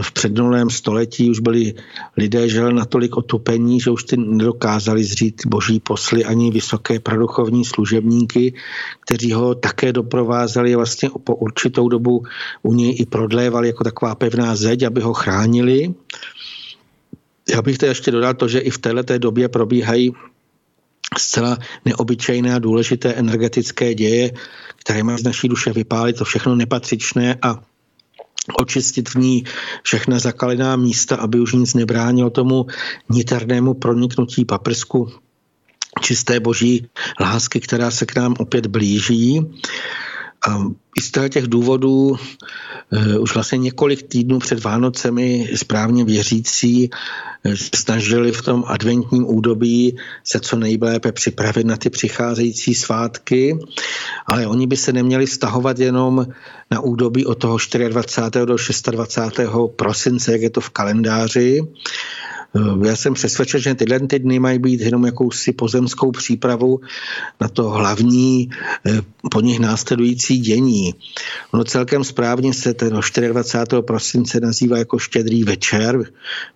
v 0.02 0.12
předminulém 0.12 0.70
století 0.70 1.30
už 1.30 1.40
byli 1.40 1.74
lidé 2.16 2.48
žel 2.48 2.72
natolik 2.72 3.16
otupení, 3.16 3.80
že 3.80 3.90
už 3.90 4.04
ty 4.04 4.16
nedokázali 4.16 5.04
zřít 5.04 5.42
boží 5.46 5.80
posly 5.80 6.24
ani 6.24 6.50
vysoké 6.50 7.00
praduchovní 7.00 7.64
služebníky, 7.64 8.54
kteří 9.00 9.32
ho 9.32 9.54
také 9.54 9.92
doprovázeli 9.92 10.76
vlastně 10.76 11.10
po 11.24 11.36
určitou 11.36 11.88
dobu 11.88 12.22
u 12.62 12.74
něj 12.74 12.96
i 13.00 13.06
prodlévali 13.06 13.68
jako 13.68 13.84
taková 13.84 14.14
pevná 14.14 14.56
zeď, 14.56 14.82
aby 14.82 15.00
ho 15.00 15.14
chránili. 15.14 15.94
Já 17.50 17.62
bych 17.62 17.78
to 17.78 17.86
ještě 17.86 18.10
dodal 18.10 18.34
to, 18.34 18.48
že 18.48 18.58
i 18.58 18.70
v 18.70 18.78
této 18.78 19.18
době 19.18 19.48
probíhají 19.48 20.12
zcela 21.18 21.58
neobyčejné 21.84 22.54
a 22.54 22.58
důležité 22.58 23.12
energetické 23.14 23.94
děje, 23.94 24.32
které 24.76 25.02
má 25.02 25.18
z 25.18 25.22
naší 25.22 25.48
duše 25.48 25.72
vypálit 25.72 26.16
to 26.16 26.24
všechno 26.24 26.54
nepatřičné 26.54 27.38
a 27.42 27.62
očistit 28.58 29.08
v 29.08 29.14
ní 29.14 29.44
všechna 29.82 30.18
zakalená 30.18 30.76
místa, 30.76 31.16
aby 31.16 31.40
už 31.40 31.52
nic 31.52 31.74
nebránilo 31.74 32.30
tomu 32.30 32.66
niternému 33.08 33.74
proniknutí 33.74 34.44
paprsku 34.44 35.12
čisté 36.00 36.40
boží 36.40 36.86
lásky, 37.20 37.60
která 37.60 37.90
se 37.90 38.06
k 38.06 38.16
nám 38.16 38.34
opět 38.38 38.66
blíží. 38.66 39.40
I 40.96 41.00
z 41.00 41.10
těch 41.28 41.46
důvodů 41.46 42.16
eh, 42.92 43.18
už 43.18 43.34
vlastně 43.34 43.58
několik 43.58 44.02
týdnů 44.02 44.38
před 44.38 44.64
Vánocemi 44.64 45.50
správně 45.54 46.04
věřící 46.04 46.90
eh, 47.44 47.56
snažili 47.56 48.32
v 48.32 48.42
tom 48.42 48.64
adventním 48.66 49.28
údobí 49.28 49.96
se 50.24 50.40
co 50.40 50.56
nejlépe 50.56 51.12
připravit 51.12 51.66
na 51.66 51.76
ty 51.76 51.90
přicházející 51.90 52.74
svátky, 52.74 53.58
ale 54.26 54.46
oni 54.46 54.66
by 54.66 54.76
se 54.76 54.92
neměli 54.92 55.26
stahovat 55.26 55.78
jenom 55.78 56.26
na 56.70 56.80
údobí 56.80 57.26
od 57.26 57.34
toho 57.34 57.58
24. 57.88 58.46
do 58.46 58.56
26. 58.90 59.40
prosince, 59.76 60.32
jak 60.32 60.40
je 60.40 60.50
to 60.50 60.60
v 60.60 60.70
kalendáři, 60.70 61.62
já 62.84 62.96
jsem 62.96 63.14
přesvědčen, 63.14 63.60
že 63.60 63.74
tyhle 63.74 64.00
ty 64.00 64.18
dny 64.18 64.38
mají 64.38 64.58
být 64.58 64.80
jenom 64.80 65.06
jakousi 65.06 65.52
pozemskou 65.52 66.10
přípravu 66.10 66.80
na 67.40 67.48
to 67.48 67.70
hlavní 67.70 68.50
eh, 68.86 69.00
po 69.30 69.40
nich 69.40 69.60
následující 69.60 70.38
dění. 70.38 70.94
No 71.52 71.64
celkem 71.64 72.04
správně 72.04 72.54
se 72.54 72.74
ten 72.74 73.00
24. 73.28 73.82
prosince 73.82 74.40
nazývá 74.40 74.78
jako 74.78 74.98
štědrý 74.98 75.44
večer, 75.44 76.04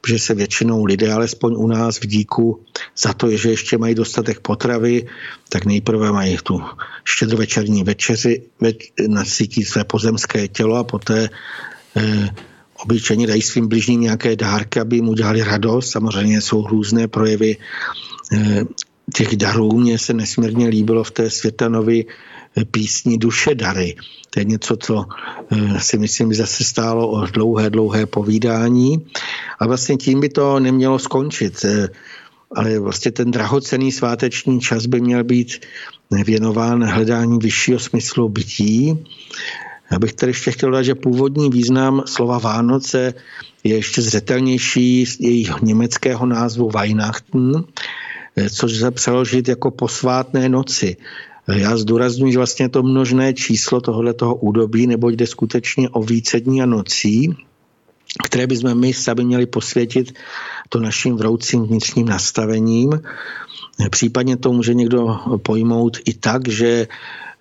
protože 0.01 0.19
se 0.19 0.35
většinou 0.35 0.85
lidé, 0.85 1.13
alespoň 1.13 1.55
u 1.57 1.67
nás 1.67 2.01
v 2.01 2.07
díku, 2.07 2.61
za 2.99 3.13
to, 3.13 3.37
že 3.37 3.51
ještě 3.51 3.79
mají 3.79 3.95
dostatek 3.95 4.41
potravy, 4.41 5.07
tak 5.49 5.65
nejprve 5.65 6.13
mají 6.13 6.39
tu 6.43 6.63
štědrovečerní 7.05 7.85
večeři, 7.85 8.43
več, 8.61 8.93
nasítí 9.09 9.65
své 9.65 9.85
pozemské 9.85 10.49
tělo 10.49 10.77
a 10.77 10.85
poté 10.85 11.29
eh, 11.97 12.29
obyčejně 12.85 13.27
dají 13.27 13.43
svým 13.43 13.69
bližním 13.69 14.01
nějaké 14.01 14.37
dárky, 14.37 14.81
aby 14.81 14.97
jim 14.97 15.09
udělali 15.09 15.43
radost. 15.43 15.91
Samozřejmě 15.91 16.41
jsou 16.41 16.67
různé 16.67 17.09
projevy 17.09 17.57
eh, 18.33 18.65
těch 19.15 19.37
darů. 19.37 19.73
Mně 19.73 19.99
se 19.99 20.13
nesmírně 20.13 20.69
líbilo 20.69 21.05
v 21.05 21.11
té 21.11 21.31
Světanovi 21.31 22.05
eh, 22.05 22.65
písni 22.65 23.19
Duše 23.19 23.55
dary. 23.55 23.97
To 24.31 24.41
je 24.41 24.45
něco, 24.45 24.77
co 24.77 25.05
eh, 25.51 25.81
si 25.81 25.99
myslím 25.99 26.29
by 26.29 26.35
zase 26.35 26.65
stálo 26.65 27.09
o 27.09 27.27
dlouhé, 27.27 27.71
dlouhé 27.71 28.07
povídání. 28.07 29.07
A 29.59 29.67
vlastně 29.67 29.97
tím 29.97 30.21
by 30.21 30.29
to 30.29 30.61
nemělo 30.61 30.99
skončit. 30.99 31.65
Ale 32.57 32.79
vlastně 32.79 33.11
ten 33.11 33.31
drahocený 33.31 33.93
sváteční 33.93 34.61
čas 34.61 34.87
by 34.87 35.01
měl 35.01 35.25
být 35.25 35.67
věnován 36.25 36.85
hledání 36.85 37.39
vyššího 37.39 37.79
smyslu 37.79 38.29
bytí 38.29 39.05
já 39.91 39.99
bych 39.99 40.13
tady 40.13 40.31
ještě 40.31 40.51
chtěl 40.51 40.71
dát, 40.71 40.83
že 40.83 40.95
původní 40.95 41.51
význam 41.51 42.03
slova 42.07 42.39
Vánoce 42.39 43.15
je 43.65 43.75
ještě 43.75 44.03
zřetelnější 44.03 45.07
z 45.07 45.21
jejich 45.21 45.63
německého 45.63 46.27
názvu 46.27 46.71
Weihnachten, 46.71 47.65
což 48.51 48.77
se 48.77 48.91
přeložit 48.91 49.49
jako 49.49 49.71
posvátné 49.71 50.49
noci. 50.49 50.97
Já 51.49 51.77
zdůraznuju, 51.77 52.33
že 52.33 52.39
vlastně 52.39 52.69
to 52.69 52.83
množné 52.83 53.35
číslo 53.35 53.81
tohoto 53.81 54.35
údobí, 54.35 54.87
nebo 54.87 55.09
jde 55.09 55.27
skutečně 55.27 55.89
o 55.89 56.03
více 56.03 56.41
dní 56.41 56.63
a 56.63 56.67
nocí, 56.67 57.37
které 58.25 58.47
bychom 58.47 58.75
my 58.75 58.93
sami 58.93 59.25
měli 59.25 59.47
posvětit 59.47 60.13
to 60.69 60.81
naším 60.81 61.17
vroucím 61.17 61.63
vnitřním 61.63 62.09
nastavením. 62.09 62.91
Případně 63.91 64.37
to 64.37 64.53
může 64.53 64.75
někdo 64.75 65.19
pojmout 65.43 65.99
i 66.05 66.15
tak, 66.15 66.49
že 66.49 66.87
Eh, 66.87 67.34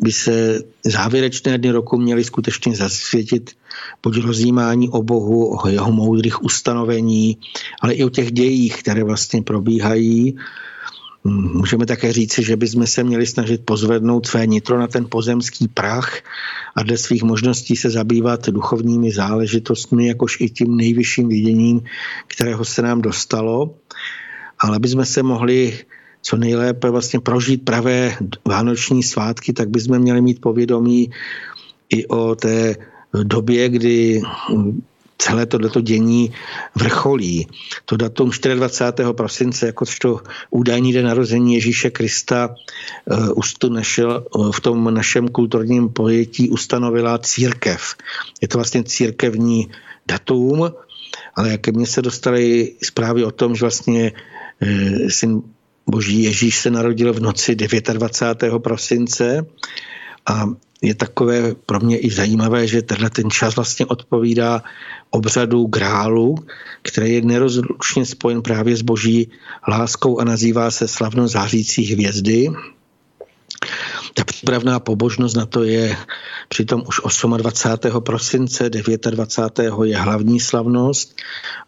by 0.00 0.12
se 0.12 0.62
závěrečné 0.84 1.58
dny 1.58 1.70
roku 1.70 1.98
měly 1.98 2.24
skutečně 2.24 2.76
zasvětit 2.76 3.50
buď 4.02 4.18
rozjímání 4.18 4.88
o 4.88 5.02
Bohu, 5.02 5.56
o 5.62 5.68
jeho 5.68 5.92
moudrých 5.92 6.42
ustanovení, 6.44 7.38
ale 7.82 7.94
i 7.94 8.04
o 8.04 8.10
těch 8.10 8.32
dějích, 8.32 8.82
které 8.82 9.04
vlastně 9.04 9.42
probíhají. 9.42 10.36
Hm, 11.24 11.50
můžeme 11.54 11.86
také 11.86 12.12
říci, 12.12 12.42
že 12.42 12.56
bychom 12.56 12.86
se 12.86 13.04
měli 13.04 13.26
snažit 13.26 13.60
pozvednout 13.64 14.26
své 14.26 14.46
nitro 14.46 14.78
na 14.78 14.86
ten 14.86 15.06
pozemský 15.08 15.68
prach 15.68 16.22
a 16.76 16.82
dle 16.82 16.96
svých 16.96 17.22
možností 17.22 17.76
se 17.76 17.90
zabývat 17.90 18.48
duchovními 18.48 19.12
záležitostmi, 19.12 20.06
jakož 20.06 20.36
i 20.40 20.50
tím 20.50 20.76
nejvyšším 20.76 21.28
viděním, 21.28 21.80
kterého 22.26 22.64
se 22.64 22.82
nám 22.82 23.02
dostalo. 23.02 23.74
Ale 24.58 24.76
aby 24.76 24.88
jsme 24.88 25.06
se 25.06 25.22
mohli 25.22 25.78
co 26.22 26.36
nejlépe 26.36 26.90
vlastně 26.90 27.20
prožít 27.20 27.64
pravé 27.64 28.16
vánoční 28.44 29.02
svátky, 29.02 29.52
tak 29.52 29.68
bychom 29.68 29.98
měli 29.98 30.20
mít 30.20 30.40
povědomí 30.40 31.10
i 31.90 32.06
o 32.06 32.34
té 32.34 32.76
době, 33.24 33.68
kdy 33.68 34.22
celé 35.20 35.46
tohleto 35.46 35.80
dění 35.80 36.32
vrcholí. 36.74 37.46
To 37.84 37.96
datum 37.96 38.30
24. 38.54 39.12
prosince, 39.12 39.66
jakožto 39.66 40.20
údajný 40.50 40.92
den 40.92 41.04
narození 41.04 41.54
Ježíše 41.54 41.90
Krista, 41.90 42.54
to 43.58 43.68
našel, 43.68 44.24
uh, 44.34 44.52
v 44.52 44.60
tom 44.60 44.94
našem 44.94 45.28
kulturním 45.28 45.88
pojetí 45.88 46.48
ustanovila 46.48 47.18
církev. 47.18 47.94
Je 48.40 48.48
to 48.48 48.58
vlastně 48.58 48.84
církevní 48.84 49.70
datum, 50.08 50.72
ale 51.36 51.50
jak 51.50 51.68
mně 51.68 51.86
se 51.86 52.02
dostaly 52.02 52.72
zprávy 52.82 53.24
o 53.24 53.30
tom, 53.30 53.54
že 53.54 53.60
vlastně 53.60 54.12
uh, 54.62 55.08
syn 55.08 55.42
Boží 55.86 56.22
Ježíš 56.22 56.60
se 56.60 56.70
narodil 56.70 57.12
v 57.12 57.20
noci 57.20 57.56
29. 57.56 58.58
prosince 58.58 59.46
a 60.26 60.48
je 60.82 60.94
takové 60.94 61.54
pro 61.54 61.80
mě 61.80 61.98
i 61.98 62.10
zajímavé, 62.10 62.66
že 62.66 62.82
tenhle 62.82 63.10
ten 63.10 63.30
čas 63.30 63.56
vlastně 63.56 63.86
odpovídá 63.86 64.62
obřadu 65.10 65.66
grálu, 65.66 66.34
který 66.82 67.12
je 67.14 67.22
nerozlučně 67.22 68.06
spojen 68.06 68.42
právě 68.42 68.76
s 68.76 68.82
boží 68.82 69.30
láskou 69.68 70.20
a 70.20 70.24
nazývá 70.24 70.70
se 70.70 70.88
slavno 70.88 71.28
zářící 71.28 71.84
hvězdy. 71.92 72.48
Ta 74.14 74.24
přípravná 74.24 74.80
pobožnost 74.80 75.36
na 75.36 75.46
to 75.46 75.64
je 75.64 75.96
přitom 76.48 76.82
už 76.86 77.00
28. 77.36 78.02
prosince, 78.02 78.70
29. 78.70 79.74
je 79.84 79.96
hlavní 79.96 80.40
slavnost 80.40 81.16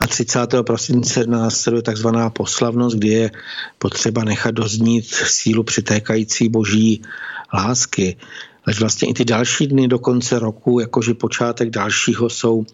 a 0.01 0.07
30. 0.07 0.41
prosince 0.67 1.27
následuje 1.27 1.83
takzvaná 1.83 2.31
poslavnost, 2.31 2.97
kdy 2.97 3.09
je 3.09 3.31
potřeba 3.79 4.25
nechat 4.25 4.51
doznít 4.55 5.15
sílu 5.15 5.63
přitékající 5.63 6.49
boží 6.49 7.03
lásky. 7.55 8.17
Ale 8.67 8.77
vlastně 8.81 9.09
i 9.09 9.15
ty 9.15 9.25
další 9.25 9.67
dny 9.67 9.89
do 9.89 9.99
konce 9.99 10.39
roku, 10.39 10.81
jakože 10.81 11.15
počátek 11.15 11.71
dalšího, 11.71 12.31
jsou 12.31 12.67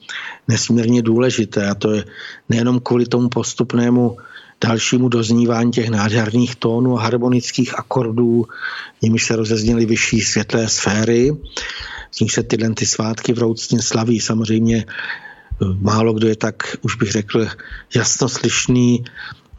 nesmírně 0.48 1.02
důležité. 1.02 1.68
A 1.68 1.74
to 1.74 1.92
je 1.92 2.04
nejenom 2.48 2.80
kvůli 2.80 3.06
tomu 3.06 3.28
postupnému 3.28 4.16
dalšímu 4.64 5.08
doznívání 5.08 5.72
těch 5.72 5.88
nádherných 5.88 6.56
tónů 6.56 6.98
a 6.98 7.02
harmonických 7.02 7.78
akordů, 7.78 8.46
nimiž 9.02 9.24
se 9.24 9.36
rozezněly 9.36 9.86
vyšší 9.86 10.20
světlé 10.20 10.68
sféry, 10.68 11.36
z 12.10 12.20
nich 12.20 12.32
se 12.32 12.42
tyhle 12.42 12.70
ty 12.74 12.86
svátky 12.86 13.32
vroucně 13.32 13.82
slaví. 13.82 14.20
Samozřejmě 14.20 14.84
eh, 14.86 15.64
málo 15.80 16.12
kdo 16.12 16.28
je 16.28 16.36
tak, 16.36 16.76
už 16.82 16.96
bych 16.96 17.10
řekl, 17.12 17.46
jasnoslyšný, 17.94 19.04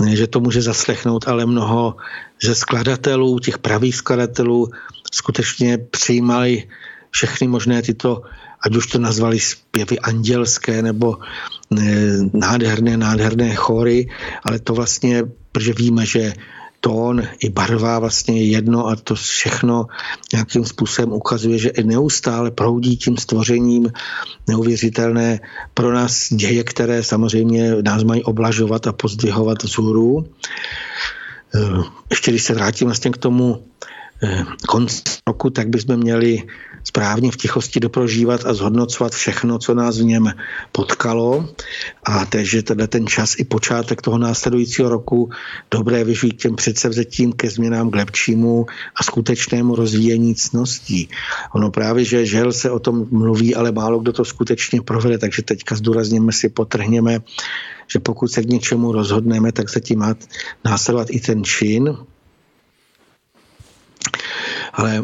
že 0.07 0.27
to 0.27 0.39
může 0.39 0.61
zaslechnout, 0.61 1.27
ale 1.27 1.45
mnoho 1.45 1.95
ze 2.43 2.55
skladatelů, 2.55 3.39
těch 3.39 3.57
pravých 3.57 3.95
skladatelů, 3.95 4.69
skutečně 5.11 5.77
přijímali 5.77 6.67
všechny 7.11 7.47
možné 7.47 7.81
tyto 7.81 8.21
ať 8.61 8.75
už 8.75 8.87
to 8.87 8.97
nazvali 8.99 9.39
zpěvy 9.39 9.99
andělské 9.99 10.81
nebo 10.81 11.17
nádherné, 12.33 12.97
nádherné 12.97 13.55
chory, 13.55 14.09
ale 14.43 14.59
to 14.59 14.73
vlastně, 14.73 15.23
protože 15.51 15.73
víme, 15.73 16.05
že 16.05 16.33
tón 16.81 17.23
i 17.39 17.49
barva 17.49 17.99
vlastně 17.99 18.37
je 18.37 18.45
jedno 18.47 18.87
a 18.87 18.95
to 18.95 19.15
všechno 19.15 19.85
nějakým 20.33 20.65
způsobem 20.65 21.13
ukazuje, 21.13 21.57
že 21.57 21.69
i 21.69 21.83
neustále 21.83 22.51
proudí 22.51 22.97
tím 22.97 23.17
stvořením 23.17 23.91
neuvěřitelné 24.47 25.39
pro 25.73 25.93
nás 25.93 26.33
děje, 26.33 26.63
které 26.63 27.03
samozřejmě 27.03 27.75
nás 27.81 28.03
mají 28.03 28.23
oblažovat 28.23 28.87
a 28.87 28.93
pozdvihovat 28.93 29.63
vzhůru. 29.63 30.25
Eh, 31.55 31.83
ještě 32.09 32.31
když 32.31 32.43
se 32.43 32.53
vrátím 32.53 32.87
vlastně 32.87 33.11
k 33.11 33.17
tomu 33.17 33.63
eh, 34.23 34.45
konci 34.67 35.01
roku, 35.27 35.49
tak 35.49 35.67
bychom 35.69 35.97
měli 35.97 36.43
správně 36.89 37.31
v 37.31 37.37
tichosti 37.37 37.79
doprožívat 37.79 38.45
a 38.45 38.53
zhodnocovat 38.53 39.13
všechno, 39.13 39.59
co 39.59 39.73
nás 39.73 39.99
v 39.99 40.03
něm 40.03 40.33
potkalo 40.71 41.49
a 42.03 42.25
takže 42.25 42.63
tenhle 42.63 42.87
ten 42.87 43.07
čas 43.07 43.35
i 43.37 43.45
počátek 43.45 44.01
toho 44.01 44.17
následujícího 44.17 44.89
roku 44.89 45.29
dobré 45.71 46.03
vyžít 46.03 46.41
těm 46.41 46.55
předsevzetím 46.55 47.33
ke 47.33 47.49
změnám 47.49 47.89
k 47.89 47.95
lepšímu 47.95 48.65
a 48.95 49.03
skutečnému 49.03 49.75
rozvíjení 49.75 50.35
cností. 50.35 51.09
Ono 51.53 51.71
právě, 51.71 52.05
že 52.05 52.25
žel 52.25 52.53
se 52.53 52.71
o 52.71 52.79
tom 52.79 53.05
mluví, 53.11 53.55
ale 53.55 53.71
málo 53.71 53.99
kdo 53.99 54.13
to 54.13 54.25
skutečně 54.25 54.81
provede, 54.81 55.17
takže 55.17 55.41
teďka 55.41 55.75
zdůrazněme 55.75 56.31
si, 56.31 56.49
potrhněme, 56.49 57.19
že 57.91 57.99
pokud 57.99 58.27
se 58.27 58.41
k 58.41 58.49
něčemu 58.49 58.91
rozhodneme, 58.91 59.51
tak 59.51 59.69
se 59.69 59.81
tím 59.81 59.99
má 59.99 60.15
následovat 60.65 61.07
i 61.11 61.19
ten 61.19 61.43
čin, 61.43 61.97
ale 64.79 65.03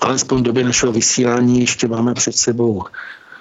alespoň 0.00 0.38
v 0.38 0.42
době 0.42 0.64
našeho 0.64 0.92
vysílání 0.92 1.60
ještě 1.60 1.88
máme 1.88 2.14
před 2.14 2.36
sebou 2.36 2.84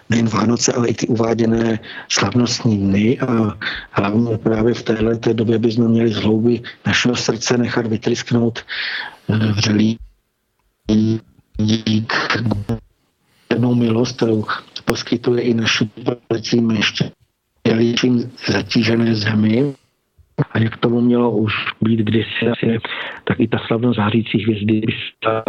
nejen 0.09 0.27
Vánoce, 0.27 0.73
ale 0.73 0.87
i 0.87 0.93
ty 0.93 1.07
uváděné 1.07 1.79
slavnostní 2.09 2.77
dny 2.77 3.19
a 3.19 3.57
hlavně 3.91 4.37
právě 4.37 4.73
v 4.73 4.83
této 4.83 5.33
době 5.33 5.59
bychom 5.59 5.87
měli 5.87 6.13
z 6.13 6.15
hlouby 6.17 6.61
našeho 6.85 7.15
srdce 7.15 7.57
nechat 7.57 7.87
vytrysknout 7.87 8.59
eh, 9.29 9.35
vřelý 9.51 9.97
dík 11.57 12.13
milost, 13.75 14.15
kterou 14.15 14.45
poskytuje 14.85 15.41
i 15.41 15.53
našim 15.53 15.89
policím 16.27 16.71
ještě 16.71 17.11
zatížené 18.53 19.15
zemi. 19.15 19.73
A 20.51 20.59
jak 20.59 20.77
tomu 20.77 21.01
mělo 21.01 21.31
už 21.31 21.53
být 21.81 21.99
kdysi, 21.99 22.47
asi, 22.51 22.79
tak 23.23 23.39
i 23.39 23.47
ta 23.47 23.57
slavnost 23.67 23.97
zářící 23.97 24.43
hvězdy 24.43 24.81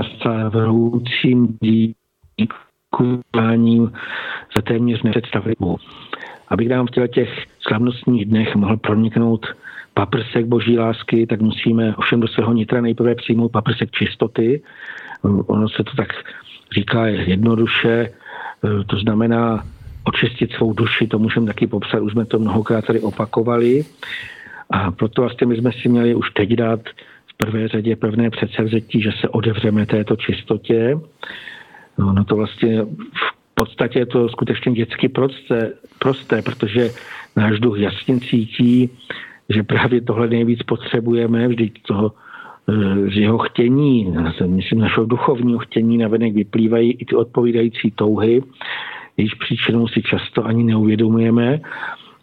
s 0.01 0.25
vroucím 0.49 1.59
díkováním 2.41 3.93
za 4.57 4.63
téměř 4.63 5.03
nepředstavitelnou. 5.03 5.77
Abych 6.49 6.69
nám 6.69 6.87
v 6.87 6.91
těle 6.91 7.09
těch 7.09 7.45
slavnostních 7.61 8.25
dnech 8.25 8.55
mohl 8.55 8.77
proniknout 8.77 9.47
paprsek 9.95 10.47
boží 10.47 10.79
lásky, 10.79 11.27
tak 11.27 11.41
musíme 11.41 11.97
ovšem 11.97 12.21
do 12.21 12.29
svého 12.29 12.53
nitra 12.53 12.81
nejprve 12.81 13.15
přijmout 13.15 13.53
paprsek 13.53 13.91
čistoty. 13.91 14.63
Ono 15.47 15.69
se 15.69 15.85
to 15.85 15.97
tak 15.97 16.09
říká 16.73 17.07
jednoduše, 17.07 18.11
to 18.87 18.99
znamená 18.99 19.65
očistit 20.05 20.53
svou 20.53 20.73
duši, 20.73 21.07
to 21.07 21.19
můžeme 21.19 21.47
taky 21.47 21.67
popsat, 21.67 22.01
už 22.01 22.13
jsme 22.13 22.25
to 22.25 22.39
mnohokrát 22.39 22.85
tady 22.85 23.01
opakovali. 23.01 23.85
A 24.71 24.91
proto 24.91 25.23
vlastně 25.23 25.47
my 25.47 25.57
jsme 25.57 25.73
si 25.73 25.89
měli 25.89 26.15
už 26.15 26.31
teď 26.31 26.49
dát 26.49 26.81
v 27.27 27.37
prvé 27.37 27.69
řadě 27.69 27.97
pevné 27.97 28.31
předsevzetí, 28.31 29.03
že 29.03 29.11
se 29.21 29.29
odevřeme 29.29 29.87
této 29.87 30.17
čistotě. 30.17 30.99
No, 31.99 32.13
no 32.13 32.25
to 32.25 32.37
vlastně 32.37 32.83
v 33.15 33.55
podstatě 33.55 33.99
je 33.99 34.07
to 34.07 34.29
skutečně 34.29 34.73
dětsky 34.73 35.09
prosté, 35.09 35.73
prosté, 35.99 36.43
protože 36.43 36.91
náš 37.37 37.61
duch 37.61 37.79
jasně 37.79 38.21
cítí, 38.21 38.91
že 39.49 39.63
právě 39.63 40.01
tohle 40.01 40.29
nejvíc 40.29 40.63
potřebujeme, 40.63 41.49
vždyť 41.49 41.83
toho 41.83 42.13
z 43.13 43.17
jeho 43.17 43.39
chtění, 43.39 44.15
myslím 44.47 44.79
našeho 44.79 45.07
duchovního 45.07 45.59
chtění 45.59 45.99
navenek 45.99 46.35
vyplývají 46.35 46.93
i 46.93 47.05
ty 47.05 47.17
odpovídající 47.17 47.91
touhy, 47.91 48.43
jejíž 49.17 49.35
příčinou 49.35 49.89
si 49.89 50.03
často 50.03 50.47
ani 50.47 50.65
neuvědomujeme. 50.65 51.61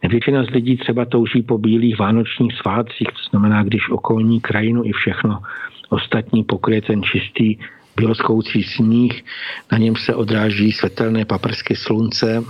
Většina 0.10 0.44
z 0.44 0.50
lidí 0.50 0.78
třeba 0.78 1.06
touží 1.06 1.42
po 1.42 1.58
bílých 1.58 2.00
vánočních 2.00 2.54
svátcích, 2.54 3.08
to 3.08 3.30
znamená, 3.30 3.64
když 3.64 3.90
okolní 3.90 4.42
krajinu 4.42 4.86
i 4.86 4.92
všechno 4.92 5.42
ostatní 5.90 6.44
pokryje 6.44 6.82
ten 6.82 7.04
čistý 7.04 7.58
běloskoucí 7.96 8.64
sníh, 8.64 9.24
na 9.72 9.78
něm 9.78 9.96
se 9.96 10.16
odráží 10.16 10.72
světelné 10.72 11.26
paprsky 11.26 11.76
slunce. 11.76 12.44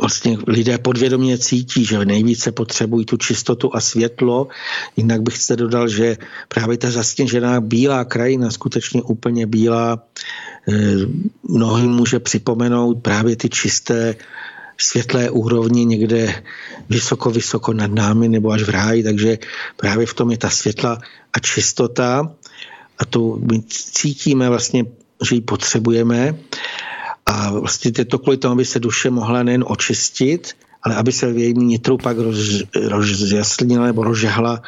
Vlastně 0.00 0.38
lidé 0.46 0.78
podvědomě 0.78 1.38
cítí, 1.38 1.84
že 1.84 2.04
nejvíce 2.04 2.52
potřebují 2.52 3.06
tu 3.06 3.16
čistotu 3.16 3.70
a 3.74 3.80
světlo. 3.80 4.48
Jinak 4.96 5.22
bych 5.22 5.38
se 5.38 5.56
dodal, 5.56 5.88
že 5.88 6.16
právě 6.48 6.78
ta 6.78 6.90
zasněžená 6.90 7.60
bílá 7.60 8.04
krajina, 8.04 8.50
skutečně 8.50 9.02
úplně 9.02 9.46
bílá, 9.46 10.02
eh, 10.68 10.72
mnohým 11.48 11.90
může 11.90 12.18
připomenout 12.18 12.94
právě 13.02 13.36
ty 13.36 13.48
čisté 13.48 14.14
světlé 14.78 15.30
úrovni 15.30 15.84
někde 15.84 16.42
vysoko, 16.88 17.30
vysoko 17.30 17.72
nad 17.72 17.90
námi 17.90 18.28
nebo 18.28 18.50
až 18.50 18.62
v 18.62 18.68
ráji, 18.68 19.02
takže 19.02 19.38
právě 19.76 20.06
v 20.06 20.14
tom 20.14 20.30
je 20.30 20.38
ta 20.38 20.50
světla 20.50 20.98
a 21.32 21.38
čistota. 21.38 22.32
A 22.98 23.04
to 23.04 23.38
my 23.52 23.62
cítíme 23.68 24.48
vlastně, 24.48 24.84
že 25.28 25.34
ji 25.34 25.40
potřebujeme. 25.40 26.34
A 27.26 27.50
vlastně 27.50 27.92
je 27.98 28.04
to 28.04 28.18
kvůli 28.18 28.36
tomu, 28.36 28.52
aby 28.52 28.64
se 28.64 28.80
duše 28.80 29.10
mohla 29.10 29.42
nejen 29.42 29.64
očistit, 29.66 30.52
ale 30.82 30.94
aby 30.94 31.12
se 31.12 31.32
v 31.32 31.38
jejím 31.38 31.58
nitru 31.58 31.98
pak 31.98 32.18
roz, 32.18 32.62
rozjasnila 32.74 33.86
nebo 33.86 34.04
rozžehla 34.04 34.62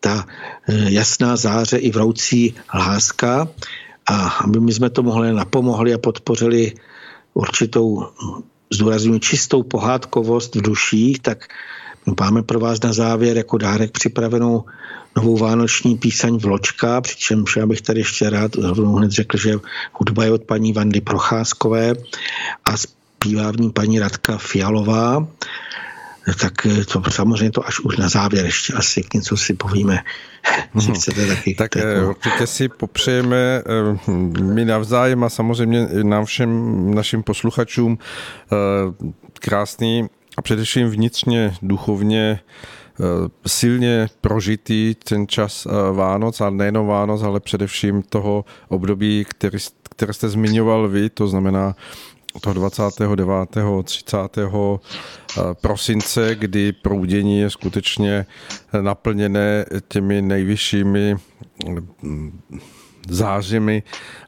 ta 0.00 0.26
eh, 0.68 0.90
jasná 0.90 1.36
záře 1.36 1.76
i 1.76 1.90
vroucí 1.90 2.54
láska. 2.74 3.48
A 4.06 4.28
aby 4.28 4.60
my 4.60 4.72
jsme 4.72 4.90
to 4.90 5.02
mohli 5.02 5.32
napomohli 5.32 5.94
a 5.94 5.98
podpořili 5.98 6.72
určitou 7.34 8.06
zdůrazňuji 8.72 9.20
čistou 9.20 9.62
pohádkovost 9.62 10.54
v 10.54 10.62
duších, 10.62 11.20
tak 11.20 11.48
máme 12.20 12.42
pro 12.42 12.60
vás 12.60 12.82
na 12.82 12.92
závěr 12.92 13.36
jako 13.36 13.58
dárek 13.58 13.90
připravenou 13.90 14.64
novou 15.16 15.36
vánoční 15.36 15.96
písaň 15.96 16.36
Vločka, 16.36 17.00
přičemž 17.00 17.56
já 17.56 17.66
bych 17.66 17.80
tady 17.80 18.00
ještě 18.00 18.30
rád 18.30 18.56
hned 18.56 19.10
řekl, 19.10 19.36
že 19.36 19.54
hudba 19.92 20.24
je 20.24 20.32
od 20.32 20.42
paní 20.42 20.72
Vandy 20.72 21.00
Procházkové 21.00 21.94
a 22.64 22.76
zpívá 22.76 23.50
v 23.50 23.56
ní 23.56 23.70
paní 23.70 23.98
Radka 23.98 24.38
Fialová. 24.38 25.26
Tak 26.40 26.52
to 26.92 27.10
samozřejmě 27.10 27.50
to 27.50 27.66
až 27.66 27.80
už 27.80 27.96
na 27.96 28.08
závěr 28.08 28.44
ještě 28.44 28.72
asi 28.72 29.02
k 29.02 29.14
něco 29.14 29.36
si 29.36 29.54
povíme. 29.54 29.98
Hmm. 30.72 30.94
Chcete 30.94 31.26
taky, 31.26 31.54
tak 31.54 31.76
jako... 31.76 32.08
určitě 32.08 32.46
si 32.46 32.68
popřejeme 32.68 33.36
eh, 33.36 34.12
my 34.42 34.64
navzájem 34.64 35.24
a 35.24 35.28
samozřejmě 35.28 35.88
nám 36.02 36.24
všem 36.24 36.94
našim 36.94 37.22
posluchačům 37.22 37.98
eh, 37.98 38.56
krásný 39.34 40.08
a 40.36 40.42
především 40.42 40.88
vnitřně, 40.88 41.54
duchovně 41.62 42.40
Eh, 43.00 43.28
silně 43.46 44.08
prožitý 44.20 44.94
ten 44.94 45.28
čas 45.28 45.66
eh, 45.66 45.92
Vánoc 45.92 46.40
a 46.40 46.50
nejenom 46.50 46.86
Vánoc, 46.86 47.22
ale 47.22 47.40
především 47.40 48.02
toho 48.02 48.44
období, 48.68 49.24
který, 49.28 49.58
které 49.90 50.12
jste 50.12 50.28
zmiňoval 50.28 50.88
vy, 50.88 51.10
to 51.10 51.28
znamená 51.28 51.76
toho 52.40 52.54
29. 52.54 53.48
30. 53.84 54.16
prosince, 55.60 56.34
kdy 56.34 56.72
proudění 56.72 57.40
je 57.40 57.50
skutečně 57.50 58.26
naplněné 58.80 59.64
těmi 59.88 60.22
nejvyššími 60.22 61.16
mm, 62.02 62.40
zářimi 63.08 63.82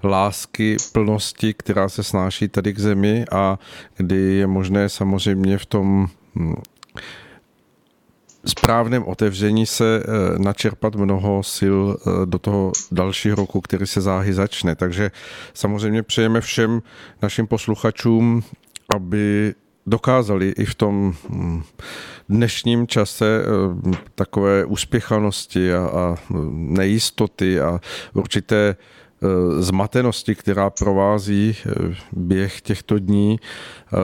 lásky, 0.05 0.77
plnosti, 0.93 1.55
která 1.55 1.89
se 1.89 2.03
snáší 2.03 2.49
tady 2.49 2.73
k 2.73 2.79
zemi 2.79 3.25
a 3.33 3.59
kdy 3.97 4.17
je 4.17 4.47
možné 4.47 4.89
samozřejmě 4.89 5.59
v 5.59 5.67
tom 5.67 6.09
mm, 6.35 6.55
správném 8.47 9.05
otevření 9.07 9.67
se 9.67 10.03
eh, 10.03 10.39
načerpat 10.39 10.95
mnoho 10.95 11.43
sil 11.57 11.79
eh, 11.97 12.27
do 12.27 12.39
toho 12.39 12.73
dalšího 12.93 13.37
roku, 13.37 13.61
který 13.61 13.87
se 13.87 14.01
záhy 14.01 14.35
začne. 14.35 14.75
Takže 14.75 15.11
samozřejmě 15.55 16.03
přejeme 16.03 16.41
všem 16.41 16.83
našim 17.23 17.47
posluchačům, 17.47 18.43
aby 18.95 19.55
dokázali 19.87 20.49
i 20.49 20.65
v 20.65 20.75
tom 20.75 21.15
hm, 21.29 21.63
dnešním 22.29 22.87
čase 22.87 23.43
eh, 23.45 23.97
takové 24.15 24.65
uspěchanosti 24.65 25.75
a, 25.75 25.79
a 25.79 26.17
nejistoty 26.53 27.61
a 27.61 27.81
určité 28.13 28.77
zmatenosti, 29.59 30.35
která 30.35 30.71
provází 30.71 31.57
běh 32.13 32.61
těchto 32.61 32.99
dní, 32.99 33.41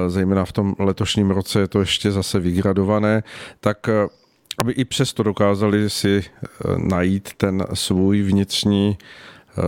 zejména 0.08 0.44
v 0.44 0.52
tom 0.52 0.74
letošním 0.78 1.30
roce 1.30 1.60
je 1.60 1.68
to 1.68 1.80
ještě 1.80 2.12
zase 2.12 2.38
vygradované, 2.40 3.22
tak 3.60 3.88
aby 4.58 4.72
i 4.72 4.84
přesto 4.84 5.22
dokázali 5.22 5.90
si 5.90 6.24
eh, 6.24 6.48
najít 6.76 7.28
ten 7.36 7.66
svůj 7.74 8.22
vnitřní 8.22 8.98
eh, 8.98 9.62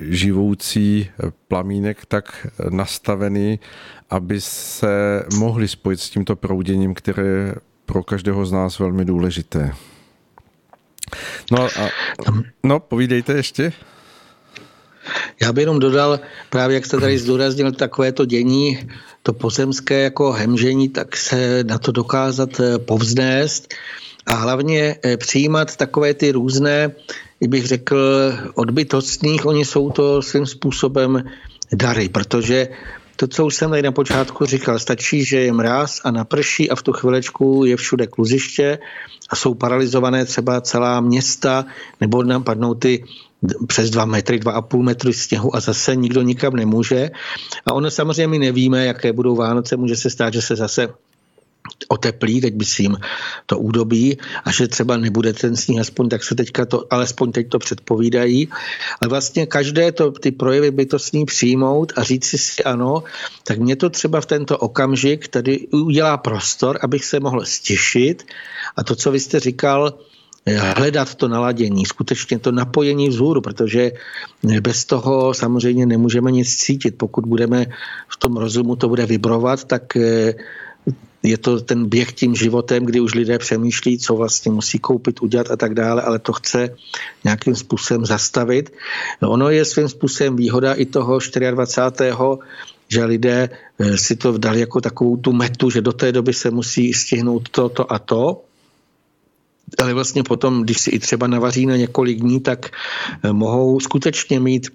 živoucí 0.00 1.10
eh, 1.10 1.32
plamínek 1.48 2.06
tak 2.06 2.46
nastavený, 2.70 3.60
aby 4.10 4.40
se 4.40 5.24
mohli 5.38 5.68
spojit 5.68 6.00
s 6.00 6.10
tímto 6.10 6.36
prouděním, 6.36 6.94
které 6.94 7.22
je 7.26 7.54
pro 7.86 8.02
každého 8.02 8.46
z 8.46 8.52
nás 8.52 8.78
velmi 8.78 9.04
důležité. 9.04 9.72
No 11.52 11.64
a 11.64 11.88
no, 12.64 12.80
povídejte 12.80 13.32
ještě. 13.32 13.72
Já 15.42 15.52
bych 15.52 15.62
jenom 15.62 15.78
dodal, 15.78 16.20
právě 16.50 16.74
jak 16.74 16.86
jste 16.86 17.00
tady 17.00 17.18
zdůraznil 17.18 17.72
takové 17.72 18.12
to 18.12 18.24
dění, 18.24 18.88
to 19.22 19.32
pozemské 19.32 20.02
jako 20.02 20.32
hemžení, 20.32 20.88
tak 20.88 21.16
se 21.16 21.64
na 21.64 21.78
to 21.78 21.92
dokázat 21.92 22.60
povznést 22.78 23.74
a 24.26 24.34
hlavně 24.34 24.96
eh, 25.02 25.16
přijímat 25.16 25.76
takové 25.76 26.14
ty 26.14 26.32
různé, 26.32 26.90
bych 27.40 27.66
řekl, 27.66 27.96
odbytostných, 28.54 29.46
oni 29.46 29.64
jsou 29.64 29.90
to 29.90 30.22
svým 30.22 30.46
způsobem 30.46 31.24
dary, 31.72 32.08
protože 32.08 32.68
to, 33.16 33.26
co 33.26 33.46
už 33.46 33.54
jsem 33.54 33.70
tady 33.70 33.82
na 33.82 33.92
počátku 33.92 34.44
říkal, 34.44 34.78
stačí, 34.78 35.24
že 35.24 35.40
je 35.40 35.52
mráz 35.52 36.00
a 36.04 36.10
naprší 36.10 36.70
a 36.70 36.76
v 36.76 36.82
tu 36.82 36.92
chvilečku 36.92 37.64
je 37.64 37.76
všude 37.76 38.06
kluziště 38.06 38.78
a 39.30 39.36
jsou 39.36 39.54
paralizované 39.54 40.24
třeba 40.24 40.60
celá 40.60 41.00
města, 41.00 41.64
nebo 42.00 42.22
nám 42.22 42.42
padnou 42.42 42.74
ty 42.74 43.04
přes 43.66 43.90
dva 43.90 44.04
metry, 44.04 44.38
dva 44.38 44.52
a 44.52 44.62
půl 44.62 44.82
metru 44.82 45.12
sněhu 45.12 45.56
a 45.56 45.60
zase 45.60 45.96
nikdo 45.96 46.22
nikam 46.22 46.56
nemůže. 46.56 47.10
A 47.66 47.72
ono 47.72 47.90
samozřejmě 47.90 48.26
my 48.26 48.38
nevíme, 48.38 48.86
jaké 48.86 49.12
budou 49.12 49.36
Vánoce, 49.36 49.76
může 49.76 49.96
se 49.96 50.10
stát, 50.10 50.32
že 50.32 50.42
se 50.42 50.56
zase 50.56 50.88
oteplí, 51.88 52.40
teď 52.40 52.54
myslím 52.54 52.96
to 53.46 53.58
údobí 53.58 54.18
a 54.44 54.52
že 54.52 54.68
třeba 54.68 54.96
nebude 54.96 55.32
ten 55.32 55.56
sníh, 55.56 55.80
aspoň 55.80 56.08
tak 56.08 56.24
se 56.24 56.34
teďka 56.34 56.66
to, 56.66 56.84
alespoň 56.90 57.32
teď 57.32 57.48
to 57.48 57.58
předpovídají. 57.58 58.48
Ale 59.00 59.08
vlastně 59.08 59.46
každé 59.46 59.92
to, 59.92 60.10
ty 60.10 60.30
projevy 60.32 60.70
bytostní 60.70 61.24
přijmout 61.24 61.92
a 61.96 62.02
říct 62.02 62.26
si 62.26 62.64
ano, 62.64 63.02
tak 63.44 63.58
mě 63.58 63.76
to 63.76 63.90
třeba 63.90 64.20
v 64.20 64.26
tento 64.26 64.58
okamžik 64.58 65.28
tady 65.28 65.66
udělá 65.70 66.16
prostor, 66.16 66.78
abych 66.82 67.04
se 67.04 67.20
mohl 67.20 67.44
stěšit 67.44 68.26
a 68.76 68.84
to, 68.84 68.96
co 68.96 69.10
vy 69.10 69.20
jste 69.20 69.40
říkal, 69.40 69.94
hledat 70.76 71.14
to 71.14 71.28
naladění, 71.28 71.86
skutečně 71.86 72.38
to 72.38 72.52
napojení 72.52 73.08
vzhůru, 73.08 73.40
protože 73.40 73.92
bez 74.60 74.84
toho 74.84 75.34
samozřejmě 75.34 75.86
nemůžeme 75.86 76.32
nic 76.32 76.56
cítit. 76.56 76.98
Pokud 76.98 77.26
budeme 77.26 77.66
v 78.08 78.16
tom 78.16 78.36
rozumu 78.36 78.76
to 78.76 78.88
bude 78.88 79.06
vibrovat, 79.06 79.64
tak 79.64 79.96
je 81.26 81.38
to 81.38 81.60
ten 81.60 81.86
běh 81.88 82.12
tím 82.12 82.34
životem, 82.34 82.86
kdy 82.86 83.00
už 83.00 83.14
lidé 83.14 83.38
přemýšlí, 83.38 83.98
co 83.98 84.14
vlastně 84.14 84.52
musí 84.52 84.78
koupit, 84.78 85.22
udělat 85.22 85.50
a 85.50 85.56
tak 85.56 85.74
dále, 85.74 86.02
ale 86.02 86.18
to 86.18 86.32
chce 86.32 86.76
nějakým 87.24 87.54
způsobem 87.54 88.06
zastavit. 88.06 88.72
No 89.22 89.30
ono 89.30 89.50
je 89.50 89.64
svým 89.64 89.88
způsobem 89.88 90.36
výhoda 90.36 90.74
i 90.74 90.86
toho 90.86 91.18
24 91.50 92.16
že 92.88 93.04
lidé 93.04 93.50
eh, 93.50 93.98
si 93.98 94.16
to 94.16 94.38
dali 94.38 94.60
jako 94.60 94.80
takovou 94.80 95.16
tu 95.16 95.32
metu, 95.32 95.70
že 95.70 95.82
do 95.82 95.92
té 95.92 96.12
doby 96.12 96.32
se 96.32 96.50
musí 96.50 96.92
stihnout 96.92 97.48
to, 97.48 97.68
to 97.68 97.92
a 97.92 97.98
to. 97.98 98.42
Ale 99.78 99.94
vlastně 99.94 100.22
potom, 100.22 100.62
když 100.62 100.80
si 100.80 100.90
i 100.90 100.98
třeba 100.98 101.26
navaří 101.26 101.66
na 101.66 101.76
několik 101.76 102.20
dní, 102.20 102.40
tak 102.40 102.70
eh, 102.70 103.32
mohou 103.32 103.80
skutečně 103.80 104.40
mít 104.40 104.70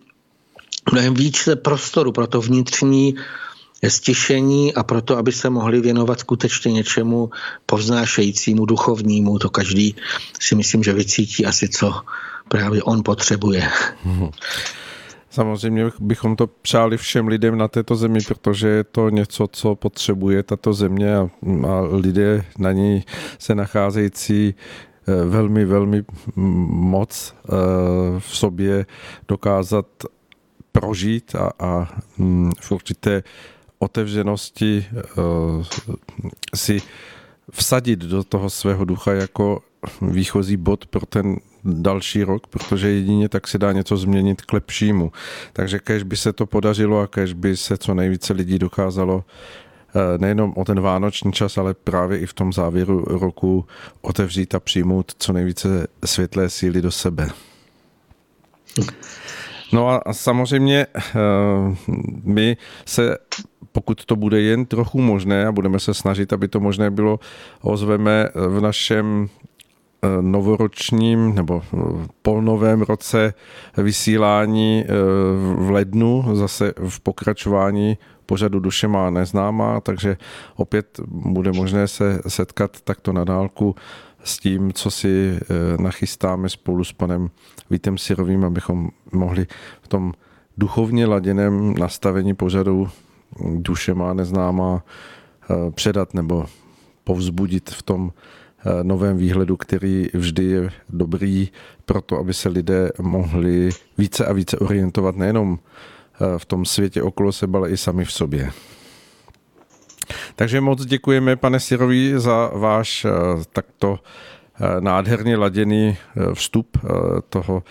mnohem 0.92 1.14
více 1.14 1.56
prostoru 1.56 2.12
pro 2.12 2.28
to 2.28 2.42
vnitřní 2.42 3.16
stišení 3.90 4.74
a 4.74 4.84
proto, 4.84 5.18
aby 5.18 5.32
se 5.32 5.50
mohli 5.50 5.82
věnovat 5.82 6.20
skutečně 6.20 6.72
něčemu 6.72 7.30
povznášejícímu, 7.66 8.66
duchovnímu. 8.66 9.40
To 9.40 9.50
každý 9.50 9.96
si 10.40 10.56
myslím, 10.56 10.84
že 10.84 10.94
vycítí 10.94 11.46
asi, 11.46 11.70
co 11.70 12.02
právě 12.48 12.84
on 12.84 13.02
potřebuje. 13.04 13.70
Hmm. 14.04 14.30
Samozřejmě 15.30 15.86
bychom 16.00 16.36
to 16.36 16.48
přáli 16.48 16.98
všem 16.98 17.28
lidem 17.28 17.58
na 17.58 17.68
této 17.68 17.96
zemi, 17.96 18.20
protože 18.28 18.68
je 18.68 18.84
to 18.84 19.10
něco, 19.10 19.48
co 19.52 19.76
potřebuje 19.76 20.44
tato 20.44 20.74
země 20.74 21.16
a, 21.16 21.30
a 21.68 21.82
lidé 21.92 22.46
na 22.58 22.72
ní 22.72 23.04
se 23.40 23.56
nacházející 23.56 24.56
eh, 25.08 25.26
velmi, 25.26 25.66
velmi 25.66 26.04
moc 26.36 27.36
eh, 27.36 27.50
v 28.20 28.38
sobě 28.38 28.86
dokázat 29.28 29.86
prožít 30.72 31.36
a, 31.36 31.52
a 31.60 31.88
mm, 32.18 32.52
v 32.62 32.72
určité 32.72 33.24
otevřenosti 33.82 34.86
uh, 35.18 35.66
si 36.56 36.82
vsadit 37.52 38.00
do 38.00 38.24
toho 38.24 38.50
svého 38.50 38.86
ducha 38.86 39.14
jako 39.14 39.62
výchozí 40.02 40.58
bod 40.58 40.86
pro 40.86 41.06
ten 41.06 41.36
další 41.64 42.24
rok, 42.24 42.48
protože 42.48 42.90
jedině 42.90 43.30
tak 43.30 43.48
se 43.48 43.58
dá 43.58 43.72
něco 43.72 43.98
změnit 43.98 44.42
k 44.42 44.54
lepšímu. 44.54 45.12
Takže 45.54 45.80
kež 45.80 46.04
by 46.04 46.18
se 46.18 46.34
to 46.34 46.46
podařilo 46.46 47.00
a 47.00 47.08
kež 47.08 47.34
by 47.34 47.58
se 47.58 47.78
co 47.78 47.94
nejvíce 47.94 48.34
lidí 48.34 48.60
dokázalo 48.60 49.24
eh, 49.96 50.18
nejenom 50.18 50.54
o 50.56 50.66
ten 50.66 50.80
vánoční 50.80 51.34
čas, 51.34 51.58
ale 51.58 51.74
právě 51.74 52.20
i 52.20 52.26
v 52.26 52.34
tom 52.34 52.54
závěru 52.54 53.06
roku 53.08 53.66
otevřít 54.02 54.56
a 54.56 54.60
přijmout 54.60 55.12
co 55.18 55.34
nejvíce 55.34 55.88
světlé 56.06 56.50
síly 56.50 56.82
do 56.82 56.92
sebe. 56.92 57.30
No 59.74 60.08
a 60.08 60.14
samozřejmě 60.14 60.88
eh, 60.96 61.20
my 62.24 62.58
se 62.86 63.18
pokud 63.72 64.06
to 64.06 64.16
bude 64.16 64.42
jen 64.42 64.66
trochu 64.66 65.02
možné 65.02 65.48
a 65.48 65.52
budeme 65.52 65.80
se 65.80 65.94
snažit, 65.94 66.34
aby 66.34 66.48
to 66.48 66.60
možné 66.60 66.92
bylo, 66.92 67.20
ozveme 67.62 68.30
v 68.36 68.62
našem 68.62 69.28
eh, 70.02 70.08
novoročním 70.22 71.36
nebo 71.36 71.62
eh, 71.64 71.78
polnovém 72.22 72.82
roce 72.82 73.34
vysílání 73.78 74.86
v 75.56 75.70
lednu, 75.72 76.26
zase 76.34 76.74
v 76.90 77.00
pokračování 77.00 77.98
pořadu 78.26 78.60
Duše 78.60 78.88
má 78.88 79.10
neznámá, 79.10 79.82
takže 79.82 80.18
opět 80.56 81.00
bude 81.08 81.52
možné 81.52 81.88
se 81.88 82.22
setkat 82.28 82.82
takto 82.82 83.14
na 83.14 83.24
dálku 83.24 83.76
s 84.24 84.40
tím, 84.40 84.74
co 84.74 84.92
si 84.92 85.40
nachystáme 85.80 86.50
spolu 86.50 86.84
s 86.84 86.94
panem 86.94 87.30
Vítem 87.70 87.98
Sirovým, 87.98 88.46
abychom 88.46 88.90
mohli 89.12 89.48
v 89.82 89.88
tom 89.88 90.14
duchovně 90.58 91.06
laděném 91.06 91.74
nastavení 91.74 92.34
pořadu 92.34 92.90
duše 93.56 93.94
má 93.94 94.14
neznámá 94.14 94.84
eh, 95.50 95.72
předat 95.72 96.14
nebo 96.14 96.46
povzbudit 97.04 97.70
v 97.70 97.84
tom 97.84 98.12
eh, 98.12 98.84
novém 98.84 99.18
výhledu, 99.18 99.58
který 99.58 100.08
vždy 100.14 100.46
je 100.46 100.72
dobrý 100.90 101.50
pro 101.86 102.02
to, 102.02 102.18
aby 102.18 102.34
se 102.34 102.50
lidé 102.50 102.90
mohli 103.02 103.70
více 103.98 104.26
a 104.26 104.34
více 104.34 104.58
orientovat 104.58 105.16
nejenom 105.16 105.60
eh, 105.60 106.40
v 106.40 106.46
tom 106.46 106.66
světě 106.66 107.04
okolo 107.04 107.32
sebe, 107.32 107.58
ale 107.58 107.70
i 107.70 107.78
sami 107.78 108.06
v 108.06 108.12
sobě. 108.12 108.52
Takže 110.36 110.62
moc 110.62 110.86
děkujeme, 110.86 111.36
pane 111.36 111.60
Sirovi, 111.60 112.20
za 112.20 112.52
váš 112.54 113.06
takto 113.54 114.00
nádherně 114.80 115.38
laděný 115.38 115.98
vstup 116.34 116.78
toho 117.30 117.64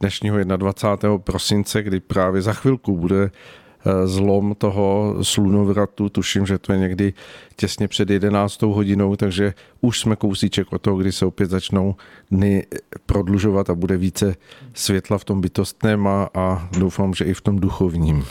dnešního 0.00 0.44
21. 0.44 1.18
prosince, 1.18 1.82
kdy 1.82 2.00
právě 2.00 2.42
za 2.42 2.52
chvilku 2.52 2.96
bude 2.96 3.30
eh, 3.30 4.06
zlom 4.06 4.54
toho 4.54 5.16
slunovratu, 5.22 6.08
tuším, 6.08 6.46
že 6.46 6.58
to 6.58 6.72
je 6.72 6.78
někdy 6.78 7.12
těsně 7.56 7.88
před 7.88 8.10
11. 8.10 8.62
hodinou, 8.62 9.16
takže 9.16 9.54
už 9.80 10.00
jsme 10.00 10.16
kousíček 10.16 10.72
od 10.72 10.82
toho, 10.82 10.96
kdy 10.96 11.12
se 11.12 11.26
opět 11.26 11.50
začnou 11.50 11.94
dny 12.30 12.66
prodlužovat 13.06 13.70
a 13.70 13.74
bude 13.74 13.96
více 13.96 14.34
světla 14.74 15.18
v 15.18 15.24
tom 15.24 15.40
bytostném 15.40 16.06
a, 16.06 16.28
a 16.34 16.68
doufám, 16.78 17.14
že 17.14 17.24
i 17.24 17.34
v 17.34 17.40
tom 17.40 17.58
duchovním. 17.58 18.24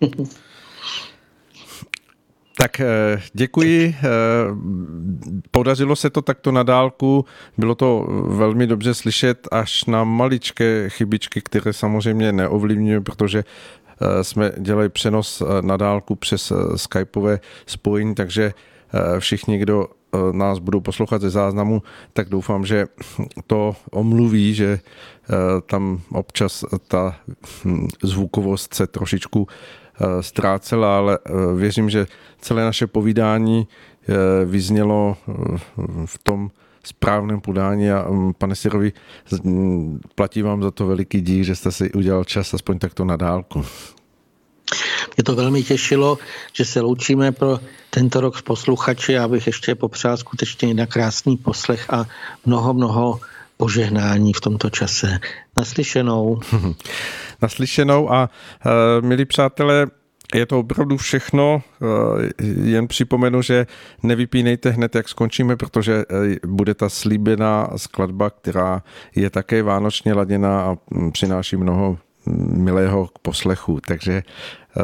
Tak 2.56 2.80
eh, 2.80 3.22
děkuji. 3.32 3.94
Eh, 3.98 4.08
podařilo 5.50 5.96
se 5.96 6.10
to 6.10 6.22
takto 6.22 6.52
na 6.52 6.62
dálku. 6.62 7.24
Bylo 7.58 7.74
to 7.74 8.06
velmi 8.26 8.66
dobře 8.66 8.94
slyšet 8.94 9.48
až 9.50 9.84
na 9.84 10.04
maličké 10.04 10.90
chybičky, 10.90 11.40
které 11.40 11.72
samozřejmě 11.72 12.32
neovlivňují, 12.32 13.00
protože 13.00 13.44
eh, 14.00 14.24
jsme 14.24 14.52
dělali 14.58 14.88
přenos 14.88 15.42
na 15.60 15.76
dálku 15.76 16.14
přes 16.14 16.52
skypové 16.76 17.40
spojení, 17.66 18.14
takže 18.14 18.52
všichni, 19.18 19.58
kdo 19.58 19.86
nás 20.32 20.58
budou 20.58 20.80
poslouchat 20.80 21.20
ze 21.22 21.30
záznamu, 21.30 21.82
tak 22.12 22.28
doufám, 22.28 22.66
že 22.66 22.86
to 23.46 23.76
omluví, 23.90 24.54
že 24.54 24.78
tam 25.66 26.00
občas 26.12 26.64
ta 26.88 27.16
hm, 27.64 27.88
zvukovost 28.02 28.74
se 28.74 28.86
trošičku 28.86 29.46
ztrácela, 30.20 30.98
ale 30.98 31.18
eh, 31.24 31.30
věřím, 31.56 31.90
že 31.90 32.06
celé 32.40 32.64
naše 32.64 32.86
povídání 32.86 33.68
eh, 33.68 34.44
vyznělo 34.44 35.16
v 36.06 36.18
tom 36.22 36.50
správném 36.84 37.40
podání 37.40 37.90
a 37.90 38.10
mm, 38.10 38.34
pane 38.34 38.54
Sirovi, 38.54 38.92
mm, 39.42 40.00
platí 40.14 40.42
vám 40.42 40.62
za 40.62 40.70
to 40.70 40.86
veliký 40.86 41.20
dík, 41.20 41.44
že 41.44 41.56
jste 41.56 41.72
si 41.72 41.92
udělal 41.92 42.24
čas 42.24 42.54
aspoň 42.54 42.78
takto 42.78 43.04
na 43.04 43.16
dálku. 43.16 43.64
Mě 45.16 45.24
to 45.24 45.34
velmi 45.34 45.62
těšilo, 45.62 46.18
že 46.52 46.64
se 46.64 46.80
loučíme 46.80 47.32
pro 47.32 47.60
tento 47.90 48.20
rok 48.20 48.38
s 48.38 48.42
posluchači. 48.42 49.12
Já 49.12 49.28
bych 49.28 49.46
ještě 49.46 49.74
popřál 49.74 50.16
skutečně 50.16 50.74
na 50.74 50.86
krásný 50.86 51.36
poslech 51.36 51.90
a 51.90 52.04
mnoho, 52.46 52.74
mnoho 52.74 53.20
požehnání 53.62 54.32
v 54.32 54.40
tomto 54.40 54.70
čase. 54.70 55.18
Naslyšenou. 55.58 56.40
Naslyšenou 57.42 58.12
a 58.12 58.30
uh, 58.66 59.06
milí 59.06 59.24
přátelé, 59.24 59.86
je 60.34 60.46
to 60.46 60.58
opravdu 60.58 60.96
všechno, 60.96 61.62
jen 62.64 62.88
připomenu, 62.88 63.42
že 63.42 63.66
nevypínejte 64.02 64.70
hned, 64.70 64.94
jak 64.94 65.08
skončíme, 65.08 65.56
protože 65.56 65.94
e, 65.94 66.04
bude 66.46 66.74
ta 66.74 66.88
slíbená 66.88 67.68
skladba, 67.76 68.30
která 68.30 68.82
je 69.16 69.30
také 69.30 69.62
vánočně 69.62 70.14
laděná 70.14 70.62
a 70.62 70.76
přináší 71.12 71.56
mnoho 71.56 71.98
milého 72.56 73.06
k 73.06 73.18
poslechu. 73.18 73.80
Takže 73.86 74.22
Eh, 74.76 74.80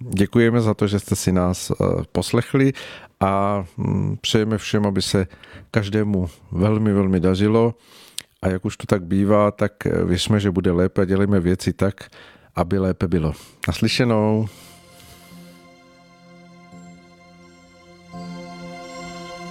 děkujeme 0.00 0.60
za 0.60 0.74
to, 0.74 0.86
že 0.86 0.98
jste 0.98 1.16
si 1.16 1.32
nás 1.32 1.70
eh, 1.70 1.74
poslechli 2.12 2.72
a 3.20 3.64
hm, 3.78 4.16
přejeme 4.20 4.58
všem, 4.58 4.86
aby 4.86 5.02
se 5.02 5.26
každému 5.70 6.28
velmi, 6.52 6.92
velmi 6.92 7.20
dařilo. 7.20 7.74
A 8.42 8.48
jak 8.48 8.64
už 8.64 8.76
to 8.76 8.86
tak 8.86 9.02
bývá, 9.02 9.50
tak 9.50 9.86
eh, 9.86 10.04
věřme, 10.04 10.40
že 10.40 10.50
bude 10.50 10.72
lépe 10.72 11.02
a 11.02 11.04
dělejme 11.04 11.40
věci 11.40 11.72
tak, 11.72 11.94
aby 12.54 12.78
lépe 12.78 13.08
bylo. 13.08 13.32
Naslyšenou. 13.68 14.48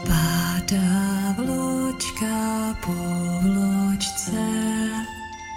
Padá 0.04 1.36
vločka 1.38 2.78
po 2.86 2.94
vločce, 3.42 4.48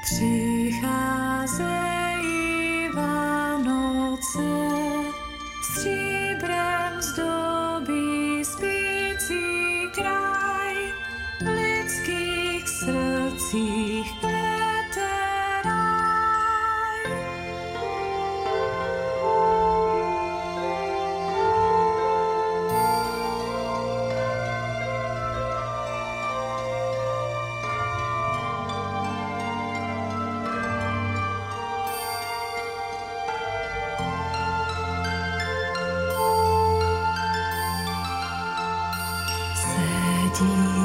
přicházejí 0.05 2.04
slunce 4.33 5.05
stříbrem 5.63 7.03
zdobí 7.03 8.45
spící 8.45 9.45
kraj 9.95 10.93
v 11.41 11.47
lidských 11.47 12.69
srdcích 12.69 14.24
地 40.35 40.84